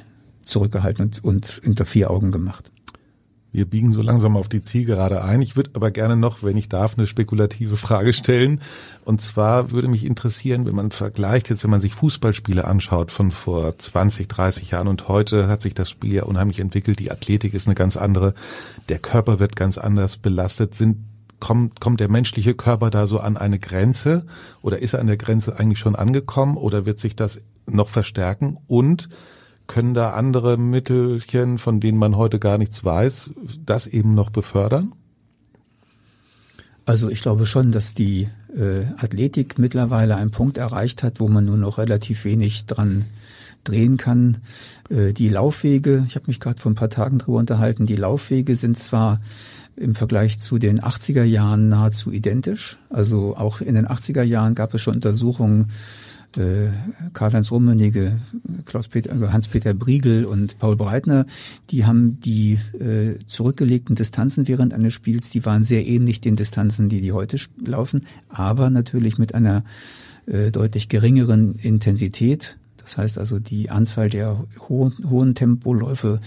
zurückgehalten 0.43 1.05
und, 1.05 1.25
und 1.25 1.63
unter 1.65 1.85
vier 1.85 2.11
Augen 2.11 2.33
gemacht. 2.33 2.72
Wir 3.53 3.67
biegen 3.67 3.93
so 3.93 4.01
langsam 4.01 4.37
auf 4.37 4.49
die 4.49 4.63
Zielgerade 4.63 5.23
ein. 5.23 5.43
Ich 5.43 5.57
würde 5.57 5.71
aber 5.75 5.91
gerne 5.91 6.17
noch, 6.17 6.43
wenn 6.43 6.57
ich 6.57 6.71
darf, 6.71 6.97
eine 6.97 7.07
spekulative 7.07 7.77
Frage 7.77 8.15
stellen. 8.15 8.63
Und 9.05 9.21
zwar 9.21 9.71
würde 9.71 9.89
mich 9.89 10.07
interessieren, 10.07 10.65
wenn 10.65 10.75
man 10.75 10.91
vergleicht, 10.91 11.51
jetzt 11.51 11.63
wenn 11.63 11.71
man 11.71 11.81
sich 11.81 11.95
Fußballspiele 11.95 12.65
anschaut 12.67 13.13
von 13.13 13.31
vor 13.31 13.77
20, 13.77 14.27
30 14.27 14.71
Jahren 14.71 14.89
und 14.89 15.07
heute 15.09 15.49
hat 15.49 15.61
sich 15.61 15.75
das 15.75 15.91
Spiel 15.91 16.15
ja 16.15 16.23
unheimlich 16.25 16.61
entwickelt. 16.61 16.99
Die 16.99 17.11
Athletik 17.11 17.53
ist 17.53 17.67
eine 17.69 17.75
ganz 17.75 17.99
andere. 17.99 18.33
Der 18.89 18.99
Körper 18.99 19.39
wird 19.39 19.55
ganz 19.55 19.77
anders 19.77 20.17
belastet. 20.17 20.75
Sind 20.75 21.13
kommt, 21.43 21.81
kommt 21.81 22.01
der 22.01 22.11
menschliche 22.11 22.55
Körper 22.55 22.89
da 22.89 23.07
so 23.07 23.19
an 23.19 23.37
eine 23.37 23.59
Grenze 23.59 24.25
oder 24.63 24.79
ist 24.79 24.95
er 24.95 25.01
an 25.01 25.09
der 25.09 25.17
Grenze 25.17 25.59
eigentlich 25.59 25.81
schon 25.81 25.97
angekommen 25.97 26.57
oder 26.57 26.87
wird 26.87 27.01
sich 27.01 27.17
das 27.17 27.41
noch 27.67 27.89
verstärken 27.89 28.59
und 28.69 29.09
können 29.73 29.95
da 29.95 30.11
andere 30.11 30.59
Mittelchen, 30.59 31.57
von 31.57 31.81
denen 31.81 31.97
man 31.97 32.15
heute 32.15 32.39
gar 32.39 32.59
nichts 32.59 32.85
weiß, 32.85 33.31
das 33.65 33.87
eben 33.87 34.15
noch 34.15 34.29
befördern? 34.29 34.93
Also 36.85 37.09
ich 37.09 37.23
glaube 37.23 37.47
schon, 37.47 37.73
dass 37.73 37.95
die 37.95 38.29
äh, 38.55 38.85
Athletik 38.99 39.59
mittlerweile 39.59 40.17
einen 40.17 40.31
Punkt 40.31 40.59
erreicht 40.59 41.03
hat, 41.03 41.21
wo 41.21 41.29
man 41.29 41.47
nur 41.47 41.57
noch 41.57 41.79
relativ 41.79 42.27
wenig 42.27 42.67
dran 42.67 43.07
drehen 43.65 43.97
kann. 43.97 44.39
Äh, 44.91 45.15
die 45.15 45.31
Laufwege, 45.31 46.05
ich 46.07 46.17
habe 46.17 46.27
mich 46.27 46.39
gerade 46.39 46.61
vor 46.61 46.71
ein 46.71 46.77
paar 46.77 46.91
Tagen 46.91 47.17
drüber 47.17 47.39
unterhalten, 47.39 47.87
die 47.87 47.97
Laufwege 47.97 48.55
sind 48.57 48.79
zwar 48.79 49.23
im 49.75 49.95
Vergleich 49.95 50.39
zu 50.39 50.59
den 50.59 50.83
80er 50.83 51.23
Jahren 51.23 51.71
nahezu 51.71 52.13
identisch. 52.13 52.79
Also 52.91 53.37
auch 53.39 53.63
in 53.63 53.75
den 53.75 53.89
80er 53.89 54.23
Jahren 54.23 54.55
gab 54.55 54.75
es 54.75 54.83
schon 54.83 54.97
Untersuchungen, 54.97 55.71
äh, 56.37 56.69
Karl-Heinz 57.13 57.51
Rummenigge, 57.51 58.19
äh, 58.73 59.29
Hans-Peter 59.29 59.75
Briegel 59.75 60.25
und 60.25 60.59
Paul 60.59 60.77
Breitner, 60.77 61.27
die 61.71 61.85
haben 61.85 62.21
die 62.21 62.59
äh, 62.79 63.19
zurückgelegten 63.27 63.97
Distanzen 63.97 64.49
während 64.49 64.75
eines 64.75 64.95
Spiels, 64.95 65.31
die 65.31 65.45
waren 65.45 65.65
sehr 65.65 65.87
ähnlich 65.87 66.21
den 66.21 66.37
Distanzen, 66.37 66.89
die 66.89 67.01
die 67.01 67.13
heute 67.13 67.37
laufen, 67.65 68.07
aber 68.29 68.71
natürlich 68.71 69.19
mit 69.19 69.35
einer 69.35 69.65
äh, 70.27 70.51
deutlich 70.51 70.89
geringeren 70.89 71.55
Intensität. 71.55 72.59
Das 72.79 72.99
heißt 72.99 73.19
also, 73.19 73.39
die 73.39 73.71
Anzahl 73.71 74.09
der 74.09 74.45
hohen, 74.69 74.93
hohen 75.09 75.35
Tempoläufe 75.35 76.21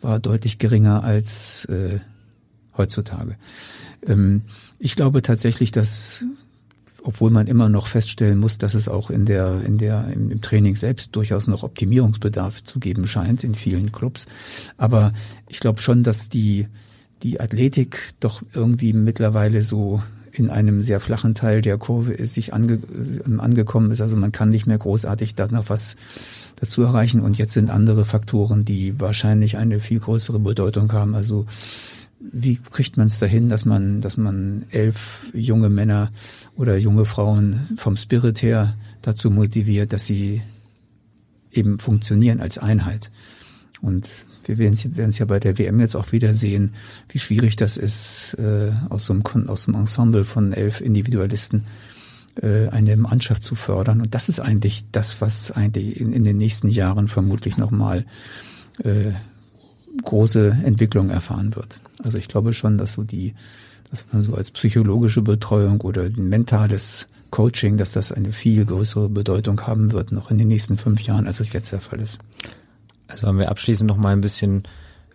war 0.00 0.18
deutlich 0.18 0.58
geringer 0.58 1.04
als 1.04 1.64
äh, 1.66 2.00
heutzutage. 2.76 3.36
Ähm, 4.06 4.42
ich 4.78 4.96
glaube 4.96 5.22
tatsächlich, 5.22 5.70
dass 5.70 6.24
obwohl 7.02 7.30
man 7.30 7.46
immer 7.46 7.68
noch 7.68 7.86
feststellen 7.86 8.38
muss, 8.38 8.58
dass 8.58 8.74
es 8.74 8.88
auch 8.88 9.10
in 9.10 9.26
der, 9.26 9.62
in 9.64 9.78
der, 9.78 10.08
im, 10.12 10.40
Training 10.40 10.76
selbst 10.76 11.14
durchaus 11.16 11.46
noch 11.46 11.62
Optimierungsbedarf 11.62 12.62
zu 12.62 12.80
geben 12.80 13.06
scheint 13.06 13.44
in 13.44 13.54
vielen 13.54 13.92
Clubs. 13.92 14.26
Aber 14.76 15.12
ich 15.48 15.60
glaube 15.60 15.80
schon, 15.80 16.02
dass 16.02 16.28
die, 16.28 16.66
die 17.22 17.40
Athletik 17.40 18.12
doch 18.20 18.42
irgendwie 18.54 18.92
mittlerweile 18.92 19.62
so 19.62 20.02
in 20.32 20.48
einem 20.48 20.82
sehr 20.82 21.00
flachen 21.00 21.34
Teil 21.34 21.60
der 21.60 21.76
Kurve 21.76 22.24
sich 22.26 22.54
ange, 22.54 22.78
angekommen 23.38 23.90
ist. 23.90 24.00
Also 24.00 24.16
man 24.16 24.32
kann 24.32 24.48
nicht 24.48 24.66
mehr 24.66 24.78
großartig 24.78 25.34
da 25.34 25.48
noch 25.48 25.68
was 25.68 25.96
dazu 26.56 26.82
erreichen. 26.82 27.20
Und 27.20 27.38
jetzt 27.38 27.52
sind 27.52 27.70
andere 27.70 28.04
Faktoren, 28.04 28.64
die 28.64 28.98
wahrscheinlich 29.00 29.56
eine 29.56 29.80
viel 29.80 29.98
größere 29.98 30.38
Bedeutung 30.38 30.92
haben. 30.92 31.14
Also 31.14 31.46
wie 32.20 32.56
kriegt 32.56 32.96
man 32.96 33.06
es 33.06 33.18
dahin, 33.18 33.48
dass 33.48 33.64
man, 33.64 34.00
dass 34.00 34.16
man 34.16 34.66
elf 34.70 35.30
junge 35.32 35.70
Männer 35.70 36.12
oder 36.54 36.76
junge 36.76 37.06
Frauen 37.06 37.68
vom 37.76 37.96
Spirit 37.96 38.42
her 38.42 38.76
dazu 39.02 39.30
motiviert, 39.30 39.92
dass 39.92 40.06
sie 40.06 40.42
eben 41.50 41.78
funktionieren 41.78 42.40
als 42.40 42.58
Einheit. 42.58 43.10
Und 43.80 44.26
wir 44.44 44.58
werden 44.58 45.08
es 45.08 45.18
ja 45.18 45.24
bei 45.24 45.40
der 45.40 45.58
WM 45.58 45.80
jetzt 45.80 45.96
auch 45.96 46.12
wieder 46.12 46.34
sehen, 46.34 46.74
wie 47.08 47.18
schwierig 47.18 47.56
das 47.56 47.78
ist, 47.78 48.34
äh, 48.34 48.72
aus, 48.90 49.06
so 49.06 49.14
einem, 49.14 49.48
aus 49.48 49.62
so 49.62 49.72
einem 49.72 49.80
Ensemble 49.80 50.24
von 50.24 50.52
elf 50.52 50.82
Individualisten 50.82 51.64
äh, 52.42 52.68
eine 52.68 52.96
Mannschaft 52.96 53.42
zu 53.42 53.54
fördern. 53.54 54.02
Und 54.02 54.14
das 54.14 54.28
ist 54.28 54.40
eigentlich 54.40 54.84
das, 54.92 55.22
was 55.22 55.50
eigentlich 55.50 55.98
in, 55.98 56.12
in 56.12 56.24
den 56.24 56.36
nächsten 56.36 56.68
Jahren 56.68 57.08
vermutlich 57.08 57.56
nochmal 57.56 58.04
äh, 58.84 59.12
große 60.02 60.58
Entwicklung 60.64 61.10
erfahren 61.10 61.54
wird. 61.56 61.80
Also 62.02 62.18
ich 62.18 62.28
glaube 62.28 62.52
schon, 62.52 62.78
dass 62.78 62.94
so 62.94 63.02
die, 63.02 63.34
dass 63.90 64.06
man 64.12 64.22
so 64.22 64.34
als 64.34 64.50
psychologische 64.50 65.22
Betreuung 65.22 65.80
oder 65.80 66.08
mentales 66.16 67.08
Coaching, 67.30 67.76
dass 67.76 67.92
das 67.92 68.12
eine 68.12 68.32
viel 68.32 68.64
größere 68.64 69.08
Bedeutung 69.08 69.60
haben 69.66 69.92
wird, 69.92 70.12
noch 70.12 70.30
in 70.30 70.38
den 70.38 70.48
nächsten 70.48 70.76
fünf 70.76 71.02
Jahren, 71.02 71.26
als 71.26 71.40
es 71.40 71.52
jetzt 71.52 71.72
der 71.72 71.80
Fall 71.80 72.00
ist. 72.00 72.20
Also 73.08 73.26
haben 73.26 73.38
wir 73.38 73.50
abschließend 73.50 73.88
noch 73.88 73.96
mal 73.96 74.12
ein 74.12 74.20
bisschen 74.20 74.62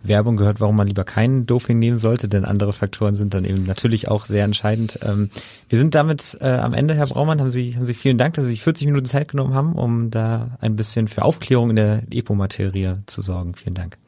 Werbung 0.02 0.36
gehört, 0.36 0.60
warum 0.60 0.76
man 0.76 0.86
lieber 0.86 1.04
keinen 1.04 1.46
Doping 1.46 1.78
nehmen 1.78 1.98
sollte, 1.98 2.28
denn 2.28 2.44
andere 2.44 2.72
Faktoren 2.72 3.14
sind 3.14 3.34
dann 3.34 3.44
eben 3.44 3.64
natürlich 3.64 4.08
auch 4.08 4.26
sehr 4.26 4.44
entscheidend. 4.44 4.98
Ähm, 5.02 5.30
wir 5.68 5.78
sind 5.78 5.94
damit 5.94 6.38
äh, 6.40 6.48
am 6.48 6.74
Ende, 6.74 6.94
Herr 6.94 7.06
Braumann, 7.06 7.40
haben 7.40 7.50
Sie, 7.50 7.74
haben 7.76 7.86
Sie 7.86 7.94
vielen 7.94 8.18
Dank, 8.18 8.34
dass 8.34 8.44
Sie 8.44 8.50
sich 8.50 8.62
40 8.62 8.86
Minuten 8.86 9.06
Zeit 9.06 9.28
genommen 9.28 9.54
haben, 9.54 9.72
um 9.74 10.10
da 10.10 10.58
ein 10.60 10.76
bisschen 10.76 11.08
für 11.08 11.22
Aufklärung 11.22 11.70
in 11.70 11.76
der 11.76 12.02
EPO-Materie 12.10 13.02
zu 13.06 13.22
sorgen. 13.22 13.54
Vielen 13.54 13.74
Dank. 13.74 13.98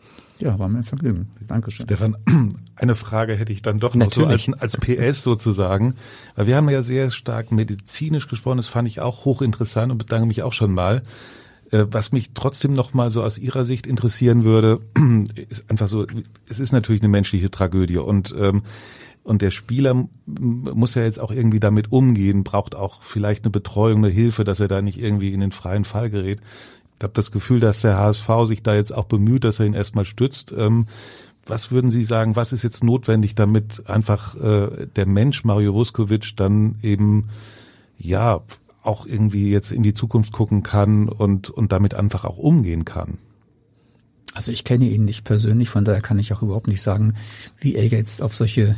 Ja, 0.41 0.59
war 0.59 0.69
mir 0.69 0.79
ein 0.79 0.85
Vergnügen. 0.85 1.29
Dankeschön. 1.47 1.87
Stefan, 1.87 2.17
eine 2.77 2.95
Frage 2.95 3.35
hätte 3.35 3.53
ich 3.53 3.63
dann 3.63 3.81
doch 3.81 3.95
noch 3.95 4.07
Natürlich. 4.07 4.47
so 4.47 4.53
als, 4.53 4.77
als 4.77 4.77
PS 4.77 5.23
sozusagen. 5.23 5.95
Weil 6.37 6.47
wir 6.47 6.57
haben 6.57 6.69
ja 6.69 6.83
sehr 6.83 7.11
stark 7.11 7.53
medizinisch 7.53 8.29
gesprochen, 8.29 8.59
das 8.59 8.69
fand 8.69 8.89
ich 8.89 9.01
auch 9.01 9.25
hochinteressant 9.25 9.91
und 9.91 9.99
bedanke 9.99 10.27
mich 10.27 10.43
auch 10.43 10.53
schon 10.53 10.73
mal. 10.73 11.03
Äh, 11.71 11.87
was 11.91 12.13
mich 12.13 12.33
trotzdem 12.35 12.73
noch 12.73 12.95
mal 12.95 13.11
so 13.11 13.23
aus 13.23 13.39
Ihrer 13.39 13.65
Sicht 13.65 13.87
interessieren 13.87 14.45
würde, 14.45 14.81
ist 15.49 15.71
einfach 15.71 15.89
so, 15.89 16.07
es 16.49 16.61
ist 16.61 16.73
natürlich 16.73 17.03
eine 17.03 17.11
menschliche 17.11 17.51
Tragödie 17.51 17.99
und 17.99 18.35
ähm, 18.39 18.63
und 19.29 19.43
der 19.43 19.51
Spieler 19.51 20.09
muss 20.25 20.95
ja 20.95 21.03
jetzt 21.03 21.21
auch 21.21 21.31
irgendwie 21.31 21.61
damit 21.61 21.93
umgehen, 21.93 22.45
braucht 22.45 22.75
auch 22.75 23.03
vielleicht 23.03 23.45
eine 23.45 23.51
Betreuung, 23.51 23.99
eine 23.99 24.09
Hilfe, 24.09 24.43
dass 24.43 24.59
er 24.59 24.69
da 24.69 24.81
nicht 24.81 24.99
irgendwie 24.99 25.35
in 25.35 25.41
den 25.41 25.53
freien 25.53 25.85
Fall 25.85 26.09
gerät. 26.09 26.41
Ich 26.99 27.05
habe 27.05 27.15
das 27.15 27.31
Gefühl, 27.31 27.61
dass 27.61 27.83
der 27.83 27.97
HSV 27.97 28.29
sich 28.47 28.63
da 28.63 28.75
jetzt 28.75 28.93
auch 28.93 29.05
bemüht, 29.05 29.45
dass 29.45 29.61
er 29.61 29.67
ihn 29.67 29.75
erstmal 29.75 30.05
stützt. 30.05 30.53
Ähm, 30.57 30.87
was 31.47 31.71
würden 31.71 31.91
Sie 31.91 32.03
sagen, 32.03 32.37
was 32.37 32.53
ist 32.53 32.63
jetzt 32.63 32.83
notwendig, 32.83 33.35
damit 33.35 33.89
einfach 33.89 34.35
äh, 34.37 34.87
der 34.97 35.07
Mensch 35.07 35.45
Mario 35.45 35.75
Vuskovic 35.75 36.37
dann 36.37 36.77
eben 36.83 37.29
ja 37.97 38.41
auch 38.83 39.07
irgendwie 39.07 39.51
jetzt 39.51 39.71
in 39.71 39.83
die 39.83 39.95
Zukunft 39.95 40.33
gucken 40.33 40.63
kann 40.63 41.09
und, 41.09 41.51
und 41.51 41.73
damit 41.73 41.95
einfach 41.95 42.25
auch 42.25 42.37
umgehen 42.37 42.85
kann? 42.85 43.19
Also 44.35 44.53
ich 44.53 44.65
kenne 44.65 44.87
ihn 44.87 45.05
nicht 45.05 45.25
persönlich, 45.25 45.69
von 45.69 45.85
daher 45.85 46.03
kann 46.03 46.19
ich 46.19 46.33
auch 46.33 46.43
überhaupt 46.43 46.69
nicht 46.69 46.83
sagen, 46.83 47.15
wie 47.59 47.75
er 47.75 47.87
jetzt 47.87 48.23
auf 48.23 48.35
solche, 48.35 48.77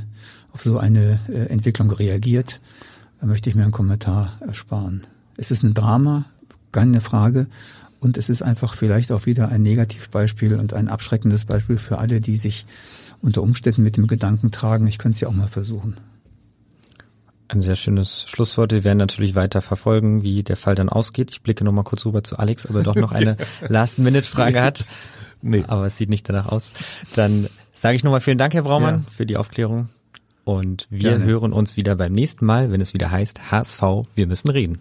auf 0.52 0.62
so 0.62 0.78
eine 0.78 1.20
äh, 1.28 1.46
Entwicklung 1.46 1.90
reagiert. 1.90 2.60
Da 3.20 3.26
möchte 3.26 3.50
ich 3.50 3.56
mir 3.56 3.64
einen 3.64 3.72
Kommentar 3.72 4.38
ersparen. 4.40 5.06
Es 5.36 5.50
ist 5.50 5.62
ein 5.62 5.74
Drama, 5.74 6.26
keine 6.72 7.00
Frage. 7.00 7.46
Und 8.00 8.16
es 8.16 8.30
ist 8.30 8.42
einfach 8.42 8.74
vielleicht 8.74 9.12
auch 9.12 9.26
wieder 9.26 9.48
ein 9.50 9.62
Negativbeispiel 9.62 10.54
und 10.54 10.72
ein 10.72 10.88
abschreckendes 10.88 11.44
Beispiel 11.44 11.78
für 11.78 11.98
alle, 11.98 12.20
die 12.20 12.36
sich 12.36 12.66
unter 13.22 13.42
Umständen 13.42 13.82
mit 13.82 13.96
dem 13.96 14.06
Gedanken 14.06 14.50
tragen, 14.50 14.86
ich 14.86 14.98
könnte 14.98 15.16
es 15.16 15.20
ja 15.20 15.28
auch 15.28 15.34
mal 15.34 15.48
versuchen. 15.48 15.96
Ein 17.48 17.60
sehr 17.60 17.76
schönes 17.76 18.26
Schlusswort. 18.28 18.70
Wir 18.70 18.84
werden 18.84 18.98
natürlich 18.98 19.34
weiter 19.34 19.60
verfolgen, 19.60 20.22
wie 20.22 20.42
der 20.42 20.56
Fall 20.56 20.76
dann 20.76 20.88
ausgeht. 20.88 21.30
Ich 21.32 21.42
blicke 21.42 21.64
nochmal 21.64 21.84
kurz 21.84 22.06
rüber 22.06 22.22
zu 22.22 22.38
Alex, 22.38 22.68
ob 22.68 22.76
er 22.76 22.84
doch 22.84 22.94
noch 22.94 23.12
eine 23.12 23.36
Last-Minute-Frage 23.68 24.62
hat. 24.62 24.84
Nee. 25.42 25.64
Aber 25.66 25.86
es 25.86 25.96
sieht 25.96 26.10
nicht 26.10 26.28
danach 26.28 26.46
aus. 26.46 26.70
Dann 27.16 27.48
sage 27.72 27.96
ich 27.96 28.04
nochmal 28.04 28.20
vielen 28.20 28.38
Dank, 28.38 28.54
Herr 28.54 28.62
Braumann, 28.62 29.04
ja. 29.04 29.10
für 29.10 29.26
die 29.26 29.36
Aufklärung. 29.36 29.88
Und 30.44 30.86
wir 30.90 31.10
Gerne. 31.10 31.24
hören 31.24 31.52
uns 31.52 31.76
wieder 31.76 31.96
beim 31.96 32.12
nächsten 32.12 32.46
Mal, 32.46 32.70
wenn 32.72 32.80
es 32.80 32.94
wieder 32.94 33.10
heißt 33.10 33.50
HSV, 33.50 33.82
wir 34.14 34.26
müssen 34.26 34.50
reden. 34.50 34.80